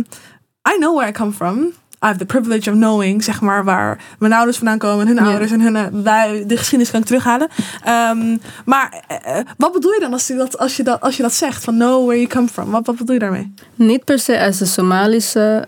I 0.74 0.76
know 0.78 0.96
where 0.96 1.10
I 1.10 1.14
come 1.14 1.32
from. 1.32 1.72
I 2.04 2.06
have 2.06 2.18
the 2.18 2.26
privilege 2.26 2.70
of 2.70 2.76
knowing, 2.76 3.24
zeg 3.24 3.42
maar, 3.42 3.64
waar 3.64 4.00
mijn 4.20 4.34
ouders 4.34 4.58
vandaan 4.58 4.78
komen, 4.78 5.08
hun 5.08 5.20
ouders 5.20 5.52
en 5.52 5.62
hun, 5.62 5.76
eh, 5.76 5.84
wij, 5.92 6.44
de 6.48 6.58
geschiedenis 6.58 6.92
kan 6.92 7.00
ik 7.00 7.06
terughalen. 7.06 7.48
Ehm, 7.84 8.38
maar 8.66 9.04
eh, 9.08 9.38
eh, 9.38 9.46
wat 9.58 9.72
bedoel 9.72 9.94
je 9.94 10.00
dan 10.00 10.14
als 10.14 10.28
je 10.28 10.36
dat, 10.36 10.58
als 10.58 10.78
je 10.78 10.84
dat, 10.84 11.02
als 11.02 11.18
je 11.18 11.22
dat 11.22 11.34
zegt, 11.34 11.64
van 11.64 11.74
know 11.74 12.06
where 12.06 12.20
you 12.20 12.28
come 12.28 12.48
from? 12.48 12.72
Wat, 12.72 12.86
wat 12.86 12.98
bedoel 12.98 13.14
je 13.14 13.20
daarmee? 13.20 13.54
Niet 13.76 14.04
per 14.04 14.20
se 14.20 14.46
als 14.46 14.60
een 14.60 14.68
Somalische 14.68 15.68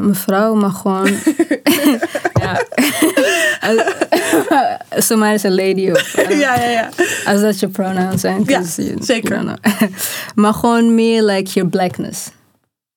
mevrouw, 0.00 0.54
maar 0.54 0.70
gewoon. 0.70 1.10
ja. 2.42 2.62
Somalische 5.08 5.50
lady 5.50 5.90
of. 5.90 6.16
ja, 6.28 6.60
ja, 6.60 6.68
ja. 6.68 6.88
Als 7.26 7.40
dat 7.40 7.60
je 7.60 7.68
pronouns 7.68 8.20
zijn. 8.20 8.42
Ja, 8.46 8.62
you- 8.76 8.96
zeker. 9.00 9.44
you 9.44 9.56
maar 10.34 10.54
gewoon 10.54 10.94
meer 10.94 11.22
like 11.22 11.50
your 11.52 11.70
blackness. 11.70 12.30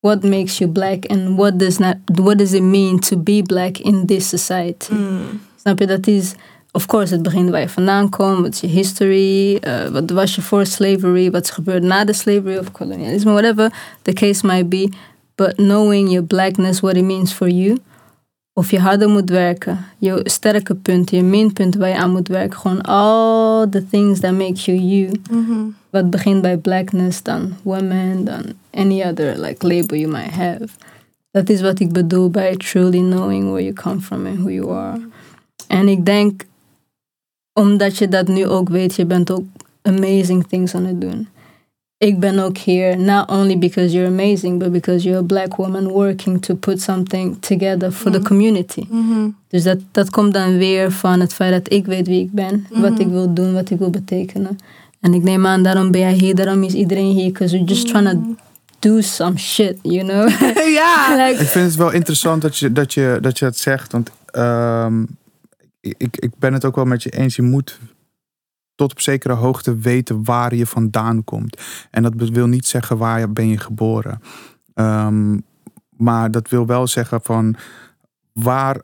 What 0.02 0.24
makes 0.24 0.58
you 0.58 0.72
black 0.72 1.06
and 1.12 1.38
what 1.38 1.58
does, 1.60 1.78
not, 1.80 1.97
what 2.16 2.38
does 2.38 2.54
it 2.54 2.64
mean 2.64 2.99
to 2.99 3.16
be 3.18 3.41
black 3.41 3.80
in 3.80 4.06
this 4.08 4.30
society? 4.30 4.93
Snap 5.56 5.80
je? 5.80 5.88
Dat 5.88 6.08
is, 6.08 6.34
of 6.72 6.86
course, 6.86 7.14
het 7.14 7.24
begint 7.24 7.49
waar 7.49 7.62
je 7.62 7.70
vandaan 7.70 8.10
komt. 8.10 8.41
Wat 8.41 8.54
is 8.54 8.60
je 8.60 8.68
history? 8.68 9.56
eh, 9.56 9.88
wat 9.88 10.10
was 10.10 10.36
je 10.36 10.41
voor 10.41 10.66
slavery? 10.66 11.32
Wat 11.32 11.43
is 11.43 11.49
gebeurd 11.49 11.84
na 11.84 12.06
de 12.06 12.14
slavery 12.14 12.58
of 12.58 12.72
kolonialisme? 12.72 13.32
Whatever 13.32 13.72
the 14.02 14.14
case 14.14 14.45
might 14.45 14.70
be. 14.70 14.89
But 15.36 15.56
knowing 15.56 16.10
your 16.10 16.26
blackness, 16.26 16.80
what 16.80 16.95
it 16.95 17.04
means 17.04 17.34
for 17.34 17.47
you. 17.49 17.78
Of 18.54 18.72
je 18.72 18.80
harder 18.80 19.10
moet 19.10 19.30
werken. 19.30 19.86
Je 19.97 20.22
sterke 20.24 20.76
punten, 20.76 21.18
je 21.18 21.24
minpunten 21.24 21.80
waar 21.80 21.89
je 21.89 21.95
aan 21.95 22.12
moet 22.12 22.28
werken. 22.28 22.60
Gewoon 22.60 22.82
all 22.82 23.68
the 23.70 23.88
things 23.88 24.20
that 24.20 24.32
make 24.32 24.54
you 24.54 24.78
you. 24.78 25.12
Wat 25.89 26.10
begint 26.10 26.41
bij 26.41 26.58
blackness, 26.58 27.24
dan 27.24 27.54
woman, 27.62 28.24
dan 28.24 28.43
any 28.72 29.02
other 29.04 29.39
like 29.39 29.68
label 29.68 29.97
you 29.97 30.12
might 30.12 30.32
have. 30.32 30.68
Dat 31.32 31.49
is 31.49 31.62
wat 31.62 31.80
ik 31.80 31.91
bedoel 31.91 32.30
bij 32.30 32.58
truly 32.58 32.99
knowing 32.99 33.43
where 33.43 33.64
you 33.64 33.74
come 33.74 33.99
from 33.99 34.26
and 34.26 34.38
who 34.38 34.49
you 34.49 34.72
are. 34.72 35.02
En 35.68 35.88
ik 35.88 36.06
denk, 36.06 36.43
omdat 37.54 37.97
je 37.97 38.08
dat 38.08 38.28
nu 38.28 38.47
ook 38.47 38.70
weet, 38.70 38.95
je 38.95 39.06
bent 39.06 39.32
ook 39.32 39.45
amazing 39.82 40.47
things 40.47 40.76
aan 40.76 40.86
het 40.86 41.02
doen. 41.02 41.28
Ik 42.02 42.20
ben 42.20 42.39
ook 42.39 42.58
hier, 42.58 42.97
not 42.97 43.30
only 43.30 43.58
because 43.58 43.93
you're 43.93 44.10
amazing, 44.10 44.60
but 44.60 44.72
because 44.72 45.04
you're 45.04 45.20
a 45.20 45.26
black 45.26 45.58
woman 45.58 45.88
working 45.88 46.41
to 46.41 46.56
put 46.56 46.82
something 46.82 47.39
together 47.39 47.91
for 47.91 48.12
the 48.12 48.22
community. 48.22 48.88
Dus 49.47 49.64
dat, 49.64 49.78
dat 49.91 50.10
komt 50.10 50.34
dan 50.34 50.58
weer 50.58 50.91
van 50.91 51.20
het 51.20 51.34
feit 51.34 51.52
dat 51.52 51.74
ik 51.74 51.86
weet 51.86 52.08
wie 52.08 52.24
ik 52.24 52.32
ben, 52.32 52.68
wat 52.70 52.99
ik 52.99 53.08
wil 53.08 53.34
doen, 53.34 53.54
wat 53.54 53.70
ik 53.70 53.80
wil 53.80 53.89
betekenen. 53.89 54.58
En 54.99 55.14
ik 55.14 55.24
neem 55.24 55.45
aan, 55.45 55.64
daarom 55.64 55.91
ben 55.91 56.02
jij 56.02 56.14
hier, 56.14 56.36
daarom 56.36 56.64
is 56.64 56.74
iedereen 56.74 57.12
hier, 57.12 57.32
because 57.32 57.56
we're 57.56 57.68
just 57.68 57.88
trying 57.88 58.10
to 58.10 58.36
do 58.80 59.02
some 59.02 59.38
shit, 59.38 59.78
you 59.82 60.04
know? 60.04 60.30
ja. 60.80 61.16
like, 61.28 61.41
Ik 61.41 61.47
vind 61.47 61.66
het 61.66 61.76
wel 61.76 61.91
interessant 61.91 62.41
dat 62.41 62.58
je 62.58 62.72
dat, 62.72 62.93
je, 62.93 63.18
dat, 63.22 63.39
je 63.39 63.45
dat 63.45 63.58
zegt. 63.58 63.91
Want 63.91 64.10
ehm, 64.26 65.04
ik, 65.80 66.18
ik 66.18 66.32
ben 66.39 66.54
het 66.54 66.66
ook 66.66 66.76
wel 66.76 66.86
met 66.86 67.04
je 67.04 67.10
eens. 67.10 67.36
Je 67.36 67.41
moet 67.41 67.80
tot 68.82 68.91
op 68.91 69.01
zekere 69.01 69.34
hoogte 69.34 69.77
weten 69.77 70.23
waar 70.23 70.55
je 70.55 70.65
vandaan 70.65 71.23
komt. 71.23 71.61
En 71.91 72.03
dat 72.03 72.29
wil 72.29 72.47
niet 72.47 72.65
zeggen 72.65 72.97
waar 72.97 73.32
ben 73.32 73.47
je 73.47 73.57
geboren. 73.57 74.21
Ehm, 74.73 75.39
maar 75.97 76.32
dat 76.32 76.49
wil 76.49 76.65
wel 76.65 76.88
zeggen 76.88 77.21
van 77.21 77.55
waar 78.34 78.82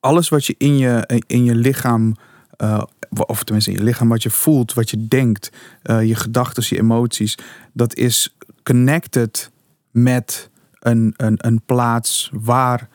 alles 0.00 0.28
wat 0.28 0.44
je 0.44 0.54
in 0.58 0.78
je, 0.78 1.22
in 1.26 1.44
je 1.44 1.54
lichaam, 1.54 2.16
eh, 2.56 2.82
of 3.10 3.44
tenminste 3.44 3.70
in 3.70 3.76
je 3.76 3.82
lichaam, 3.82 4.08
wat 4.08 4.22
je 4.22 4.30
voelt, 4.30 4.74
wat 4.74 4.90
je 4.90 5.08
denkt, 5.08 5.52
eh, 5.82 6.06
je 6.06 6.14
gedachten, 6.14 6.64
je 6.68 6.78
emoties, 6.78 7.38
dat 7.72 7.94
is 7.94 8.36
connected 8.62 9.50
met 9.90 10.50
een, 10.78 11.14
een, 11.16 11.34
een 11.36 11.62
plaats 11.66 12.30
waar 12.32 12.88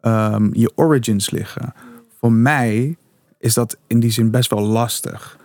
ehm, 0.00 0.48
je 0.52 0.72
origins 0.74 1.30
liggen. 1.30 1.72
Voor 2.18 2.32
mij 2.32 2.96
is 3.38 3.54
dat 3.54 3.76
in 3.86 4.00
die 4.00 4.10
zin 4.10 4.30
best 4.30 4.50
wel 4.50 4.62
lastig. 4.62 5.38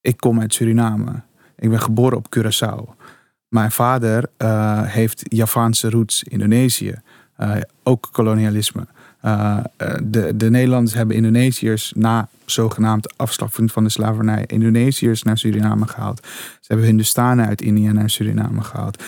Ik 0.00 0.16
kom 0.16 0.40
uit 0.40 0.54
Suriname. 0.54 1.22
Ik 1.56 1.70
ben 1.70 1.80
geboren 1.80 2.16
op 2.16 2.36
Curaçao. 2.36 3.02
Mijn 3.48 3.70
vader 3.70 4.24
eh, 4.36 4.82
heeft 4.82 5.22
Javaanse 5.28 5.90
roots, 5.90 6.22
Indonesië. 6.22 6.94
Eh, 7.36 7.56
ook 7.82 8.08
kolonialisme. 8.12 8.86
Eh, 9.20 9.58
de, 10.02 10.36
de 10.36 10.50
Nederlanders 10.50 10.94
hebben 10.94 11.16
Indonesiërs 11.16 11.92
na 11.96 12.28
zogenaamd 12.44 13.18
afschaffing 13.18 13.72
van 13.72 13.84
de 13.84 13.90
slavernij 13.90 14.44
Indonesiërs 14.46 15.22
naar 15.22 15.38
Suriname 15.38 15.86
gehaald. 15.86 16.20
Ze 16.60 16.66
hebben 16.66 16.86
Hindustanen 16.86 17.46
uit 17.46 17.62
India 17.62 17.92
naar 17.92 18.10
Suriname 18.10 18.62
gehaald. 18.62 19.02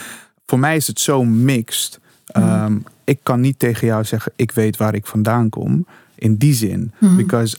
Voor 0.47 0.59
mij 0.59 0.77
is 0.77 0.87
het 0.87 1.01
zo 1.01 1.25
mixed. 1.25 2.01
Ehm, 2.27 2.77
ik 3.05 3.19
kan 3.23 3.41
niet 3.41 3.59
tegen 3.59 3.87
jou 3.87 4.05
zeggen, 4.05 4.33
ik 4.37 4.53
weet 4.53 4.77
waar 4.77 4.95
ik 4.95 5.07
vandaan 5.07 5.49
kom. 5.49 5.87
In 6.15 6.37
die 6.37 6.55
zin. 6.55 6.93
Because 7.17 7.57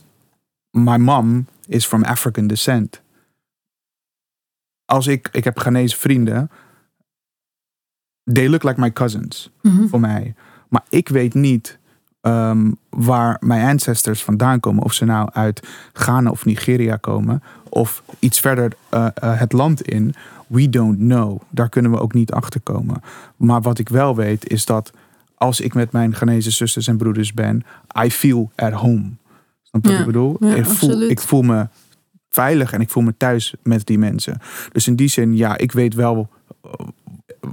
my 0.75 0.97
mom 0.97 1.47
is 1.67 1.85
from 1.85 2.03
African 2.03 2.47
descent. 2.47 3.01
Als 4.85 5.07
ik, 5.07 5.29
ik 5.31 5.43
heb 5.43 5.57
Ghanese 5.57 5.97
vrienden. 5.97 6.49
They 8.23 8.49
look 8.49 8.63
like 8.63 8.79
my 8.79 8.91
cousins 8.91 9.51
mhm. 9.61 9.87
voor 9.87 9.99
mij. 9.99 10.35
Maar 10.69 10.83
ik 10.89 11.09
weet 11.09 11.33
niet 11.33 11.77
ehm, 12.21 12.71
waar 12.89 13.37
mijn 13.39 13.67
ancestors 13.67 14.23
vandaan 14.23 14.59
komen. 14.59 14.83
Of 14.83 14.93
ze 14.93 15.05
nou 15.05 15.29
uit 15.33 15.67
Ghana 15.93 16.29
of 16.29 16.45
Nigeria 16.45 16.95
komen. 16.95 17.43
Of 17.69 18.03
iets 18.19 18.39
verder 18.39 18.73
eh, 18.89 19.07
eh, 19.13 19.39
het 19.39 19.53
land 19.53 19.81
in. 19.81 20.13
We 20.47 20.69
don't 20.69 20.97
know. 20.97 21.41
Daar 21.49 21.69
kunnen 21.69 21.91
we 21.91 21.99
ook 21.99 22.13
niet 22.13 22.31
achter 22.31 22.61
komen. 22.61 23.01
Maar 23.35 23.61
wat 23.61 23.79
ik 23.79 23.89
wel 23.89 24.15
weet 24.15 24.49
is 24.49 24.65
dat 24.65 24.91
als 25.35 25.59
ik 25.59 25.73
met 25.73 25.91
mijn 25.91 26.15
Ghanese 26.15 26.51
zusters 26.51 26.87
en 26.87 26.97
broeders 26.97 27.33
ben. 27.33 27.63
I 28.03 28.11
feel 28.11 28.51
at 28.55 28.73
home. 28.73 29.11
Wat 29.81 29.91
Ja. 29.91 29.99
ik 29.99 30.05
bedoel? 30.05 30.37
Ja, 30.39 30.55
ik, 30.55 30.65
voel, 30.65 31.01
ik 31.01 31.19
voel 31.19 31.41
me 31.41 31.67
veilig 32.29 32.73
en 32.73 32.81
ik 32.81 32.89
voel 32.89 33.03
me 33.03 33.17
thuis 33.17 33.53
met 33.63 33.85
die 33.85 33.97
mensen. 33.97 34.41
Dus 34.71 34.87
in 34.87 34.95
die 34.95 35.07
zin, 35.07 35.35
ja, 35.35 35.57
ik 35.57 35.71
weet 35.71 35.93
wel 35.93 36.29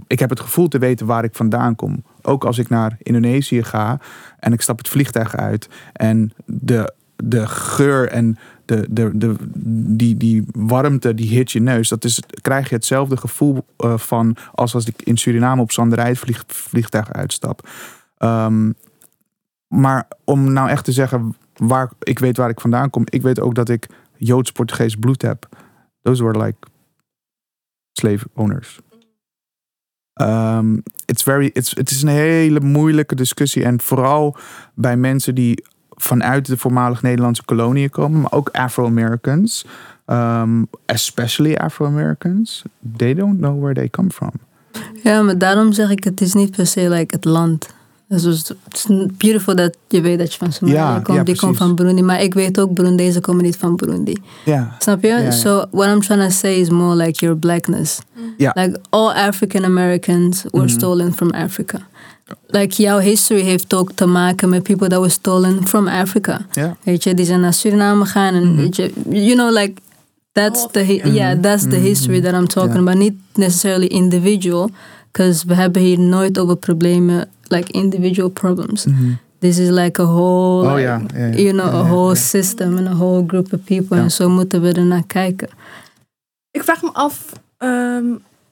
ik 0.07 0.19
heb 0.19 0.31
het 0.31 0.41
gevoel 0.41 0.69
te 0.69 0.79
weten 0.79 1.07
waar 1.07 1.25
ik 1.25 1.35
vandaan 1.35 1.75
kom. 1.77 2.05
Ook 2.23 2.45
als 2.45 2.59
ik 2.59 2.69
naar 2.69 2.97
Indonesië 2.99 3.63
ga 3.63 4.01
en 4.39 4.53
ik 4.53 4.61
stap 4.61 4.79
het 4.79 4.89
vliegtuig 4.89 5.37
uit 5.37 5.69
en 5.93 6.33
de, 6.47 6.95
de 7.17 7.47
geur 7.47 8.09
en 8.09 8.39
de, 8.65 8.87
de, 8.91 9.11
de, 9.15 9.35
die, 9.97 10.17
die 10.17 10.45
warmte 10.53 11.15
die 11.15 11.29
hit 11.29 11.53
je 11.53 11.61
neus, 11.61 11.89
dat 11.89 12.05
is, 12.05 12.23
krijg 12.41 12.69
je 12.69 12.75
hetzelfde 12.75 13.17
gevoel 13.17 13.67
eh, 13.77 13.99
van 13.99 14.37
als 14.55 14.75
als 14.75 14.87
ik 14.87 15.03
in 15.03 15.17
Suriname 15.17 15.63
op 15.63 15.73
Zanderij 15.73 16.17
vlieg, 16.17 16.45
vliegtuig 16.47 17.13
uitstap. 17.13 17.69
Ehm, 18.19 18.71
maar 19.69 20.09
om 20.25 20.53
nou 20.53 20.69
echt 20.69 20.85
te 20.85 20.93
zeggen 20.93 21.37
waar, 21.55 21.91
ik 21.99 22.19
weet 22.19 22.37
waar 22.37 22.49
ik 22.49 22.61
vandaan 22.61 22.91
kom. 22.91 23.05
Ik 23.09 23.23
weet 23.23 23.41
ook 23.41 23.55
dat 23.55 23.69
ik 23.69 23.87
Joods-Portugees 24.17 24.97
bloed 24.97 25.23
heb. 25.23 25.49
Those 26.03 26.25
were 26.25 26.45
like 26.45 26.59
slave 27.93 28.27
owners. 28.35 28.81
Um, 30.21 30.83
it's 31.05 31.23
very, 31.23 31.51
it's, 31.53 31.75
het 31.75 31.91
is 31.91 32.03
een 32.03 32.09
hele 32.09 32.61
moeilijke 32.61 33.15
discussie. 33.15 33.65
En 33.65 33.81
vooral 33.81 34.37
bij 34.75 34.97
mensen 34.97 35.35
die 35.35 35.65
vanuit 35.91 36.47
de 36.47 36.57
voormalig 36.57 37.03
Nederlandse 37.03 37.45
koloniën 37.45 37.91
komen, 37.91 38.21
maar 38.21 38.33
ook 38.33 38.49
Afro-Americans, 38.49 39.67
um, 40.07 40.67
especially 40.87 41.55
Afro-Americans, 41.55 42.63
they 42.97 43.15
don't 43.15 43.39
know 43.39 43.61
where 43.61 43.75
they 43.75 43.89
come 43.89 44.11
from. 44.11 44.33
Ja, 45.03 45.23
maar 45.23 45.39
daarom 45.39 45.73
zeg 45.73 45.91
ik, 45.91 46.05
het 46.05 46.21
is 46.21 46.33
niet 46.33 46.57
per 46.57 46.67
se 46.67 46.89
like 46.89 47.15
het 47.15 47.25
land. 47.25 47.75
Dus 48.21 48.25
het 48.49 48.57
is 48.73 48.87
beautiful 49.17 49.55
dat 49.57 49.77
je 49.89 50.01
weet 50.01 50.19
dat 50.19 50.33
je 50.33 50.39
van 50.39 50.53
Somalië 50.53 50.77
Ja, 50.77 51.01
komt. 51.01 51.17
ja, 51.19 51.25
die 51.25 51.37
komt 51.37 51.57
van 51.57 51.75
Burundi. 51.75 52.03
Maar 52.03 52.23
ik 52.23 52.35
weet 52.35 52.61
ook, 52.61 52.75
Burundezen 52.75 53.21
komen 53.23 53.45
niet 53.45 53.57
van 53.57 53.77
Burundi. 53.77 54.17
Ja, 54.45 54.77
Snap 54.79 55.03
je? 55.03 55.09
ja. 55.09 55.31
So 55.31 55.65
what 55.71 55.89
I'm 55.89 56.01
trying 56.01 56.23
to 56.25 56.31
say 56.31 56.55
is 56.55 56.71
more 56.71 56.95
like 56.97 57.25
your 57.25 57.37
blackness. 57.39 57.99
Like 58.37 58.79
all 58.91 59.11
African 59.13 59.65
Americans 59.65 60.43
were 60.51 60.65
Mhm. 60.65 60.75
stolen 60.75 61.13
from 61.15 61.31
Africa. 61.31 61.79
Like 62.47 62.83
jouw 62.83 62.99
history 62.99 63.41
heeft 63.43 63.75
ook 63.75 63.93
te 63.93 64.07
maken 64.07 64.49
met 64.49 64.63
people 64.63 64.89
that 64.89 64.99
were 64.99 65.11
stolen 65.11 65.67
from 65.67 65.89
Africa. 65.89 66.47
ja. 66.53 66.77
Weet 66.83 67.03
je, 67.03 67.15
die 67.15 67.25
zijn 67.27 67.41
naar 67.41 67.55
Suriname 67.55 68.05
gegaan 68.05 68.35
en 68.35 68.47
Mhm. 68.47 68.57
weet 68.57 68.77
je, 68.77 68.93
you 69.11 69.33
know 69.35 69.51
like 69.57 69.73
that's 70.33 70.67
the 70.71 70.79
hi- 70.79 71.03
yeah 71.13 71.41
that's 71.41 71.63
the 71.63 71.69
Mhm. 71.77 71.81
history 71.85 72.21
that 72.21 72.33
I'm 72.35 72.47
talking 72.47 72.77
about, 72.79 72.97
niet 72.99 73.15
necessarily 73.35 73.87
individual, 73.87 74.71
because 75.13 75.47
we 75.47 75.55
hebben 75.55 75.83
hier 75.83 75.99
nooit 75.99 76.39
over 76.39 76.57
problemen 76.57 77.31
like 77.49 77.73
individual 77.73 78.31
problems. 78.31 78.87
Mhm. 78.87 79.13
This 79.39 79.59
is 79.59 79.69
like 79.69 80.03
a 80.03 80.05
whole, 80.05 80.67
Oh 80.67 80.75
like, 80.75 81.43
you 81.43 81.53
know, 81.53 81.67
a 81.67 81.83
whole 81.83 82.15
system 82.15 82.77
and 82.79 82.89
a 82.89 82.95
whole 82.95 83.25
group 83.27 83.53
of 83.53 83.65
people. 83.65 83.97
Ja. 83.97 84.03
En 84.03 84.11
zo 84.11 84.29
moeten 84.29 84.63
we 84.63 84.73
er 84.73 84.85
naar 84.85 85.07
kijken. 85.07 85.49
Ik 86.51 86.63
vraag 86.63 86.83
me 86.83 86.91
af, 86.93 87.33
ehm, 87.57 88.07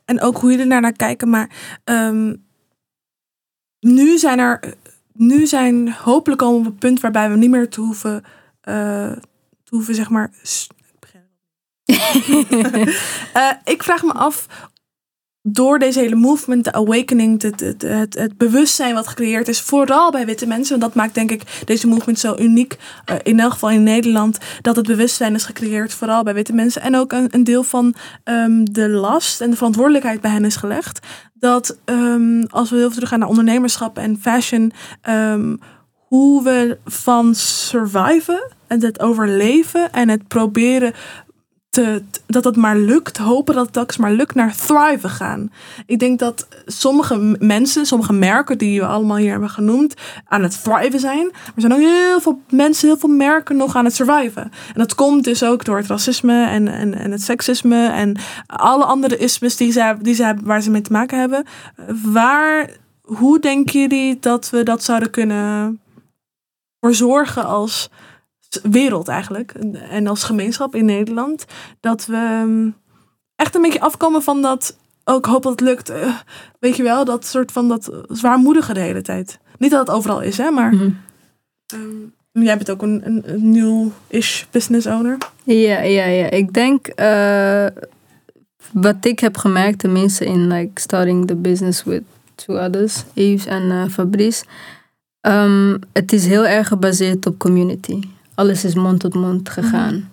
en 0.04 0.20
ook 0.20 0.36
hoe 0.36 0.50
jullie 0.50 0.72
er 0.72 0.80
naar 0.80 0.92
kijken, 0.92 1.28
maar 1.28 1.50
ehm, 1.84 2.34
nu 3.80 4.18
zijn 4.18 4.38
er, 4.38 4.74
nu 5.12 5.46
zijn 5.46 5.92
hopelijk 5.92 6.42
al 6.42 6.54
op 6.54 6.66
een 6.66 6.78
punt 6.78 7.00
waarbij 7.00 7.30
we 7.30 7.36
niet 7.36 7.50
meer 7.50 7.68
te 7.68 7.80
hoeven, 7.80 8.24
eh, 8.61 9.12
te 9.62 9.70
hoeven 9.70 9.94
zeg 9.94 10.11
maar. 10.11 10.30
Eh, 13.32 13.50
ik 13.64 13.82
vraag 13.82 14.02
me 14.02 14.12
af, 14.12 14.46
door 15.43 15.78
deze 15.78 15.99
hele 15.99 16.14
movement, 16.14 16.64
de 16.64 16.72
awakening, 16.72 17.43
het, 17.43 17.61
het, 17.61 18.14
het, 18.14 18.36
bewustzijn 18.36 18.95
wat 18.95 19.09
gecreëerd 19.09 19.49
is, 19.49 19.61
vooral 19.61 20.11
bij 20.11 20.26
witte 20.26 20.47
mensen, 20.47 20.78
want 20.78 20.93
dat 20.93 21.03
maakt 21.03 21.14
denk 21.14 21.30
ik 21.30 21.62
deze 21.64 21.86
movement 21.86 22.18
zo 22.18 22.34
uniek, 22.38 22.76
eh, 23.05 23.16
in 23.22 23.41
elk 23.41 23.53
geval 23.53 23.70
in 23.70 23.82
Nederland, 23.82 24.38
dat 24.61 24.76
het 24.76 24.86
bewustzijn 24.86 25.34
is 25.34 25.45
gecreëerd, 25.45 25.95
vooral 25.95 26.22
bij 26.22 26.34
witte 26.34 26.53
mensen. 26.53 26.82
En 26.82 26.97
ook 26.97 27.12
een, 27.12 27.28
een 27.30 27.45
deel 27.45 27.62
van 27.62 27.95
ehm, 28.24 28.64
de 28.64 28.88
last 28.88 29.41
en 29.41 29.51
de 29.51 29.57
verantwoordelijkheid 29.57 30.20
bij 30.20 30.30
hen 30.30 30.45
is 30.45 30.57
gelegd. 30.57 31.07
Dat 31.34 31.78
ehm, 31.84 32.43
als 32.43 32.70
we 32.70 32.76
heel 32.76 32.84
veel 32.84 32.95
teruggaan 32.95 33.18
naar 33.18 33.28
ondernemerschap 33.28 33.99
en 33.99 34.18
fashion, 34.20 34.72
ehm, 35.03 35.57
hoe 35.93 36.43
we 36.43 36.78
van 36.84 37.34
surviven 37.34 38.53
en 38.66 38.82
het 38.82 39.01
overleven 39.01 39.93
en 39.93 40.09
het 40.09 40.28
proberen 40.28 40.93
te, 41.80 42.02
dat 42.26 42.44
het 42.44 42.56
maar 42.56 42.76
lukt, 42.76 43.16
hopen 43.16 43.54
dat 43.54 43.64
het 43.64 43.72
telkens 43.72 43.96
maar 43.96 44.12
lukt, 44.12 44.34
naar 44.34 44.56
thriven 44.56 45.10
gaan. 45.10 45.52
Ik 45.86 45.98
denk 45.98 46.18
dat 46.18 46.48
sommige 46.66 47.36
mensen, 47.38 47.86
sommige 47.86 48.12
merken 48.12 48.58
die 48.58 48.80
we 48.80 48.86
allemaal 48.86 49.16
hier 49.16 49.30
hebben 49.30 49.50
genoemd, 49.50 49.94
aan 50.24 50.42
het 50.42 50.62
thriven 50.62 51.00
zijn. 51.00 51.28
Maar 51.32 51.52
er 51.54 51.60
zijn 51.60 51.72
ook 51.72 51.78
heel 51.78 52.20
veel 52.20 52.40
mensen, 52.50 52.88
heel 52.88 52.98
veel 52.98 53.08
merken 53.08 53.56
nog 53.56 53.76
aan 53.76 53.84
het 53.84 53.94
surviven. 53.94 54.42
En 54.42 54.74
dat 54.74 54.94
komt 54.94 55.24
dus 55.24 55.42
ook 55.42 55.64
door 55.64 55.76
het 55.76 55.86
racisme 55.86 56.46
en, 56.46 56.68
en, 56.68 56.94
en 56.94 57.10
het 57.10 57.22
seksisme 57.22 57.86
en 57.86 58.16
alle 58.46 58.84
andere 58.84 59.16
ismes 59.16 59.56
die 59.56 59.72
ze, 59.72 59.96
die 60.00 60.14
ze 60.14 60.24
hebben, 60.24 60.44
waar 60.44 60.62
ze 60.62 60.70
mee 60.70 60.82
te 60.82 60.92
maken 60.92 61.18
hebben. 61.18 61.44
Waar, 62.02 62.70
hoe 63.02 63.38
denken 63.38 63.80
jullie 63.80 64.18
dat 64.20 64.50
we 64.50 64.62
dat 64.62 64.84
zouden 64.84 65.10
kunnen 65.10 65.80
voor 66.80 66.94
zorgen 66.94 67.46
als 67.46 67.90
wereld 68.62 69.09
eigenlijk 69.09 69.53
en 69.90 70.07
als 70.07 70.22
gemeenschap 70.24 70.74
in 70.74 70.84
Nederland 70.84 71.44
dat 71.80 72.07
we 72.07 72.14
ehm, 72.16 72.70
echt 73.36 73.55
een 73.55 73.62
beetje 73.62 73.80
afkomen 73.80 74.22
van 74.22 74.42
dat 74.42 74.76
ook 75.05 75.18
ik 75.26 75.32
hoop 75.32 75.42
dat 75.42 75.53
het 75.53 75.61
lukt 75.61 75.88
eh, 75.88 76.14
weet 76.59 76.76
je 76.76 76.82
wel 76.82 77.05
dat 77.05 77.26
soort 77.26 77.53
van 77.53 77.68
dat 77.68 77.90
zwaarmoedige 78.09 78.74
de 78.74 78.80
hele 78.80 79.03
tijd 79.03 79.38
niet 79.59 79.70
dat 79.70 79.86
het 79.86 79.96
overal 79.96 80.20
is 80.20 80.38
hè 80.38 80.51
maar 80.51 80.74
Mhm. 80.74 80.90
ehm, 81.66 82.42
jij 82.44 82.57
bent 82.57 82.70
ook 82.70 82.82
een, 82.82 83.01
een, 83.05 83.22
een 83.26 83.51
new-ish 83.51 84.44
business 84.51 84.86
owner 84.86 85.16
Ja, 85.44 85.80
ja, 85.80 86.05
ja. 86.05 86.30
Ik 86.30 86.53
denk, 86.53 86.86
eh, 86.86 87.66
wat 88.72 88.96
ik 89.05 89.18
heb 89.20 89.36
gemerkt, 89.36 89.78
tenminste 89.78 90.24
in 90.24 90.46
like 90.48 90.80
starting 90.80 91.26
the 91.26 91.34
business 91.34 91.84
with 91.84 92.03
two 92.34 92.57
others, 92.59 93.05
Yves 93.12 93.46
en 93.46 93.70
eh, 93.70 93.88
Fabrice. 93.88 94.44
ehm, 95.20 95.76
het 95.92 96.12
is 96.12 96.26
heel 96.26 96.46
erg 96.46 96.68
gebaseerd 96.68 97.26
op 97.26 97.38
community. 97.38 98.01
Alles 98.41 98.64
is 98.64 98.74
mond 98.74 99.01
tot 99.01 99.14
mond 99.14 99.49
gegaan. 99.49 100.11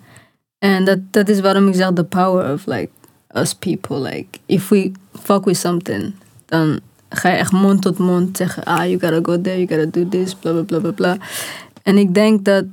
En 0.58 0.84
dat, 0.84 0.98
dat 1.10 1.28
is 1.28 1.40
waarom 1.40 1.68
ik 1.68 1.74
zeg 1.74 1.90
the 1.94 2.04
power 2.04 2.52
of 2.52 2.66
like 2.66 2.88
us 3.36 3.54
people. 3.54 4.00
Like, 4.00 4.38
if 4.46 4.68
we 4.68 4.92
fuck 5.22 5.44
with 5.44 5.56
something, 5.56 6.14
dan 6.46 6.80
ga 7.08 7.28
je 7.28 7.36
echt 7.36 7.52
mond 7.52 7.82
tot 7.82 7.98
mond 7.98 8.36
zeggen, 8.36 8.64
ah, 8.64 8.84
you 8.84 8.98
gotta 9.00 9.20
go 9.22 9.40
there, 9.40 9.64
you 9.64 9.66
gotta 9.66 10.00
do 10.00 10.08
this, 10.08 10.34
bla 10.34 10.52
bla 10.52 10.62
bla 10.62 10.78
bla 10.78 10.90
bla. 10.90 11.16
En 11.82 11.98
ik 11.98 12.14
denk 12.14 12.44
dat 12.44 12.64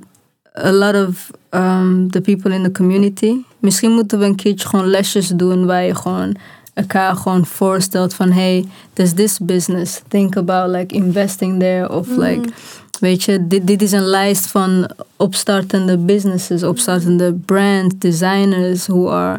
a 0.64 0.72
lot 0.72 1.08
of 1.08 1.30
um, 1.50 2.10
the 2.10 2.20
people 2.20 2.54
in 2.54 2.62
the 2.62 2.72
community. 2.72 3.36
Misschien 3.58 3.92
moeten 3.92 4.18
we 4.18 4.24
een 4.24 4.36
keertje 4.36 4.68
gewoon 4.68 4.86
lesjes 4.86 5.28
doen 5.28 5.66
waar 5.66 5.82
je 5.82 5.94
gewoon 5.94 6.36
elkaar 6.74 7.16
gewoon 7.16 7.46
voorstelt 7.46 8.14
van 8.14 8.32
hey, 8.32 8.64
there's 8.92 9.12
this 9.12 9.38
business. 9.38 10.02
Think 10.08 10.36
about 10.36 10.70
like 10.70 10.94
investing 10.94 11.58
there 11.58 11.90
of 11.90 12.08
like 12.08 12.48
weet 13.00 13.22
je, 13.22 13.46
dit, 13.46 13.66
dit 13.66 13.82
is 13.82 13.92
een 13.92 14.06
lijst 14.06 14.46
van 14.46 14.90
opstartende 15.16 15.98
businesses, 15.98 16.62
opstartende 16.62 17.32
brand 17.44 18.00
designers 18.00 18.86
who 18.86 19.10
are 19.10 19.38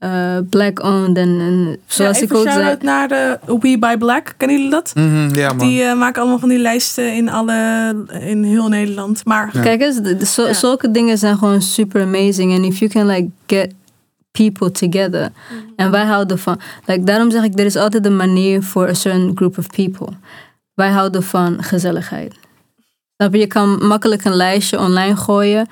uh, 0.00 0.36
black 0.50 0.82
owned 0.82 1.16
en, 1.16 1.76
zoals 1.86 2.18
ja, 2.18 2.24
ik 2.24 2.34
ook 2.34 2.42
zei. 2.50 2.76
naar 2.80 3.08
de 3.08 3.38
We 3.60 3.76
Buy 3.78 3.96
Black 3.96 4.34
kennen 4.36 4.56
jullie 4.56 4.72
dat? 4.72 4.92
Mhm, 4.94 5.34
ja, 5.34 5.52
man. 5.52 5.68
Die 5.68 5.82
eh, 5.82 5.98
maken 5.98 6.20
allemaal 6.20 6.38
van 6.38 6.48
die 6.48 6.58
lijsten 6.58 7.14
in, 7.16 7.28
alle, 7.28 7.94
in 8.20 8.42
heel 8.42 8.68
Nederland. 8.68 9.24
Maar 9.24 9.50
Ja. 9.52 9.60
Kijk 9.60 9.80
eens, 9.80 9.96
de- 10.00 10.16
de- 10.16 10.26
zo- 10.26 10.46
Ja. 10.46 10.52
zulke 10.52 10.90
dingen 10.90 11.18
zijn 11.18 11.38
gewoon 11.38 11.62
super 11.62 12.02
amazing. 12.02 12.52
En 12.52 12.64
if 12.64 12.78
you 12.78 12.90
can 12.90 13.06
like 13.06 13.28
get 13.46 13.74
people 14.30 14.70
together. 14.70 15.28
En 15.76 15.90
wij 15.90 16.04
houden 16.04 16.38
van, 16.38 16.60
like, 16.86 17.04
daarom 17.04 17.30
zeg 17.30 17.42
ik, 17.44 17.58
er 17.58 17.64
is 17.64 17.76
altijd 17.76 18.06
een 18.06 18.16
manier 18.16 18.62
voor 18.62 18.88
a 18.88 18.94
certain 18.94 19.30
group 19.34 19.58
of 19.58 19.66
people. 19.66 20.08
Wij 20.74 20.90
houden 20.90 21.22
van 21.22 21.62
gezelligheid. 21.62 22.34
Je 23.16 23.46
kan 23.46 23.86
makkelijk 23.86 24.24
een 24.24 24.36
lijstje 24.36 24.78
online 24.78 25.16
gooien. 25.16 25.68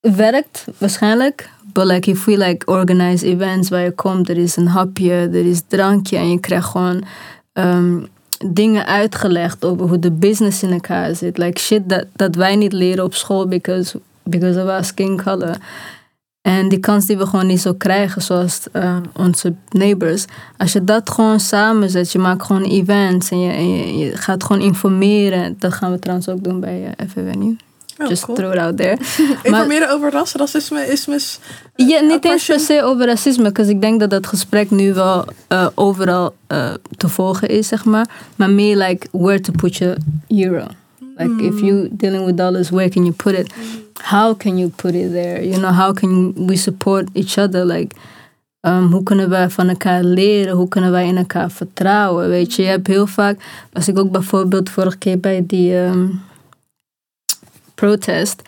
Werkt 0.00 0.64
waarschijnlijk. 0.78 1.50
But 1.72 1.84
like 1.84 2.10
if 2.10 2.24
we 2.24 2.36
like 2.36 2.66
organize 2.66 3.26
events 3.26 3.68
waar 3.68 3.80
je 3.80 3.90
komt, 3.90 4.28
er 4.28 4.36
is 4.36 4.56
een 4.56 4.66
hapje, 4.66 5.12
er 5.12 5.46
is 5.46 5.62
drankje 5.68 6.16
en 6.16 6.30
je 6.30 6.40
krijgt 6.40 6.68
gewoon 6.68 7.04
ehm, 7.52 8.00
dingen 8.46 8.86
uitgelegd 8.86 9.64
over 9.64 9.88
hoe 9.88 9.98
de 9.98 10.10
business 10.10 10.62
in 10.62 10.72
elkaar 10.72 11.14
zit. 11.14 11.38
Like 11.38 11.60
shit 11.60 11.88
dat, 11.88 12.06
dat 12.12 12.34
wij 12.34 12.56
niet 12.56 12.72
leren 12.72 13.04
op 13.04 13.14
school 13.14 13.46
because, 13.48 14.00
because 14.22 14.62
of 14.62 14.68
our 14.68 14.84
skin 14.84 15.22
color. 15.22 15.56
En 16.44 16.68
die 16.68 16.78
kans 16.78 17.06
die 17.06 17.16
we 17.16 17.26
gewoon 17.26 17.46
niet 17.46 17.60
zo 17.60 17.74
krijgen, 17.74 18.22
zoals 18.22 18.60
eh, 18.72 18.96
onze 19.16 19.54
neighbors. 19.70 20.24
Als 20.56 20.72
je 20.72 20.84
dat 20.84 21.10
gewoon 21.10 21.40
samenzet, 21.40 22.12
je 22.12 22.18
maakt 22.18 22.42
gewoon 22.42 22.62
events 22.62 23.30
en 23.30 23.40
je, 23.40 23.52
en 23.52 23.70
je, 23.70 23.98
je 23.98 24.16
gaat 24.16 24.44
gewoon 24.44 24.62
informeren. 24.62 25.56
Dat 25.58 25.72
gaan 25.72 25.90
we 25.90 25.98
trouwens 25.98 26.28
ook 26.28 26.44
doen 26.44 26.60
bij 26.60 26.80
uh, 26.80 27.08
FWNU. 27.08 27.56
Oh, 27.98 28.08
Just 28.08 28.24
cool. 28.24 28.36
throw 28.36 28.52
it 28.52 28.58
out 28.58 28.76
there. 28.76 28.98
informeren 29.42 29.90
over 29.90 30.10
ras, 30.10 30.32
racisme, 30.32 30.86
ismes. 30.86 31.38
Ja, 31.76 32.00
niet 32.00 32.24
eens 32.24 32.46
per 32.46 32.60
se 32.60 32.82
over 32.82 33.06
racisme, 33.06 33.52
want 33.52 33.68
ik 33.68 33.80
denk 33.80 34.00
dat 34.00 34.10
dat 34.10 34.26
gesprek 34.26 34.70
nu 34.70 34.94
wel 34.94 35.24
eh, 35.48 35.66
overal 35.74 36.34
eh, 36.46 36.72
te 36.96 37.08
volgen 37.08 37.48
is, 37.48 37.68
zeg 37.68 37.84
maar. 37.84 38.08
Maar 38.36 38.50
meer 38.50 38.76
like 38.76 39.06
where 39.10 39.40
to 39.40 39.52
put 39.52 39.76
your 39.76 39.96
euro. 40.28 40.66
Like 41.16 41.44
if 41.44 41.60
you 41.60 41.88
dealing 41.90 42.24
with 42.24 42.36
dollars, 42.36 42.70
where 42.70 42.88
can 42.88 43.02
you 43.02 43.14
put 43.14 43.38
it? 43.38 43.52
How 44.02 44.36
can 44.36 44.58
you 44.58 44.68
put 44.68 44.94
it 44.94 45.12
there? 45.12 45.44
You 45.46 45.58
know, 45.58 45.72
how 45.72 45.94
can 45.94 46.32
we 46.46 46.56
support 46.56 47.08
each 47.12 47.38
other? 47.38 47.64
Like, 47.64 47.94
um, 48.60 48.92
hoe 48.92 49.02
kunnen 49.02 49.28
wij 49.28 49.50
van 49.50 49.68
elkaar 49.68 50.02
leren? 50.04 50.56
Hoe 50.56 50.68
kunnen 50.68 50.90
wij 50.90 51.06
in 51.06 51.16
elkaar 51.16 51.50
vertrouwen? 51.50 52.28
Weet 52.28 52.54
je, 52.54 52.62
je 52.62 52.68
hebt 52.68 52.86
heel 52.86 53.06
vaak, 53.06 53.40
was 53.72 53.88
ik 53.88 53.98
ook 53.98 54.10
bijvoorbeeld 54.10 54.70
vorige 54.70 54.98
keer 54.98 55.20
bij 55.20 55.44
die 55.46 55.78
ehm, 55.78 56.06
protest. 57.74 58.42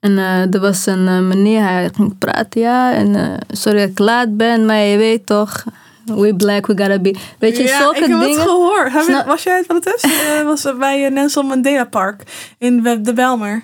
En 0.00 0.18
eh, 0.18 0.54
er 0.54 0.60
was 0.60 0.86
een 0.86 1.08
eh, 1.08 1.18
meneer, 1.20 1.62
hij 1.62 1.90
ging 1.94 2.18
praten, 2.18 2.60
ja. 2.60 2.92
En 2.92 3.14
eh, 3.14 3.36
sorry 3.48 3.78
dat 3.78 3.88
ik 3.88 3.98
laat 3.98 4.36
ben, 4.36 4.66
maar 4.66 4.78
je 4.78 4.96
weet 4.96 5.26
toch, 5.26 5.64
we 6.04 6.34
black, 6.34 6.66
we 6.66 6.78
gotta 6.78 6.98
be. 6.98 7.14
Weet 7.38 7.56
je, 7.56 7.62
ja, 7.62 7.78
zulke 7.78 7.96
ik 7.96 8.00
heb 8.06 8.10
dingen. 8.20 8.28
het 8.30 8.38
gehoord. 8.48 8.92
Snap- 9.04 9.26
was 9.26 9.42
jij 9.42 9.56
het 9.56 9.66
van 9.66 9.76
het 9.84 10.42
was 10.44 10.76
bij 10.78 11.08
Nelson 11.08 11.46
Mandela 11.46 11.84
Park 11.84 12.22
in 12.58 12.82
We- 12.82 13.00
de 13.00 13.12
Belmer. 13.12 13.62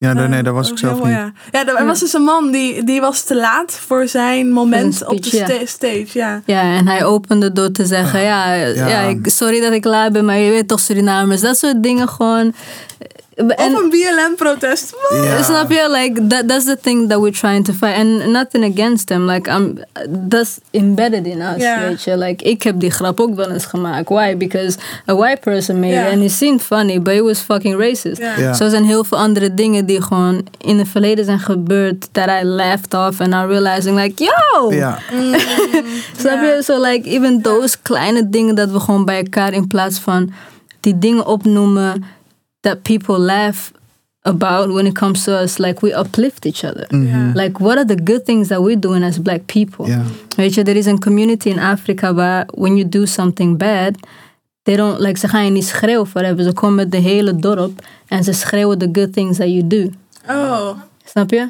Ja, 0.00 0.12
nee, 0.12 0.24
Eh, 0.24 0.30
nee, 0.30 0.42
daar 0.42 0.52
was 0.52 0.70
ik 0.70 0.78
zelf 0.78 0.96
heel 0.96 1.06
niet. 1.06 1.14
Ja, 1.14 1.32
ja 1.50 1.66
er 1.66 1.86
was 1.86 2.00
dus 2.00 2.12
een 2.12 2.22
man 2.22 2.50
die, 2.50 2.84
die 2.84 3.00
was 3.00 3.22
te 3.24 3.36
laat 3.36 3.72
voor 3.72 4.08
zijn 4.08 4.50
moment 4.52 4.98
Voor 4.98 5.06
op 5.06 5.22
de 5.22 5.62
stage. 5.64 6.08
Ja. 6.12 6.42
Ja, 6.44 6.62
en 6.62 6.86
hij 6.86 7.04
opende 7.04 7.52
door 7.52 7.70
te 7.70 7.86
zeggen, 7.86 8.20
ja, 8.20 8.52
Ja. 8.54 8.88
ja. 8.88 9.00
ik, 9.00 9.18
sorry 9.22 9.60
dat 9.60 9.72
ik 9.72 9.84
laat 9.84 10.12
ben, 10.12 10.24
maar 10.24 10.38
je 10.38 10.50
weet 10.50 10.68
toch 10.68 10.80
Surinamers, 10.80 11.40
dat 11.40 11.58
soort 11.58 11.82
dingen 11.82 12.08
gewoon. 12.08 12.54
Of 13.42 13.50
En, 13.50 13.74
een 13.74 13.88
BLM-protest. 13.90 14.94
Ja. 15.22 15.42
Snap 15.42 15.70
je? 15.70 15.88
Like 15.90 16.26
that, 16.26 16.48
that's 16.48 16.64
the 16.64 16.78
thing 16.80 17.08
that 17.08 17.20
we're 17.20 17.38
trying 17.38 17.64
to 17.64 17.72
fight. 17.72 17.96
And 17.96 18.26
nothing 18.26 18.78
against 18.78 19.06
them. 19.06 19.30
Like 19.30 19.50
I'm, 19.50 19.78
that's 20.28 20.58
embedded 20.70 21.26
in 21.26 21.40
us. 21.40 21.62
Ja. 21.62 21.80
Weet 21.80 22.02
je? 22.02 22.16
Like 22.16 22.44
ik 22.44 22.62
heb 22.62 22.80
die 22.80 22.90
grap 22.90 23.20
ook 23.20 23.34
wel 23.34 23.50
eens 23.50 23.64
gemaakt. 23.64 24.08
Why? 24.08 24.36
Because 24.36 24.78
a 25.08 25.14
white 25.14 25.40
person 25.40 25.80
made 25.80 25.94
it 25.94 26.12
and 26.12 26.22
it 26.22 26.30
seemed 26.30 26.62
funny, 26.62 27.02
but 27.02 27.14
it 27.14 27.22
was 27.22 27.38
fucking 27.38 27.78
racist. 27.78 28.22
Zo 28.56 28.68
zijn 28.68 28.84
heel 28.84 29.04
veel 29.04 29.18
andere 29.18 29.54
dingen 29.54 29.86
die 29.86 30.02
gewoon 30.02 30.46
in 30.58 30.78
het 30.78 30.88
verleden 30.88 31.24
zijn 31.24 31.40
gebeurd. 31.40 32.08
That 32.12 32.28
I 32.42 32.44
laughed 32.44 32.94
off 32.94 33.20
and 33.20 33.30
now 33.30 33.50
realizing 33.50 34.00
like, 34.00 34.24
yo, 34.24 34.72
Ja, 34.72 34.98
Snap 36.20 36.40
je? 36.42 36.60
So 36.64 36.80
like 36.80 37.08
even 37.08 37.42
those 37.42 37.76
kleine 37.82 38.30
dingen 38.30 38.54
dat 38.54 38.70
we 38.70 38.80
gewoon 38.80 39.04
bij 39.04 39.16
elkaar 39.16 39.52
in 39.52 39.66
plaats 39.66 39.98
van 39.98 40.32
die 40.80 40.98
dingen 40.98 41.26
opnoemen 41.26 42.04
that 42.60 42.82
people 42.82 43.18
laugh 43.18 43.72
about 44.22 44.68
when 44.68 44.86
it 44.86 44.94
comes 44.94 45.24
to 45.24 45.32
us, 45.42 45.58
like 45.58 45.80
we 45.82 45.92
uplift 45.94 46.44
each 46.44 46.64
other. 46.64 46.86
Ja. 46.90 47.32
Like 47.34 47.58
what 47.58 47.76
are 47.76 47.86
the 47.86 47.96
good 47.96 48.24
things 48.24 48.48
that 48.48 48.60
we're 48.60 48.78
doing 48.78 49.02
as 49.02 49.18
black 49.18 49.46
people? 49.46 49.86
ja. 49.86 50.02
Weet 50.36 50.54
je, 50.54 50.62
er 50.62 50.76
is 50.76 50.86
een 50.86 51.00
community 51.00 51.48
in 51.48 51.58
africa 51.58 52.14
waar 52.14 52.46
when 52.54 52.76
you 52.76 52.88
do 52.88 53.06
something 53.06 53.58
bad, 53.58 53.94
they 54.62 54.76
don't 54.76 54.98
like 54.98 55.18
ze 55.18 55.28
gaan 55.28 55.44
je 55.44 55.50
niet 55.50 55.66
schreeuwen 55.66 56.06
voor 56.06 56.20
hebben. 56.20 56.44
Ze 56.44 56.52
komen 56.52 56.74
met 56.74 56.90
de 56.90 56.96
hele 56.96 57.36
dorp 57.36 57.82
en 58.08 58.24
ze 58.24 58.32
schreeuwen 58.32 58.78
the 58.78 58.88
good 58.92 59.12
things 59.12 59.36
that 59.36 59.48
you 59.48 59.66
do. 59.66 59.90
Oh. 60.28 60.70
Snap 61.04 61.30
je? 61.30 61.48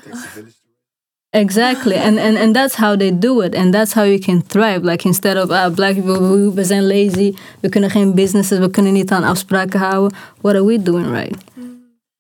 Exactly. 1.31 1.97
And, 1.97 2.19
and, 2.19 2.37
and 2.37 2.55
that's 2.55 2.75
how 2.75 2.97
they 2.97 3.19
do 3.19 3.41
it. 3.41 3.55
And 3.55 3.73
that's 3.73 3.93
how 3.93 4.05
you 4.05 4.19
can 4.19 4.43
thrive. 4.47 4.85
Like 4.85 5.05
instead 5.05 5.37
of 5.37 5.51
ah, 5.51 5.71
black 5.71 5.95
people, 5.95 6.21
we, 6.21 6.55
we 6.55 6.65
zijn 6.65 6.87
lazy. 6.87 7.35
We 7.61 7.69
kunnen 7.69 7.91
geen 7.91 8.15
businesses. 8.15 8.59
We 8.59 8.71
kunnen 8.71 8.93
niet 8.93 9.11
aan 9.11 9.25
afspraken 9.25 9.81
houden. 9.81 10.19
What 10.41 10.55
are 10.55 10.65
we 10.65 10.83
doing 10.83 11.11
right? 11.11 11.37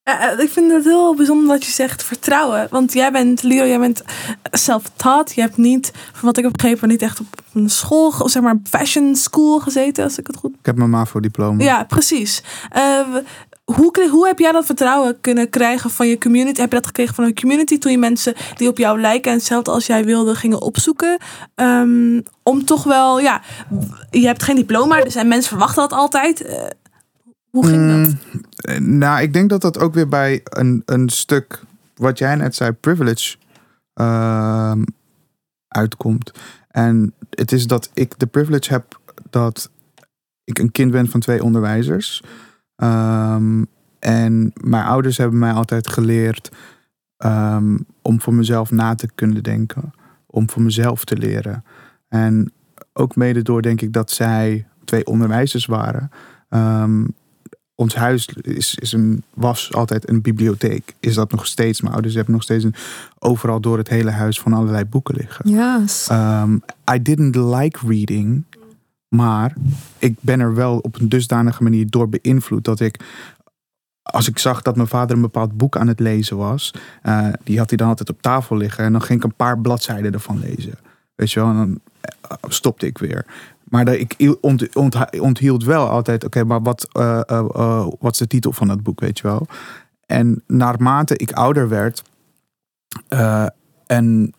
Ja, 0.03 0.33
eh, 0.33 0.39
ik 0.39 0.51
vind 0.51 0.73
het 0.73 0.85
heel 0.85 1.15
bijzonder 1.15 1.49
dat 1.49 1.65
je 1.65 1.73
zegt 1.73 2.05
vertrouwen. 2.05 2.67
Want 2.71 2.93
jij 2.93 3.13
bent, 3.13 3.43
Leo, 3.43 3.67
jij 3.67 3.79
bent 3.79 4.03
self-taught. 4.51 5.35
Je 5.35 5.41
hebt 5.41 5.57
niet, 5.57 5.93
van 6.13 6.21
wat 6.29 6.37
ik 6.37 6.45
heb 6.45 6.53
begrepen, 6.53 6.89
niet 6.89 7.03
echt 7.03 7.21
op 7.21 7.27
een 7.53 7.71
school, 7.71 8.15
of 8.19 8.31
zeg 8.31 8.43
maar 8.43 8.59
fashion 8.65 9.17
school 9.17 9.59
gezeten, 9.59 10.05
als 10.05 10.19
ik 10.19 10.27
het 10.27 10.37
goed... 10.37 10.51
Ik 10.51 10.67
heb 10.67 10.77
mijn 10.77 10.91
MAVO-diploma. 10.91 11.65
Ja, 11.65 11.85
precies. 11.85 12.43
Eh, 12.71 13.01
hoe, 13.75 14.09
hoe 14.11 14.27
heb 14.27 14.39
jij 14.39 14.53
dat 14.53 14.67
vertrouwen 14.67 15.21
kunnen 15.21 15.51
krijgen 15.51 15.91
van 15.91 16.09
je 16.09 16.19
community? 16.19 16.61
Heb 16.61 16.71
je 16.71 16.77
dat 16.77 16.87
gekregen 16.87 17.15
van 17.15 17.25
een 17.25 17.35
community 17.35 17.79
toen 17.79 17.93
je 17.93 17.99
mensen 17.99 18.35
die 18.57 18.69
op 18.69 18.79
jou 18.79 19.01
lijken 19.01 19.31
en 19.31 19.37
hetzelfde 19.37 19.71
als 19.71 19.87
jij 19.87 20.05
wilde 20.05 20.35
gingen 20.35 20.63
opzoeken? 20.63 21.19
Ehm, 21.55 22.21
om 22.43 22.65
toch 22.65 22.85
wel, 22.85 23.21
ja, 23.21 23.43
je 24.11 24.27
hebt 24.27 24.43
geen 24.43 24.57
diploma, 24.57 25.01
dus 25.01 25.15
en 25.15 25.29
mensen 25.29 25.51
verwachten 25.51 25.83
dat 25.83 25.93
altijd. 25.93 26.43
Eh, 26.43 26.67
hoe 27.51 27.67
ging 27.67 27.89
dat? 27.89 27.97
Mm, 27.97 28.19
eh, 28.57 28.79
nou, 28.79 29.23
ik 29.23 29.33
denk 29.33 29.51
dat 29.51 29.61
dat 29.61 29.79
ook 29.79 29.95
weer 29.95 30.09
bij 30.09 30.41
een, 30.45 30.83
een 30.85 31.09
stuk, 31.09 31.63
wat 31.95 32.19
jij 32.19 32.35
net 32.35 32.55
zei, 32.55 32.73
privilege 32.73 33.37
ehm, 33.95 34.83
uitkomt. 35.69 36.31
En 36.69 37.15
het 37.31 37.53
is 37.53 37.67
dat 37.67 37.91
ik 37.95 38.19
de 38.19 38.27
privilege 38.27 38.73
heb 38.73 39.01
dat 39.31 39.71
ik 40.45 40.59
een 40.59 40.73
kind 40.73 40.91
ben 40.91 41.09
van 41.09 41.21
twee 41.21 41.43
onderwijzers. 41.43 42.23
Ehm, 42.81 43.65
en 43.99 44.53
mijn 44.55 44.85
ouders 44.85 45.17
hebben 45.17 45.39
mij 45.39 45.53
altijd 45.53 45.89
geleerd 45.89 46.51
ehm, 47.17 47.77
om 48.03 48.21
voor 48.21 48.35
mezelf 48.35 48.71
na 48.71 48.95
te 48.95 49.09
kunnen 49.15 49.43
denken. 49.43 49.93
Om 50.27 50.51
voor 50.51 50.63
mezelf 50.63 51.05
te 51.05 51.17
leren. 51.17 51.65
En 52.09 52.53
ook 52.93 53.17
mede 53.17 53.43
door 53.43 53.63
denk 53.63 53.81
ik 53.81 53.93
dat 53.93 54.11
zij 54.11 54.67
twee 54.85 55.07
onderwijzers 55.07 55.67
waren. 55.67 56.11
Ehm, 56.49 57.05
ons 57.75 57.95
huis 57.95 58.29
is, 58.43 58.75
is 58.75 58.93
een, 58.93 59.23
was 59.35 59.73
altijd 59.73 60.09
een 60.09 60.21
bibliotheek. 60.21 60.95
Is 61.01 61.15
dat 61.15 61.31
nog 61.31 61.47
steeds? 61.47 61.81
Mijn 61.81 61.93
ouders 61.93 62.15
hebben 62.15 62.33
nog 62.35 62.43
steeds 62.43 62.65
een, 62.65 62.75
overal 63.19 63.61
door 63.61 63.79
het 63.79 63.89
hele 63.89 64.11
huis 64.11 64.41
van 64.41 64.53
allerlei 64.53 64.85
boeken 64.85 65.15
liggen. 65.15 65.51
Yes. 65.51 66.09
Um, 66.13 66.63
I 66.95 67.03
didn't 67.03 67.37
like 67.37 67.79
reading. 67.87 68.45
Maar 69.17 69.55
ik 69.99 70.17
ben 70.21 70.41
er 70.41 70.55
wel 70.55 70.79
op 70.79 71.01
een 71.01 71.09
dusdanige 71.09 71.63
manier 71.63 71.91
door 71.91 72.09
beïnvloed 72.09 72.65
dat 72.65 72.81
ik. 72.81 73.01
Als 74.03 74.29
ik 74.29 74.39
zag 74.39 74.63
dat 74.63 74.77
mijn 74.77 74.89
vader 74.89 75.17
een 75.17 75.23
bepaald 75.23 75.57
boek 75.57 75.77
aan 75.77 75.89
het 75.89 76.01
lezen 76.01 76.37
was, 76.37 76.75
eh, 77.03 77.29
die 77.45 77.59
had 77.59 77.69
hij 77.69 77.77
dan 77.79 77.89
altijd 77.89 78.11
op 78.11 78.23
tafel 78.23 78.57
liggen. 78.57 78.85
En 78.85 78.93
dan 78.93 79.03
ging 79.03 79.19
ik 79.19 79.25
een 79.25 79.35
paar 79.37 79.59
bladzijden 79.59 80.13
ervan 80.13 80.39
lezen. 80.39 80.75
Weet 81.15 81.33
je 81.33 81.41
wel, 81.41 81.49
en 81.49 81.57
dan 81.57 81.81
eh, 82.01 82.37
stopte 82.49 82.87
ik 82.87 82.99
weer. 82.99 83.27
Maar 83.65 83.89
ik 83.89 84.37
ont, 84.41 84.75
ont- 84.77 85.21
onthield 85.21 85.65
wel 85.65 85.89
altijd, 85.89 86.25
oké, 86.25 86.45
maar 86.45 86.63
wat, 86.63 86.89
eh, 86.93 87.87
wat 87.99 88.13
is 88.13 88.19
de 88.19 88.27
titel 88.27 88.53
van 88.53 88.69
dat 88.69 88.83
boek, 88.83 89.01
weet 89.01 89.19
je 89.19 89.23
wel? 89.29 89.47
En 90.07 90.43
naarmate 90.47 91.17
ik 91.17 91.33
ouder 91.33 91.69
werd 91.69 92.03
en 93.87 94.35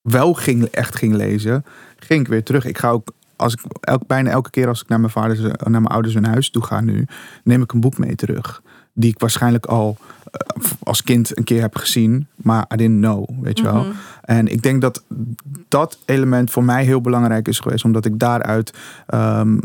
wel 0.00 0.34
ging, 0.34 0.64
echt 0.64 0.96
ging 0.96 1.14
lezen, 1.14 1.64
ging 1.96 2.20
ik 2.20 2.28
weer 2.28 2.44
terug. 2.44 2.64
Ik 2.64 2.78
ga 2.78 2.90
ook, 2.90 3.08
als 3.38 3.52
ik 3.52 3.60
elk, 3.80 4.06
bijna 4.06 4.30
elke 4.30 4.50
keer 4.50 4.68
als 4.68 4.82
ik 4.82 4.88
naar 4.88 5.00
mijn 5.00 5.12
vaders, 5.12 5.40
naar 5.40 5.70
mijn 5.70 5.86
ouders 5.86 6.14
hun 6.14 6.24
huis 6.24 6.50
toe 6.50 6.64
ga 6.64 6.80
nu, 6.80 7.06
neem 7.44 7.62
ik 7.62 7.72
een 7.72 7.80
boek 7.80 7.98
mee 7.98 8.14
terug. 8.14 8.62
Die 8.92 9.10
ik 9.10 9.18
waarschijnlijk 9.18 9.66
al 9.66 9.96
eh, 10.30 10.64
als 10.82 11.02
kind 11.02 11.38
een 11.38 11.44
keer 11.44 11.60
heb 11.60 11.76
gezien, 11.76 12.26
maar 12.36 12.66
I 12.72 12.76
didn't 12.76 13.00
know, 13.00 13.28
weet 13.40 13.58
je 13.58 13.64
wel. 13.64 13.82
Mhm. 13.82 13.92
En 14.22 14.46
ik 14.46 14.62
denk 14.62 14.80
dat 14.80 15.04
dat 15.68 15.98
element 16.04 16.50
voor 16.50 16.64
mij 16.64 16.84
heel 16.84 17.00
belangrijk 17.00 17.48
is 17.48 17.60
geweest, 17.60 17.84
omdat 17.84 18.04
ik 18.04 18.18
daaruit 18.18 18.74
ehm, 19.06 19.58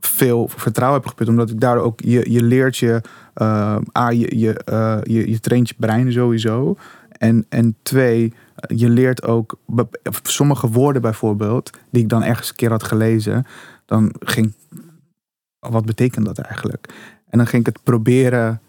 veel 0.00 0.48
vertrouwen 0.56 1.00
heb 1.00 1.08
geput. 1.08 1.28
Omdat 1.28 1.50
ik 1.50 1.60
daar 1.60 1.78
ook, 1.78 2.00
je, 2.00 2.32
je 2.32 2.42
leert 2.42 2.76
je, 2.76 3.00
eh, 3.34 3.76
A, 3.98 4.10
je, 4.10 4.38
je, 4.38 4.54
eh, 4.54 4.98
je, 5.02 5.30
je 5.30 5.40
traint 5.40 5.68
je 5.68 5.74
brein 5.78 6.12
sowieso. 6.12 6.76
En, 7.10 7.46
en 7.48 7.76
twee, 7.82 8.32
je 8.66 8.88
leert 8.88 9.22
ook 9.22 9.58
sommige 10.22 10.68
woorden 10.68 11.02
bijvoorbeeld, 11.02 11.70
die 11.90 12.02
ik 12.02 12.08
dan 12.08 12.22
ergens 12.22 12.48
een 12.48 12.54
keer 12.54 12.70
had 12.70 12.82
gelezen, 12.82 13.46
dan 13.84 14.14
ging, 14.18 14.54
wat 15.58 15.84
betekent 15.84 16.26
dat 16.26 16.38
eigenlijk? 16.38 16.94
En 17.28 17.38
dan 17.38 17.46
ging 17.46 17.66
ik 17.66 17.74
het 17.74 17.84
proberen 17.84 18.60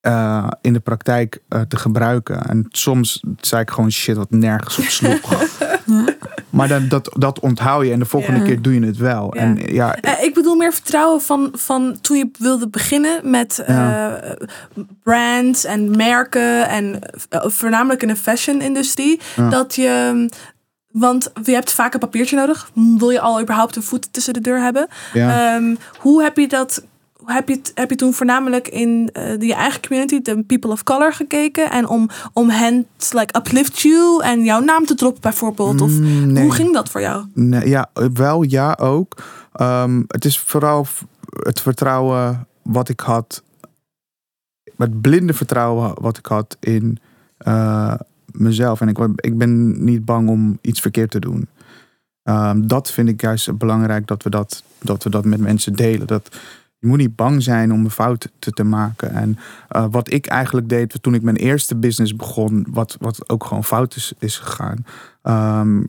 eh, 0.00 0.48
in 0.60 0.72
de 0.72 0.80
praktijk 0.80 1.42
eh, 1.48 1.60
te 1.60 1.76
gebruiken. 1.76 2.42
En 2.46 2.66
soms 2.68 3.24
zei 3.40 3.62
ik 3.62 3.70
gewoon 3.70 3.92
shit 3.92 4.16
wat 4.16 4.30
nergens 4.30 4.78
op 4.78 4.84
sloeg. 4.84 5.20
Maar 6.50 6.68
dan, 6.68 6.88
dat, 6.88 7.14
dat 7.18 7.40
onthoud 7.40 7.84
je 7.84 7.92
en 7.92 7.98
de 7.98 8.04
volgende 8.04 8.40
Ja. 8.40 8.46
keer 8.46 8.62
doe 8.62 8.74
je 8.80 8.86
het 8.86 8.96
wel. 8.96 9.34
Ja. 9.34 9.40
En 9.40 9.58
ja, 9.72 9.94
Eh, 9.96 10.22
ik 10.22 10.34
bedoel 10.34 10.54
meer 10.56 10.72
vertrouwen 10.72 11.20
van, 11.22 11.48
van 11.52 11.98
toen 12.00 12.16
je 12.16 12.30
wilde 12.38 12.68
beginnen 12.68 13.30
met 13.30 13.58
eh, 13.58 14.12
brands 15.02 15.64
en 15.64 15.96
merken 15.96 16.68
en 16.68 16.98
eh, 17.28 17.40
voornamelijk 17.46 18.02
in 18.02 18.08
de 18.08 18.16
fashion-industrie. 18.16 19.20
Dat 19.50 19.74
je, 19.74 20.28
want 20.90 21.32
je 21.44 21.52
hebt 21.52 21.72
vaak 21.72 21.94
een 21.94 22.00
papiertje 22.00 22.36
nodig. 22.36 22.70
Wil 22.98 23.10
je 23.10 23.20
al 23.20 23.40
überhaupt 23.40 23.76
een 23.76 23.82
voet 23.82 24.12
tussen 24.12 24.32
de 24.34 24.40
deur 24.40 24.60
hebben? 24.60 24.86
Ehm, 25.14 25.74
hoe 25.98 26.22
heb 26.22 26.36
je 26.36 26.48
dat? 26.48 26.84
Heb 27.32 27.48
je, 27.48 27.54
het- 27.54 27.72
heb 27.74 27.90
je 27.90 27.96
toen 27.96 28.12
voornamelijk 28.12 28.68
in 28.68 29.10
eh, 29.12 29.38
de, 29.38 29.46
je 29.46 29.54
eigen 29.54 29.80
community, 29.80 30.22
de 30.22 30.42
people 30.42 30.70
of 30.70 30.82
color, 30.82 31.12
gekeken? 31.12 31.70
En 31.70 31.88
om, 31.88 32.08
om 32.32 32.48
hen 32.50 32.86
te 32.96 33.18
like, 33.18 33.38
uplift 33.38 33.80
you 33.80 34.22
en 34.22 34.44
jouw 34.44 34.60
naam 34.60 34.86
te 34.86 34.94
droppen 34.94 35.20
bijvoorbeeld? 35.20 35.80
Of 35.80 35.90
Mm, 35.98 36.32
nee. 36.32 36.42
hoe 36.42 36.52
ging 36.52 36.72
dat 36.74 36.88
voor 36.90 37.00
jou? 37.00 37.24
Nee, 37.34 37.68
ja, 37.68 37.90
wel 38.14 38.42
ja 38.42 38.76
ook. 38.80 39.22
Ehm, 39.52 40.02
het 40.06 40.24
is 40.24 40.38
vooral 40.38 40.86
het 41.44 41.60
vertrouwen 41.60 42.46
wat 42.62 42.88
ik 42.88 43.00
had. 43.00 43.42
Het 44.76 45.00
blinde 45.00 45.32
vertrouwen 45.34 45.92
wat 46.00 46.18
ik 46.18 46.26
had 46.26 46.56
in 46.60 46.98
eh, 47.38 47.94
mezelf. 48.32 48.80
En 48.80 48.88
ik, 48.88 48.98
ik 49.16 49.38
ben 49.38 49.84
niet 49.84 50.04
bang 50.04 50.28
om 50.28 50.58
iets 50.60 50.80
verkeerd 50.80 51.10
te 51.10 51.18
doen. 51.20 51.48
Ehm, 52.22 52.66
dat 52.66 52.90
vind 52.92 53.08
ik 53.08 53.20
juist 53.20 53.58
belangrijk 53.58 54.06
dat 54.06 54.22
we 54.22 54.30
dat, 54.30 54.62
dat 54.78 55.02
we 55.02 55.10
dat 55.10 55.24
met 55.24 55.40
mensen 55.40 55.72
delen. 55.72 56.06
Dat, 56.06 56.36
je 56.80 56.86
moet 56.86 56.98
niet 56.98 57.16
bang 57.16 57.42
zijn 57.42 57.72
om 57.72 57.84
een 57.84 57.90
fout 57.90 58.28
te, 58.38 58.50
te 58.50 58.64
maken. 58.64 59.10
En 59.10 59.38
eh, 59.68 59.86
wat 59.90 60.12
ik 60.12 60.26
eigenlijk 60.26 60.68
deed 60.68 60.98
toen 61.00 61.14
ik 61.14 61.22
mijn 61.22 61.36
eerste 61.36 61.76
business 61.76 62.16
begon, 62.16 62.66
wat, 62.70 62.96
wat 63.00 63.28
ook 63.28 63.44
gewoon 63.44 63.64
fout 63.64 63.96
is, 63.96 64.12
is 64.18 64.38
gegaan, 64.38 64.86
ehm, 65.22 65.82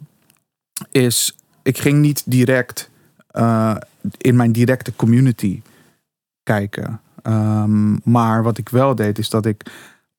is 0.91 1.35
ik 1.63 1.77
ging 1.77 1.99
niet 1.99 2.23
direct 2.25 2.89
eh, 3.27 3.75
in 4.17 4.35
mijn 4.35 4.51
directe 4.51 4.95
community 4.95 5.61
kijken. 6.43 7.01
Ehm, 7.21 8.11
maar 8.11 8.43
wat 8.43 8.57
ik 8.57 8.69
wel 8.69 8.95
deed, 8.95 9.19
is 9.19 9.29
dat 9.29 9.45
ik 9.45 9.71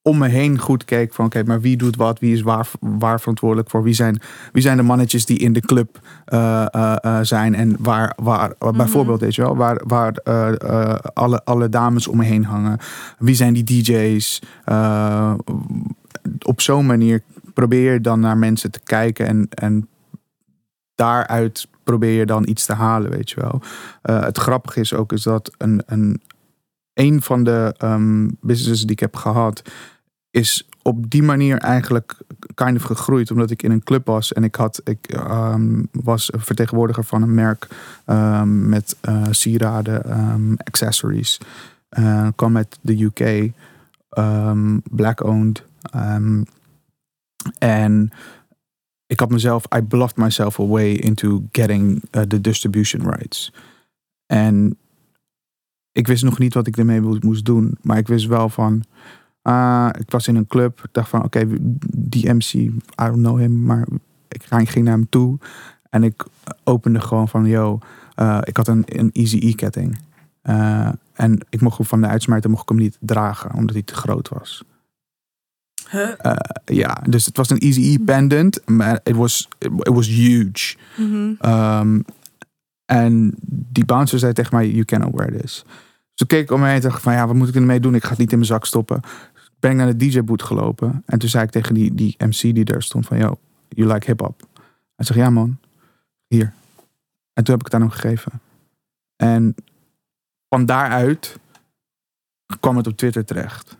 om 0.03 0.18
me 0.18 0.28
heen 0.28 0.59
goed 0.59 0.84
keek 0.84 1.14
van 1.14 1.24
oké, 1.24 1.42
maar 1.42 1.61
wie 1.61 1.76
doet 1.76 1.96
wat, 1.96 2.18
wie 2.18 2.32
is 2.32 2.42
waar, 2.42 2.68
waar 2.80 3.20
verantwoordelijk 3.20 3.70
voor, 3.70 3.82
wie 3.82 3.94
zijn, 3.94 4.20
wie 4.53 4.62
zijn 4.62 4.76
de 4.76 4.82
mannetjes 4.82 5.26
die 5.26 5.38
in 5.38 5.53
de 5.53 5.61
club 5.61 6.00
eh, 6.24 6.66
eh, 6.70 6.96
eh, 7.00 7.18
zijn? 7.22 7.55
En 7.55 7.76
waar, 7.78 8.12
waar 8.16 8.55
bijvoorbeeld, 8.59 9.20
weet 9.20 9.34
je 9.34 9.42
wel, 9.42 9.57
waar, 9.57 9.82
waar 9.86 10.22
alle, 11.12 11.44
alle 11.44 11.68
dames 11.68 12.09
om 12.09 12.16
me 12.16 12.24
heen 12.24 12.44
hangen, 12.44 12.78
wie 13.18 13.34
zijn 13.34 13.53
die 13.53 13.64
DJ's, 13.64 14.42
op 16.42 16.61
zo'n 16.61 16.86
manier 16.86 17.22
probeer 17.55 17.92
je 17.92 18.00
dan 18.00 18.20
naar 18.20 18.38
mensen 18.38 18.70
te 18.70 18.80
kijken 18.84 19.26
en, 19.26 19.48
en 19.48 19.88
daaruit 20.94 21.68
probeer 21.84 22.18
je 22.18 22.26
dan 22.26 22.48
iets 22.48 22.66
te 22.66 22.74
halen, 22.74 23.11
weet 23.11 23.30
je 23.30 23.40
wel. 23.40 23.62
Het 24.22 24.38
grappige 24.38 24.80
is 24.80 24.94
ook 24.94 25.12
is 25.12 25.22
dat 25.22 25.50
een, 25.59 25.82
een, 25.86 26.20
een 26.95 27.22
van 27.22 27.45
de 27.45 27.74
ehm, 27.78 28.28
businesses 28.40 28.80
die 28.80 28.90
ik 28.90 29.01
heb 29.01 29.16
gehad, 29.16 29.62
is 30.30 30.68
op 30.82 31.11
die 31.11 31.22
manier 31.22 31.59
eigenlijk 31.59 32.16
kind 32.55 32.76
of 32.76 32.82
gegroeid. 32.82 33.30
Omdat 33.30 33.51
ik 33.51 33.62
in 33.62 33.70
een 33.70 33.82
club 33.82 34.07
was 34.07 34.32
en 34.32 34.45
ik, 34.45 34.55
had, 34.55 34.80
ik 34.84 35.07
ehm, 35.07 35.82
was 35.90 36.30
vertegenwoordiger 36.36 37.05
van 37.05 37.22
een 37.22 37.34
merk 37.34 37.68
ehm, 38.05 38.68
met 38.68 38.97
eh, 39.01 39.26
sieraden, 39.30 40.05
accessories. 40.57 41.38
Eh, 41.88 42.28
kwam 42.36 42.53
met 42.53 42.78
de 42.80 43.03
UK, 43.03 43.53
black 44.90 45.24
owned. 45.24 45.64
ehm, 45.90 46.43
en 47.59 48.12
ik 49.07 49.20
had 49.20 49.30
mezelf, 49.30 49.64
I 49.76 49.82
bluffed 49.82 50.16
myself 50.16 50.61
away 50.61 50.93
into 50.93 51.43
getting 51.51 52.03
uh, 52.11 52.22
the 52.22 52.40
distribution 52.40 53.03
rights. 53.11 53.53
En 54.26 54.78
ik 55.93 56.07
wist 56.07 56.22
nog 56.24 56.38
niet 56.38 56.55
wat 56.55 56.66
ik 56.66 56.76
ermee 56.76 57.01
mo- 57.01 57.16
moest 57.20 57.45
doen. 57.45 57.76
Maar 57.82 57.99
ik 57.99 58.07
wist 58.09 58.26
wel 58.26 58.49
van. 58.49 58.82
ah, 59.43 59.88
ik 59.99 60.11
was 60.11 60.28
in 60.28 60.36
een 60.36 60.47
club. 60.47 60.80
Ik 60.84 60.88
dacht 60.93 61.09
van 61.09 61.24
oké, 61.24 61.47
die 61.97 62.32
MC, 62.32 62.53
I 62.53 62.70
don't 62.97 63.16
know 63.16 63.38
him. 63.38 63.62
Maar 63.64 63.86
ik 64.28 64.43
ging 64.49 64.84
naar 64.84 64.95
hem 64.95 65.09
toe. 65.09 65.38
En 65.90 66.03
ik 66.03 66.24
opende 66.64 67.01
gewoon 67.01 67.28
van 67.28 67.45
yo, 67.47 67.78
eh, 68.14 68.38
ik 68.45 68.57
had 68.57 68.68
een, 68.68 68.82
een 68.86 69.11
Easy 69.12 69.38
E 69.43 69.53
ketting. 69.53 69.99
Eh, 70.43 70.88
en 71.14 71.40
ik 71.51 71.61
mocht 71.61 71.76
hem 71.78 71.86
van 71.86 72.01
de 72.01 72.07
uitsmijter 72.07 72.51
mocht 72.51 72.62
ik 72.62 72.68
hem 72.68 72.78
niet 72.78 72.97
dragen, 73.01 73.55
omdat 73.55 73.74
hij 73.74 73.82
te 73.84 73.95
groot 73.95 74.28
was. 74.28 74.64
Huh? 75.90 76.12
Eh, 76.18 76.36
ja, 76.64 77.03
dus 77.09 77.26
het 77.26 77.36
was 77.36 77.51
een 77.51 77.59
Easy 77.59 77.80
E 77.80 77.99
pendant. 78.05 78.61
Maar 78.68 79.01
it 79.03 79.16
was, 79.16 79.49
it 79.59 79.88
was 79.95 80.07
huge. 80.07 80.76
Mhm. 80.99 81.32
Ehm, 81.38 82.01
en 82.93 83.34
die 83.47 83.84
bouncer 83.84 84.18
zei 84.18 84.32
tegen 84.32 84.57
mij, 84.57 84.70
you 84.70 84.84
cannot 84.84 85.14
wear 85.14 85.30
this. 85.30 85.62
Dus 85.62 86.14
toen 86.14 86.26
keek 86.26 86.43
ik 86.43 86.51
om 86.51 86.61
me 86.61 86.66
heen 86.66 86.74
en 86.74 86.80
dacht 86.80 87.03
van, 87.03 87.12
ja, 87.12 87.26
wat 87.26 87.36
moet 87.36 87.49
ik 87.49 87.55
ermee 87.55 87.80
doen? 87.80 87.95
Ik 87.95 88.03
ga 88.03 88.09
het 88.09 88.18
niet 88.18 88.30
in 88.30 88.36
mijn 88.36 88.49
zak 88.49 88.66
stoppen. 88.66 89.01
Ben 89.61 89.70
ik 89.70 89.76
naar 89.76 89.86
de 89.86 89.97
DJ-boot 89.97 90.43
gelopen. 90.43 91.03
En 91.07 91.18
toen 91.18 91.28
zei 91.28 91.45
ik 91.45 91.51
tegen 91.51 91.74
die, 91.74 91.95
die 91.95 92.14
MC 92.18 92.40
die 92.40 92.64
daar 92.64 92.82
stond 92.82 93.07
van, 93.07 93.18
yo, 93.18 93.38
you 93.68 93.93
like 93.93 94.07
hip-hop? 94.07 94.43
Hij 94.97 95.07
zegt, 95.07 95.18
ja 95.18 95.30
man, 95.30 95.59
hier. 96.26 96.53
En 97.32 97.45
toen 97.45 97.55
heb 97.55 97.59
ik 97.59 97.64
het 97.64 97.74
aan 97.74 97.80
hem 97.80 97.90
gegeven. 97.90 98.32
En 99.16 99.55
van 100.49 100.66
daaruit 100.66 101.36
kwam 102.61 102.76
het 102.76 102.86
op 102.86 102.97
Twitter 102.97 103.24
terecht. 103.24 103.76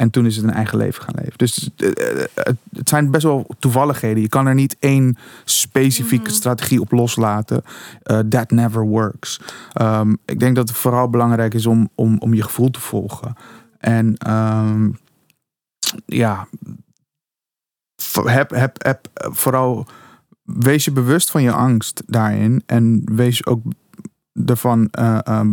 En 0.00 0.10
toen 0.10 0.26
is 0.26 0.36
het 0.36 0.44
een 0.44 0.52
eigen 0.52 0.78
leven 0.78 1.02
gaan 1.02 1.14
leven. 1.16 1.32
Dus 1.36 1.70
eh, 1.76 1.88
eh, 1.88 2.28
het, 2.34 2.88
zijn 2.88 3.10
best 3.10 3.22
wel 3.22 3.46
toevalligheden. 3.58 4.22
Je 4.22 4.28
kan 4.28 4.46
er 4.46 4.54
niet 4.54 4.76
één 4.78 5.16
specifieke 5.44 6.28
Mhm. 6.28 6.34
strategie 6.34 6.80
op 6.80 6.92
loslaten. 6.92 7.62
Eh, 8.02 8.18
that 8.18 8.50
never 8.50 8.86
works. 8.86 9.40
Ehm, 9.72 10.14
ik 10.24 10.40
denk 10.40 10.56
dat 10.56 10.68
het 10.68 10.76
vooral 10.76 11.10
belangrijk 11.10 11.54
is 11.54 11.66
om, 11.66 11.88
om, 11.94 12.18
om 12.18 12.34
je 12.34 12.42
gevoel 12.42 12.70
te 12.70 12.80
volgen. 12.80 13.36
En 13.78 14.16
ehm, 14.16 14.90
ja, 16.06 16.48
heb, 18.24 18.50
heb, 18.50 18.84
heb 18.84 19.08
vooral 19.14 19.86
wees 20.42 20.84
je 20.84 20.92
bewust 20.92 21.30
van 21.30 21.42
je 21.42 21.52
angst 21.52 22.02
daarin. 22.06 22.62
En 22.66 23.02
wees 23.04 23.46
ook 23.46 23.62
ervan 24.46 24.90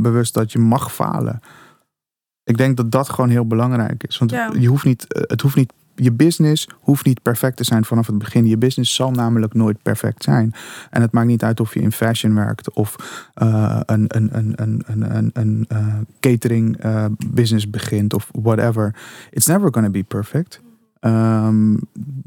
bewust 0.01 0.33
dat 0.33 0.51
je 0.51 0.59
mag 0.59 0.93
falen. 0.93 1.39
Ik 2.47 2.57
denk 2.57 2.77
dat 2.77 2.91
dat 2.91 3.09
gewoon 3.09 3.29
heel 3.29 3.47
belangrijk 3.47 4.03
is. 4.03 4.17
Want 4.17 4.31
Ja. 4.31 4.51
je 4.59 4.67
hoeft 4.67 4.85
niet, 4.85 5.13
eh, 5.13 5.21
het 5.25 5.41
hoeft 5.41 5.55
niet, 5.55 5.73
je 5.95 6.11
business 6.11 6.69
hoeft 6.79 7.05
niet 7.05 7.21
perfect 7.21 7.57
te 7.57 7.63
zijn 7.63 7.85
vanaf 7.85 8.07
het 8.07 8.17
begin. 8.17 8.45
Je 8.47 8.57
business 8.57 8.95
zal 8.95 9.11
namelijk 9.11 9.53
nooit 9.53 9.81
perfect 9.81 10.23
zijn. 10.23 10.53
En 10.89 11.01
het 11.01 11.11
maakt 11.11 11.27
niet 11.27 11.43
uit 11.43 11.59
of 11.59 11.73
je 11.73 11.79
in 11.79 11.91
fashion 11.91 12.33
werkt 12.35 12.73
of 12.73 12.95
eh, 13.33 13.79
een, 13.85 14.05
een, 14.07 14.29
een, 14.37 14.53
een, 14.55 14.83
een, 14.85 15.15
een, 15.15 15.29
een 15.33 15.65
eh, 15.67 15.87
catering 16.19 16.77
business 17.27 17.69
begint 17.69 18.13
of 18.13 18.29
whatever. 18.31 18.95
It's 19.29 19.45
never 19.45 19.73
gonna 19.73 19.89
be 19.89 20.03
perfect. 20.03 20.61
Ehm, 20.99 21.75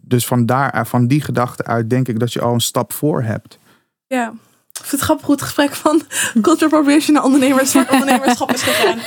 dus 0.03 0.27
van, 0.27 0.47
daar, 0.47 0.87
van 0.87 1.07
die 1.07 1.21
gedachte 1.21 1.65
uit 1.65 1.91
denk 1.91 2.09
ik 2.09 2.19
dat 2.19 2.33
je 2.33 2.41
al 2.41 2.53
een 2.55 2.61
stap 2.61 2.93
voor 2.93 3.23
hebt. 3.23 3.59
Ja. 4.07 4.33
Ik 4.81 4.87
vind 4.87 4.91
het 4.91 5.01
grappig 5.01 5.27
hoe 5.27 5.35
het 5.35 5.45
gesprek 5.45 5.75
van 5.75 6.03
culture 6.43 6.65
appropriation 6.65 7.15
naar 7.15 7.25
ondernemers, 7.25 7.75
ondernemerschap 7.91 8.53
is 8.53 8.63
gegaan. 8.63 8.99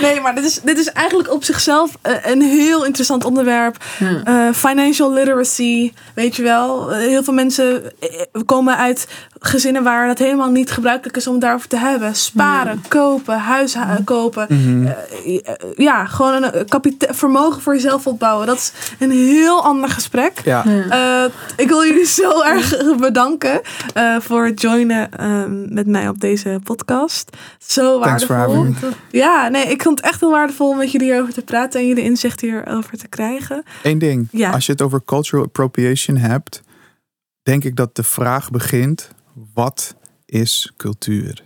Nee, 0.00 0.20
maar 0.20 0.34
dit 0.34 0.44
is, 0.44 0.60
dit 0.60 0.78
is 0.78 0.92
eigenlijk 0.92 1.32
op 1.32 1.44
zichzelf 1.44 1.90
eh, 2.02 2.12
een 2.22 2.42
heel 2.42 2.84
interessant 2.84 3.24
onderwerp. 3.24 3.76
Eh, 4.24 4.48
financial 4.54 5.12
literacy, 5.12 5.92
weet 6.14 6.36
je 6.36 6.42
wel. 6.42 6.92
Eh, 6.92 6.98
heel 6.98 7.24
veel 7.24 7.34
mensen 7.34 7.92
komen 8.46 8.76
uit 8.76 9.06
gezinnen 9.40 9.82
waar 9.82 10.06
dat 10.06 10.18
helemaal 10.18 10.50
niet 10.50 10.70
gebruikelijk 10.70 11.16
is 11.16 11.26
om 11.26 11.32
het 11.32 11.42
daarover 11.42 11.68
te 11.68 11.76
hebben. 11.76 12.14
Sparen, 12.14 12.82
kopen, 12.88 13.38
huis 13.38 13.76
kopen. 14.04 14.48
Eh, 14.48 15.34
eh, 15.34 15.54
ja, 15.76 16.04
gewoon 16.06 16.42
een 16.42 16.66
kapita- 16.68 17.14
vermogen 17.14 17.62
voor 17.62 17.74
jezelf 17.74 18.06
opbouwen. 18.06 18.46
Dat 18.46 18.56
is 18.56 18.72
een 18.98 19.10
heel 19.10 19.62
ander 19.64 19.90
gesprek. 19.90 20.40
Ja. 20.44 20.64
Eh, 20.90 21.24
ik 21.56 21.68
wil 21.68 21.84
jullie 21.84 22.06
zo 22.06 22.42
erg 22.42 22.74
bedanken 22.98 23.60
eh, 23.94 24.16
voor 24.20 24.44
het 24.46 24.60
joinen 24.60 25.07
ehm, 25.10 25.74
met 25.74 25.86
mij 25.86 26.08
op 26.08 26.20
deze 26.20 26.60
podcast. 26.64 27.36
Zo 27.58 27.98
waardevol. 27.98 28.66
Ja, 29.10 29.48
nee, 29.48 29.64
ik 29.64 29.82
vond 29.82 29.98
het 29.98 30.08
echt 30.08 30.20
heel 30.20 30.30
waardevol 30.30 30.68
om 30.68 30.76
met 30.76 30.92
jullie 30.92 31.06
hierover 31.06 31.34
te 31.34 31.44
praten 31.44 31.80
en 31.80 31.86
jullie 31.86 32.04
inzicht 32.04 32.40
hierover 32.40 32.98
te 32.98 33.08
krijgen. 33.08 33.62
Eén 33.82 33.98
ding. 33.98 34.28
Ja. 34.30 34.50
Als 34.50 34.66
je 34.66 34.72
het 34.72 34.82
over 34.82 35.04
cultural 35.04 35.44
appropriation 35.44 36.16
hebt, 36.16 36.62
denk 37.42 37.64
ik 37.64 37.76
dat 37.76 37.96
de 37.96 38.02
vraag 38.02 38.50
begint: 38.50 39.10
wat 39.54 39.96
is 40.26 40.72
cultuur? 40.76 41.44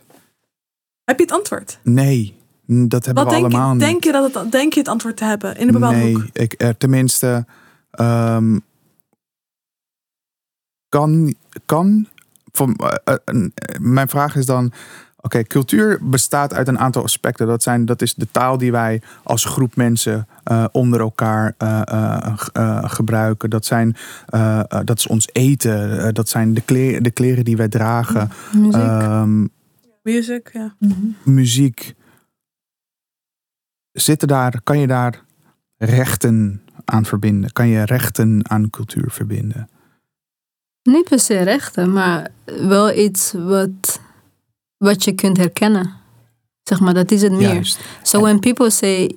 Heb 1.04 1.18
je 1.18 1.24
het 1.24 1.32
antwoord? 1.32 1.78
Nee, 1.82 2.34
dat 2.66 3.04
hebben 3.04 3.24
Wat 3.24 3.32
we 3.32 3.40
denk 3.40 3.52
allemaal 3.52 3.72
je, 3.72 3.78
denk 3.78 4.04
je 4.04 4.12
dat 4.12 4.34
het, 4.34 4.52
denk 4.52 4.72
je 4.72 4.78
het 4.78 4.88
antwoord 4.88 5.16
te 5.16 5.24
hebben 5.24 5.56
in 5.56 5.66
een 5.66 5.72
bepaalde 5.72 5.96
nee, 5.96 6.14
hoek? 6.14 6.24
ik, 6.32 6.54
er, 6.56 6.76
tenminste, 6.76 7.46
ehm, 7.90 8.58
kan, 10.88 11.34
kan 11.66 12.08
van, 12.52 12.76
eh, 12.76 12.88
eh, 13.04 13.14
eh, 13.24 13.80
mijn 13.80 14.08
vraag 14.08 14.36
is 14.36 14.46
dan, 14.46 14.72
oké, 15.22 15.42
cultuur 15.42 15.98
bestaat 16.02 16.54
uit 16.54 16.68
een 16.68 16.78
aantal 16.78 17.02
aspecten. 17.02 17.46
Dat, 17.46 17.62
zijn, 17.62 17.84
dat 17.84 18.02
is 18.02 18.14
de 18.14 18.28
taal 18.30 18.58
die 18.58 18.72
wij 18.72 19.02
als 19.22 19.44
groep 19.44 19.76
mensen 19.76 20.26
eh, 20.44 20.64
onder 20.72 21.00
elkaar 21.00 21.54
eh, 21.58 21.82
eh, 21.84 22.36
eh, 22.52 22.84
gebruiken. 22.84 23.50
Dat, 23.50 23.64
zijn, 23.64 23.96
dat 24.84 24.98
is 24.98 25.06
ons 25.06 25.28
eten. 25.32 26.14
Dat 26.14 26.28
zijn 26.28 26.54
de, 26.54 26.60
kleren, 26.60 27.02
de 27.02 27.10
kleren 27.10 27.44
die 27.44 27.56
wij 27.56 27.68
dragen. 27.68 28.30
Muziek. 28.52 28.74
Ehm, 28.74 29.46
Music, 30.02 30.50
ja. 30.52 30.74
Mhm. 30.78 30.94
muziek. 31.22 31.94
Zitten 33.92 34.28
daar, 34.28 34.60
kan 34.64 34.78
je 34.78 34.86
daar 34.86 35.24
rechten 35.76 36.62
aan 36.84 37.04
verbinden? 37.04 37.52
Kan 37.52 37.68
je 37.68 37.84
rechten 37.84 38.50
aan 38.50 38.70
cultuur 38.70 39.10
verbinden? 39.10 39.68
Niet 40.82 41.08
per 41.08 41.18
se 41.18 41.42
rechten, 41.42 41.92
maar 41.92 42.30
wel 42.44 42.92
iets 42.96 43.32
wat, 43.36 44.00
wat 44.76 45.04
je 45.04 45.12
kunt 45.12 45.36
herkennen. 45.36 45.92
Zeg 46.62 46.80
maar, 46.80 46.94
dat 46.94 47.10
is 47.10 47.22
het 47.22 47.32
meer. 47.32 47.52
Juist. 47.52 47.78
So 48.02 48.20
when 48.20 48.38
people 48.38 48.70
say 48.70 49.10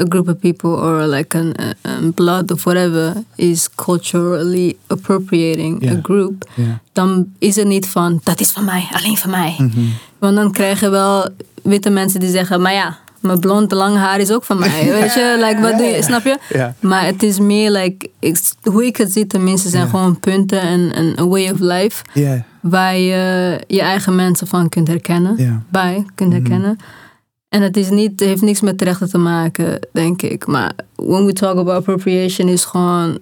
a 0.00 0.04
group 0.08 0.28
of 0.28 0.38
people 0.38 0.70
or 0.70 1.06
like 1.06 1.38
an, 1.38 1.54
a 1.86 2.10
blood 2.14 2.50
of 2.50 2.64
whatever 2.64 3.24
is 3.34 3.68
culturally 3.74 4.76
appropriating 4.86 5.90
a 5.90 5.98
group, 6.02 6.48
dan 6.92 7.32
is 7.38 7.56
het 7.56 7.66
niet 7.66 7.86
van 7.86 8.20
dat 8.24 8.40
is 8.40 8.50
van 8.50 8.64
mij, 8.64 8.88
alleen 8.92 9.16
van 9.16 9.30
mij. 9.30 9.54
Mhm. 9.58 9.80
Want 10.18 10.36
dan 10.36 10.52
krijg 10.52 10.80
je 10.80 10.88
wel 10.88 11.28
witte 11.62 11.90
mensen 11.90 12.20
die 12.20 12.30
zeggen, 12.30 12.60
maar 12.60 12.72
ja, 12.72 12.98
mijn 13.26 13.40
blond 13.40 13.72
lang 13.72 13.96
haar 13.96 14.18
is 14.20 14.30
ook 14.32 14.44
van 14.44 14.58
mij. 14.58 14.84
Weet 15.00 15.14
je, 15.14 15.36
like, 15.40 15.60
wat 15.60 15.78
doe 15.78 15.86
je, 15.86 16.02
snap 16.02 16.24
je? 16.24 16.38
Ja. 16.48 16.74
Maar 16.80 17.04
het 17.04 17.22
is 17.22 17.38
meer 17.38 17.70
like, 17.70 18.08
ik, 18.18 18.38
hoe 18.62 18.86
ik 18.86 18.96
het 18.96 19.12
zie 19.12 19.26
tenminste, 19.26 19.68
zijn 19.68 19.82
Ja. 19.84 19.88
gewoon 19.90 20.20
punten 20.20 20.60
en 20.60 20.92
en 20.94 21.14
a 21.20 21.26
way 21.26 21.50
of 21.50 21.58
life 21.58 22.04
Ja. 22.12 22.44
waar 22.60 22.96
je 22.96 23.60
je 23.66 23.80
eigen 23.80 24.14
mensen 24.14 24.46
van 24.46 24.68
kunt 24.68 24.88
herkennen 24.88 25.64
bij 25.70 26.04
kunt 26.14 26.30
Mhm. 26.32 26.40
herkennen. 26.40 26.76
En 27.48 27.62
het, 27.62 27.76
is 27.76 27.90
niet, 27.90 28.10
het 28.10 28.20
heeft 28.20 28.42
niks 28.42 28.60
met 28.60 28.82
rechten 28.82 29.08
te 29.10 29.18
maken, 29.18 29.78
denk 29.92 30.22
ik. 30.22 30.46
Maar 30.46 30.72
when 30.96 31.26
we 31.26 31.32
talk 31.32 31.56
about 31.58 31.76
appropriation 31.76 32.48
is 32.48 32.64
gewoon... 32.64 33.18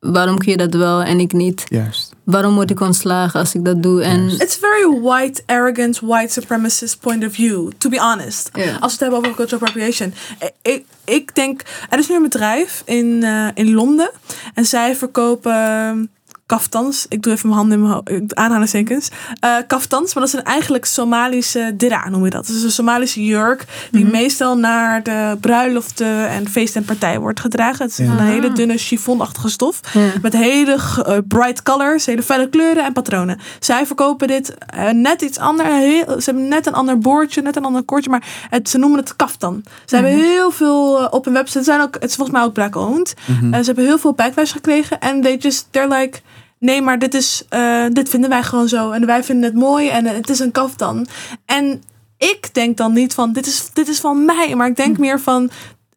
waarom 0.00 0.38
kun 0.38 0.50
je 0.50 0.56
dat 0.56 0.74
wel 0.74 1.02
en 1.02 1.20
ik 1.20 1.32
niet? 1.32 1.64
Juist. 1.68 2.14
Waarom 2.24 2.54
word 2.54 2.70
ik 2.70 2.80
ontslagen 2.80 3.40
als 3.40 3.54
ik 3.54 3.64
dat 3.64 3.82
doe? 3.82 4.02
En 4.02 4.28
It's 4.28 4.56
very 4.56 5.00
white, 5.00 5.42
arrogant, 5.46 6.00
white 6.00 6.32
supremacist 6.32 7.00
point 7.00 7.24
of 7.24 7.32
view, 7.32 7.70
to 7.78 7.90
be 7.90 8.00
honest. 8.00 8.50
Als 8.52 8.62
we 8.62 8.70
het 8.80 9.00
hebben 9.00 9.18
over 9.18 9.34
cultural 9.34 9.60
appropriation. 9.60 10.14
Ik, 10.62 10.84
ik 11.04 11.34
denk, 11.34 11.62
er 11.88 11.98
is 11.98 12.08
nu 12.08 12.14
een 12.14 12.22
bedrijf 12.22 12.82
in, 12.84 13.22
eh, 13.22 13.48
in 13.54 13.74
Londen. 13.74 14.10
En 14.54 14.64
zij 14.64 14.96
verkopen 14.96 16.10
kaftans. 16.48 17.06
Ik 17.08 17.22
doe 17.22 17.32
even 17.32 17.48
mijn 17.48 17.60
handen 17.60 17.78
in 17.78 17.86
mijn 18.14 18.36
aanhalingstekens. 18.36 19.08
Eh 19.40 19.54
kaftans, 19.66 20.14
maar 20.14 20.22
dat 20.22 20.32
zijn 20.32 20.44
eigenlijk 20.44 20.84
Somalische 20.84 21.72
dira, 21.76 22.08
noem 22.08 22.24
je 22.24 22.30
dat. 22.30 22.46
Het 22.46 22.56
is 22.56 22.62
een 22.62 22.70
Somalische 22.70 23.24
jurk 23.24 23.64
die 23.90 24.04
meestal 24.06 24.58
naar 24.58 25.02
de 25.02 25.36
bruiloften 25.40 26.28
en 26.28 26.48
feesten 26.48 26.80
en 26.80 26.86
partijen 26.86 27.20
wordt 27.20 27.40
gedragen. 27.40 27.82
Het 27.84 27.98
is 27.98 28.06
Ja. 28.06 28.12
een 28.12 28.18
hele 28.18 28.52
dunne 28.52 28.76
chiffonachtige 28.78 29.48
stof. 29.48 29.80
Ja. 29.92 30.00
Met 30.22 30.32
hele 30.32 30.72
eh, 31.04 31.16
bright 31.28 31.62
colors, 31.62 32.06
hele 32.06 32.22
felle 32.22 32.48
kleuren 32.48 32.84
en 32.84 32.92
patronen. 32.92 33.38
Zij 33.58 33.86
verkopen 33.86 34.28
dit 34.28 34.54
eh, 34.66 34.90
net 34.90 35.22
iets 35.22 35.38
anders. 35.38 35.68
Heel, 35.68 36.04
ze 36.06 36.24
hebben 36.24 36.48
net 36.48 36.66
een 36.66 36.74
ander 36.74 36.98
boordje, 36.98 37.42
net 37.42 37.56
een 37.56 37.64
ander 37.64 37.82
koordje. 37.82 38.10
Maar 38.10 38.24
het, 38.50 38.68
ze 38.68 38.78
noemen 38.78 38.98
het 38.98 39.16
kaftan. 39.16 39.62
Ze 39.84 39.94
hebben 39.94 40.12
heel 40.14 40.50
veel 40.50 41.06
op 41.10 41.24
hun 41.24 41.34
website. 41.34 41.64
Zijn 41.64 41.80
ook, 41.80 41.94
het 41.94 42.04
is 42.10 42.14
volgens 42.14 42.36
mij 42.38 42.46
ook 42.46 42.52
black 42.52 42.76
owned. 42.76 43.14
Mhm. 43.26 43.50
Ze 43.58 43.64
hebben 43.64 43.84
heel 43.84 43.98
veel 43.98 44.12
backlash 44.12 44.52
gekregen. 44.52 45.00
En 45.00 45.20
they 45.22 45.36
just, 45.36 45.66
they're 45.70 45.94
like... 45.94 46.20
Nee, 46.58 46.82
maar 46.82 46.98
dit, 46.98 47.14
is, 47.14 47.44
eh, 47.48 47.84
dit 47.92 48.08
vinden 48.08 48.30
wij 48.30 48.42
gewoon 48.42 48.68
zo. 48.68 48.90
En 48.90 49.06
wij 49.06 49.24
vinden 49.24 49.44
het 49.44 49.58
mooi 49.58 49.88
en 49.88 50.06
eh, 50.06 50.14
het 50.14 50.30
is 50.30 50.38
een 50.38 50.52
kaftan. 50.52 51.06
En 51.44 51.82
ik 52.16 52.54
denk 52.54 52.76
dan 52.76 52.92
niet 52.92 53.14
van, 53.14 53.32
dit 53.32 53.46
is, 53.46 53.70
dit 53.72 53.88
is 53.88 54.00
van 54.00 54.24
mij. 54.24 54.54
Maar 54.54 54.68
ik 54.68 54.76
denk 54.76 54.98
meer 54.98 55.20
van... 55.20 55.50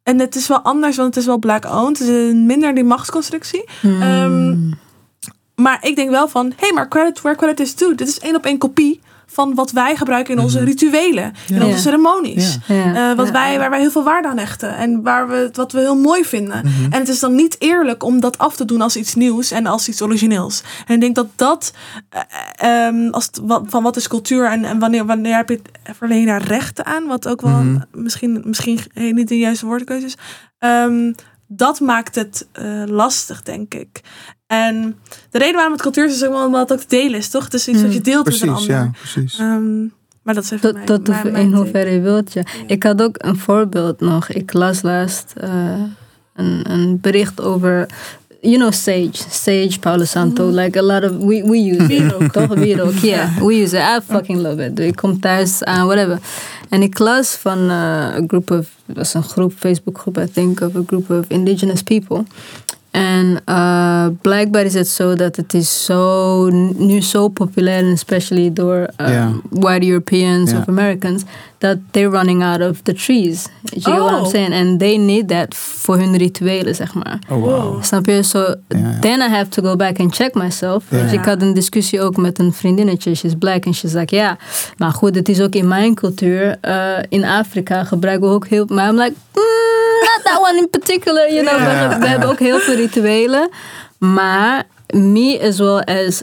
En 0.03 0.19
het 0.19 0.35
is 0.35 0.47
wel 0.47 0.59
anders, 0.59 0.95
want 0.95 1.07
het 1.07 1.17
is 1.17 1.25
wel 1.25 1.37
black 1.37 1.65
owned. 1.65 1.99
Het 1.99 2.07
is 2.07 2.29
een 2.29 2.45
minder 2.45 2.73
die 2.73 2.83
machtsconstructie. 2.83 3.63
Hmm. 3.81 4.01
Ehm, 4.01 4.69
maar 5.55 5.77
ik 5.81 5.95
denk 5.95 6.09
wel 6.09 6.27
van, 6.27 6.45
hé, 6.45 6.53
hey, 6.59 6.71
maar 6.73 6.87
credit 6.87 7.21
where 7.21 7.37
credit 7.37 7.59
is 7.59 7.75
due. 7.75 7.95
Dit 7.95 8.07
is 8.07 8.19
één 8.19 8.35
op 8.35 8.45
één 8.45 8.57
kopie 8.57 8.99
van 9.31 9.55
wat 9.55 9.71
wij 9.71 9.95
gebruiken 9.95 10.33
in 10.35 10.39
onze 10.41 10.63
rituelen, 10.63 11.23
in 11.47 11.55
Ja. 11.55 11.61
onze 11.61 11.67
Ja. 11.75 11.77
ceremonies. 11.77 12.57
Eh, 12.67 13.13
wat 13.13 13.25
ja. 13.27 13.31
wij, 13.31 13.57
waar 13.57 13.69
wij 13.69 13.79
heel 13.79 13.91
veel 13.91 14.03
waarde 14.03 14.27
aan 14.27 14.37
hechten 14.37 14.75
en 14.75 15.01
waar 15.01 15.27
we, 15.27 15.49
wat 15.53 15.71
we 15.71 15.79
heel 15.79 15.95
mooi 15.97 16.23
vinden. 16.25 16.63
En 16.89 16.99
het 16.99 17.07
is 17.07 17.19
dan 17.19 17.35
niet 17.35 17.55
eerlijk 17.59 18.03
om 18.03 18.19
dat 18.19 18.37
af 18.37 18.55
te 18.55 18.65
doen 18.65 18.81
als 18.81 18.95
iets 18.95 19.15
nieuws 19.15 19.51
en 19.51 19.65
als 19.65 19.87
iets 19.87 20.01
origineels. 20.01 20.63
En 20.87 20.93
ik 20.95 21.01
denk 21.01 21.15
dat 21.15 21.27
dat, 21.35 21.73
eh, 22.09 22.87
ehm, 22.87 23.09
als 23.09 23.25
het, 23.25 23.39
wat, 23.43 23.63
van 23.67 23.83
wat 23.83 23.95
is 23.95 24.07
cultuur 24.07 24.45
en, 24.45 24.63
en 24.65 24.79
wanneer, 24.79 25.05
wanneer 25.05 25.35
heb 25.35 25.49
je 25.49 25.59
het, 25.83 25.95
verleen 25.97 26.19
je 26.19 26.25
daar 26.25 26.43
rechten 26.43 26.85
aan, 26.85 27.05
wat 27.07 27.27
ook 27.27 27.41
wel 27.41 27.51
Mhm. 27.51 27.77
misschien, 27.91 28.41
misschien 28.45 28.79
eh, 28.93 29.13
niet 29.13 29.27
de 29.27 29.37
juiste 29.37 29.65
woordkeuze 29.65 30.05
is. 30.05 30.17
Ehm, 30.59 31.11
dat 31.53 31.79
maakt 31.79 32.15
het 32.15 32.47
eh, 32.51 32.83
lastig, 32.85 33.41
denk 33.43 33.73
ik. 33.73 34.01
En 34.47 34.99
de 35.29 35.37
reden 35.37 35.53
waarom 35.55 35.73
het 35.73 35.81
cultuur 35.81 36.05
is, 36.05 36.21
is 36.21 36.27
omdat 36.27 36.69
het 36.69 36.71
ook 36.71 36.79
te 36.87 36.95
delen 36.95 37.17
is, 37.19 37.29
toch? 37.29 37.43
Het 37.43 37.53
is 37.53 37.67
iets 37.67 37.81
wat 37.81 37.93
je 37.93 38.01
deelt 38.01 38.25
met 38.25 38.33
een 38.41 38.47
Precies, 38.47 38.69
ander. 38.69 38.85
ja, 38.85 38.91
precies. 38.99 39.37
Ehm, 39.39 39.81
maar 40.23 40.33
dat 40.33 40.43
is 40.43 40.51
even 40.51 40.61
Tot, 40.61 40.73
mijn, 40.73 40.85
tot 40.85 41.07
mijn, 41.07 41.21
hoe- 41.21 41.31
mijn 41.31 41.45
in 41.45 41.53
hoeverre 41.53 41.89
je 41.89 41.99
wilt 42.01 42.33
je. 42.33 42.43
Ik 42.67 42.83
had 42.83 43.01
ook 43.01 43.15
een 43.17 43.37
voorbeeld 43.37 43.99
nog. 43.99 44.29
Ik 44.29 44.53
las 44.53 44.81
laatst 44.81 45.33
eh, 45.37 45.81
een, 46.35 46.71
een 46.71 46.99
bericht 47.01 47.41
over, 47.41 47.85
you 48.43 48.57
know, 48.57 48.71
Sage. 48.71 49.17
Sage, 49.17 49.79
Palo 49.81 50.05
Santo. 50.05 50.49
Like 50.49 50.75
a 50.75 50.81
lot 50.81 51.03
of, 51.03 51.17
we, 51.17 51.43
we 51.43 51.59
use 51.59 51.89
it. 51.89 52.01
Yeah. 53.03 53.39
We 53.39 53.57
use 53.57 53.73
it. 53.73 53.81
I 53.81 53.99
fucking 53.99 54.41
love 54.41 54.59
it. 54.59 54.79
Ik 54.79 54.95
kom 54.95 55.19
thuis 55.19 55.63
aan, 55.63 55.85
whatever. 55.85 56.19
En 56.69 56.81
ik 56.81 56.99
las 56.99 57.35
van 57.35 57.69
eh, 57.69 58.07
een 58.15 58.27
groep 58.27 58.51
of, 58.51 58.67
was 58.85 59.13
een 59.13 59.23
groep, 59.23 59.53
Facebook 59.57 59.97
groep, 59.97 60.17
I 60.17 60.31
think, 60.31 60.61
of 60.61 60.75
a 60.75 60.83
group 60.87 61.09
of 61.09 61.25
indigenous 61.27 61.81
people. 61.81 62.25
En 62.91 63.41
eh, 63.45 64.05
blijkbaar 64.21 64.63
is 64.65 64.73
het 64.73 64.87
zo 64.87 65.15
dat 65.15 65.35
het 65.35 65.53
is 65.53 65.85
zo, 65.85 66.49
nu 66.77 67.01
zo 67.01 67.27
populair, 67.27 67.77
en 67.85 67.91
especially 67.91 68.53
door 68.53 68.87
Ja. 68.97 69.31
white 69.49 69.87
Europeans 69.87 70.53
of 70.53 70.67
Americans, 70.67 71.23
that 71.57 71.77
they're 71.91 72.09
running 72.09 72.43
out 72.43 72.61
of 72.69 72.81
the 72.81 72.93
trees. 72.93 73.45
You 73.63 73.81
get 73.81 74.03
what 74.03 74.19
I'm 74.19 74.29
saying? 74.29 74.53
And 74.53 74.79
they 74.79 74.97
need 74.97 75.27
that 75.27 75.55
voor 75.55 75.97
hun 75.97 76.17
rituelen, 76.17 76.75
zeg 76.75 76.93
maar. 76.93 77.19
Oh, 77.29 77.43
wow. 77.43 77.83
Snap 77.83 78.05
je? 78.05 78.23
So 78.23 78.55
then 79.01 79.19
I 79.19 79.27
have 79.29 79.49
to 79.49 79.61
go 79.63 79.75
back 79.75 79.99
and 79.99 80.15
check 80.15 80.33
myself. 80.35 80.83
Dus 80.89 81.11
ik 81.11 81.25
had 81.25 81.41
een 81.41 81.53
discussie 81.53 82.01
ook 82.01 82.17
met 82.17 82.39
een 82.39 82.53
vriendinnetje. 82.53 83.15
She's 83.15 83.33
black. 83.39 83.65
En 83.65 83.73
she's 83.73 83.93
like, 83.93 84.15
ja, 84.15 84.37
maar 84.77 84.91
goed, 84.91 85.15
het 85.15 85.29
is 85.29 85.41
ook 85.41 85.53
in 85.53 85.67
mijn 85.67 85.95
cultuur. 85.95 86.57
eh, 86.61 86.97
in 87.09 87.23
Afrika 87.25 87.83
gebruiken 87.83 88.27
we 88.27 88.33
ook 88.33 88.47
heel... 88.47 88.65
Maar 88.67 88.89
I'm 88.89 88.95
like, 88.97 89.13
mm, 89.33 89.70
not 90.01 90.19
that 90.23 90.39
one 90.41 90.57
in 90.57 90.69
particular. 90.69 91.27
You 91.33 91.43
know, 91.45 91.57
we, 91.57 91.99
we 91.99 92.07
hebben 92.07 92.29
ook 92.29 92.39
heel 92.39 92.59
veel 92.59 92.75
rituelen. 92.75 93.49
Maar 93.97 94.63
me 94.93 95.39
as 95.41 95.57
well 95.59 95.81
as 95.81 96.21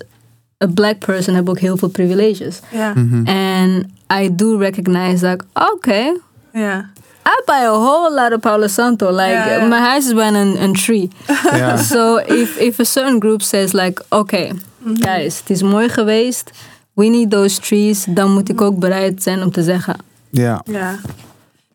a 0.64 0.66
black 0.66 0.98
person 0.98 1.34
heb 1.34 1.48
ook 1.48 1.58
heel 1.58 1.76
veel 1.76 1.88
privileges. 1.88 2.60
Ja. 2.70 2.92
And 3.24 3.84
I 4.22 4.34
do 4.34 4.56
recognize 4.58 5.20
that, 5.20 5.42
okay, 5.74 6.16
ja. 6.52 6.90
I 7.26 7.42
buy 7.44 7.64
a 7.66 7.70
whole 7.72 8.10
lot 8.14 8.32
of 8.32 8.40
Palo 8.40 8.66
Santo. 8.66 9.10
Like, 9.10 9.64
mijn 9.68 9.82
huis 9.82 10.06
is 10.06 10.14
bijna 10.14 10.40
een, 10.40 10.62
een 10.62 10.72
tree. 10.72 11.08
Ja. 11.52 11.76
So 11.92 12.16
if, 12.16 12.56
if 12.56 12.80
a 12.80 12.84
certain 12.84 13.20
group 13.20 13.42
says 13.42 13.72
like, 13.72 14.02
okay, 14.08 14.52
Mhm. 14.78 15.02
guys, 15.02 15.38
het 15.38 15.50
is 15.50 15.62
mooi 15.62 15.88
geweest. 15.88 16.50
We 16.94 17.06
need 17.06 17.30
those 17.30 17.60
trees. 17.60 18.04
Dan 18.08 18.32
moet 18.32 18.48
ik 18.48 18.60
ook 18.60 18.78
bereid 18.78 19.22
zijn 19.22 19.42
om 19.42 19.50
te 19.52 19.62
zeggen, 19.62 19.96
Ja. 20.30 20.62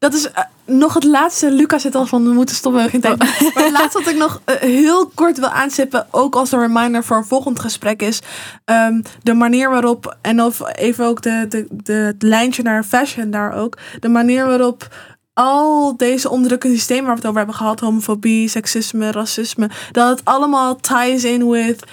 Dat 0.04 0.14
is 0.14 0.32
eh, 0.32 0.44
nog 0.66 0.94
het 0.94 1.04
laatste. 1.04 1.52
Lucas 1.52 1.82
zit 1.82 1.96
al 1.96 2.06
van 2.06 2.24
we 2.24 2.30
moeten 2.30 2.56
stoppen. 2.56 2.90
geen 2.90 3.02
tijd. 3.02 3.18
Maar 3.54 3.64
het 3.64 3.72
laatste 3.72 4.00
wat 4.00 4.08
ik 4.08 4.18
nog 4.18 4.42
eh, 4.46 4.56
heel 4.56 5.12
kort 5.16 5.40
wil 5.40 5.50
aanstippen, 5.50 6.08
ook 6.12 6.36
als 6.36 6.52
een 6.52 6.60
reminder 6.60 7.04
voor 7.04 7.18
een 7.18 7.26
volgend 7.26 7.60
gesprek, 7.60 8.02
is 8.02 8.22
ehm, 8.66 9.02
de 9.22 9.34
manier 9.34 9.70
waarop, 9.70 10.18
en 10.22 10.42
of 10.42 10.76
even 10.76 11.06
ook 11.06 11.22
de, 11.22 11.46
de, 11.50 11.68
de, 11.70 11.94
het 11.94 12.22
lijntje 12.22 12.64
naar 12.64 12.84
fashion 12.84 13.32
daar 13.32 13.54
ook, 13.54 13.78
de 14.00 14.08
manier 14.08 14.46
waarop 14.46 14.88
al 15.34 15.98
deze 15.98 16.30
onderdrukkende 16.30 16.76
systemen 16.76 17.06
waar 17.06 17.14
we 17.14 17.20
het 17.20 17.28
over 17.28 17.38
hebben 17.40 17.58
gehad, 17.58 17.80
homofobie, 17.80 18.48
seksisme, 18.48 19.12
racisme, 19.12 19.70
dat 19.92 20.10
het 20.10 20.26
allemaal 20.26 20.76
ties 20.76 21.24
in 21.24 21.50
with 21.50 21.84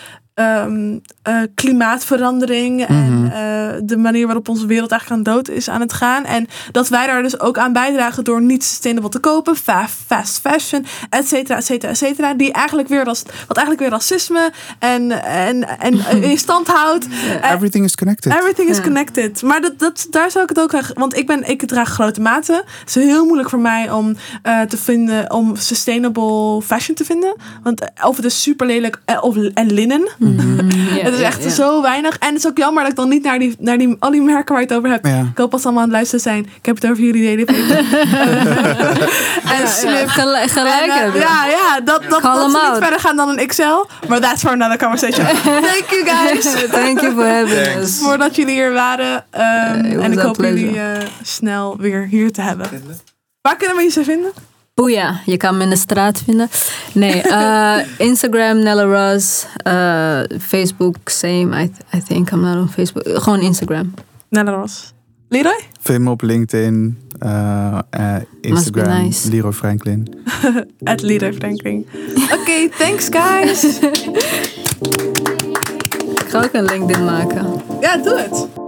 ehm, 0.41 0.99
eh, 1.23 1.37
klimaatverandering 1.55 2.87
en 2.87 3.23
Mhm. 3.23 3.25
eh, 3.33 3.69
de 3.83 3.97
manier 3.97 4.27
waarop 4.27 4.49
onze 4.49 4.67
wereld 4.67 4.91
eigenlijk 4.91 5.21
aan 5.29 5.35
dood 5.35 5.49
is 5.49 5.69
aan 5.71 5.81
het 5.81 5.93
gaan. 5.93 6.25
En 6.25 6.47
dat 6.73 6.89
wij 6.89 7.07
daar 7.07 7.23
dus 7.23 7.41
ook 7.41 7.59
aan 7.59 7.73
bijdragen 7.73 8.25
door 8.25 8.43
niet 8.43 8.65
sustainable 8.65 9.11
te 9.11 9.19
kopen, 9.19 9.57
fa- 9.57 9.89
fast 10.07 10.39
fashion, 10.41 10.87
et 11.11 11.29
cetera, 11.29 11.57
et 11.59 11.65
cetera, 11.65 11.93
et 11.93 11.99
cetera. 11.99 12.35
Die 12.35 12.53
eigenlijk 12.53 12.89
weer, 12.89 13.05
ras- 13.05 13.23
wat 13.47 13.57
eigenlijk 13.57 13.81
weer 13.81 13.99
racisme 13.99 14.51
en, 14.79 15.25
en, 15.25 15.79
en 15.79 16.23
in 16.31 16.39
stand 16.39 16.67
houdt. 16.67 17.07
Everything 17.43 17.85
is 17.85 17.95
connected. 17.95 18.33
Everything 18.33 18.69
is 18.69 18.81
connected. 18.81 19.43
Maar 19.43 19.61
dat, 19.61 19.79
dat, 19.79 20.07
daar 20.11 20.31
zou 20.31 20.43
ik 20.45 20.49
het 20.49 20.61
ook 20.61 20.69
graag... 20.69 20.91
Want 20.95 21.17
ik, 21.17 21.27
ben, 21.27 21.49
ik 21.49 21.67
draag 21.67 21.89
grote 21.89 22.21
maten. 22.21 22.55
Het 22.57 22.89
is 22.89 22.95
heel 22.95 23.25
moeilijk 23.25 23.51
voor 23.51 23.59
mij 23.59 23.91
om 23.91 24.17
eh, 24.43 24.61
te 24.61 24.77
vinden... 24.77 25.33
om 25.33 25.57
sustainable 25.57 26.63
fashion 26.63 26.97
te 26.97 27.05
vinden. 27.05 27.35
Want 27.63 27.83
of 28.05 28.17
het 28.17 28.25
is 28.25 28.43
super 28.43 28.67
lelijk 28.67 28.99
of, 29.21 29.37
en 29.55 29.73
linnen. 29.73 30.09
het 31.07 31.15
is 31.15 31.21
echt 31.21 31.53
zo 31.53 31.83
weinig. 31.83 32.19
En 32.19 32.29
het 32.29 32.37
is 32.37 32.47
ook 32.47 32.59
jammer 32.59 32.83
dat 32.83 32.91
ik 32.91 32.97
dan 32.97 33.09
niet 33.09 33.23
naar, 33.23 33.39
die, 33.39 33.57
naar 33.59 33.79
die, 33.79 33.97
al 33.99 34.11
die 34.11 34.23
merken 34.23 34.55
waar 34.55 34.63
je 34.63 34.69
het 34.69 34.77
over 34.77 34.91
hebt... 34.91 35.07
Ja. 35.07 35.21
Ik 35.21 35.39
hoop 35.39 35.53
als 35.53 35.63
ze 35.63 35.67
allemaal 35.67 35.85
aan 35.85 35.89
het 35.89 35.99
luisteren 35.99 36.25
zijn. 36.25 36.45
Ik 36.57 36.67
heb 36.67 36.75
het 36.75 36.91
over 36.91 37.03
jullie 37.03 37.23
de 37.23 37.29
hele 37.29 37.45
tijd. 37.45 37.69
en 39.61 39.69
slip. 39.69 40.09
Gelijk, 40.09 40.43
En, 40.43 40.49
gelijk 40.49 40.87
eh, 40.87 40.95
hebben. 40.95 41.21
ja, 41.21 41.47
ja, 41.47 41.81
dat, 41.85 42.03
dat, 42.09 42.21
Call 42.21 42.35
dat 42.35 42.53
them 42.53 42.61
ze 42.61 42.69
niet 42.71 42.83
verder 42.83 43.01
gaan 43.01 43.17
dan 43.17 43.29
een 43.29 43.39
Excel. 43.39 43.89
Maar 44.09 44.21
that's 44.21 44.41
for 44.41 44.51
another 44.51 44.79
conversation. 44.79 45.27
Thank 45.71 45.87
you 45.91 46.05
guys. 46.05 46.45
Thank 46.71 47.01
you 47.01 47.13
for 47.15 47.27
having 47.27 47.83
us. 47.83 47.99
Voordat 47.99 48.37
jullie 48.37 48.55
hier 48.55 48.73
waren. 48.73 49.25
Ehm, 49.31 50.01
en 50.01 50.13
ik 50.13 50.19
hoop 50.19 50.37
pleasure. 50.37 50.61
jullie 50.61 50.81
eh, 50.81 51.07
snel 51.23 51.77
weer 51.79 52.07
hier 52.07 52.33
te 52.33 52.41
hebben. 52.41 52.67
Waar 53.41 53.57
kunnen 53.57 53.77
we 53.77 53.83
je 53.83 53.91
zo 53.91 54.03
vinden? 54.03 54.33
Boeia, 54.81 55.21
je 55.27 55.37
kan 55.37 55.57
me 55.57 55.63
in 55.63 55.71
de 55.71 55.77
straat 55.77 56.23
vinden. 56.25 56.49
Nee, 56.93 57.23
eh, 57.23 57.77
Instagram, 58.09 58.59
Nella 58.63 58.83
Ross. 58.83 59.47
eh, 59.57 60.21
Facebook, 60.39 60.97
same. 61.05 61.63
I, 61.63 61.73
I 61.97 62.01
think 62.07 62.31
I'm 62.31 62.41
not 62.41 62.57
on 62.57 62.69
Facebook. 62.69 63.23
Gewoon 63.23 63.41
Instagram. 63.41 63.95
Nella 64.29 64.51
Ros. 64.51 64.93
Leroy? 65.29 65.61
Vind 65.81 66.01
me 66.05 66.11
op 66.11 66.23
LinkedIn, 66.23 66.99
eh, 67.19 67.79
Instagram, 68.41 69.03
nice. 69.03 69.31
Leroy 69.31 69.53
Franklin. 69.53 70.15
At 70.85 71.03
Leroy 71.03 71.33
Franklin. 71.33 71.87
Oké, 72.41 72.69
thanks 72.79 73.09
guys. 73.11 73.63
Ik 76.21 76.29
ga 76.29 76.43
ook 76.43 76.53
een 76.53 76.65
LinkedIn 76.65 77.05
maken. 77.05 77.47
Ja, 77.81 77.97
doe 77.97 78.19
het. 78.19 78.60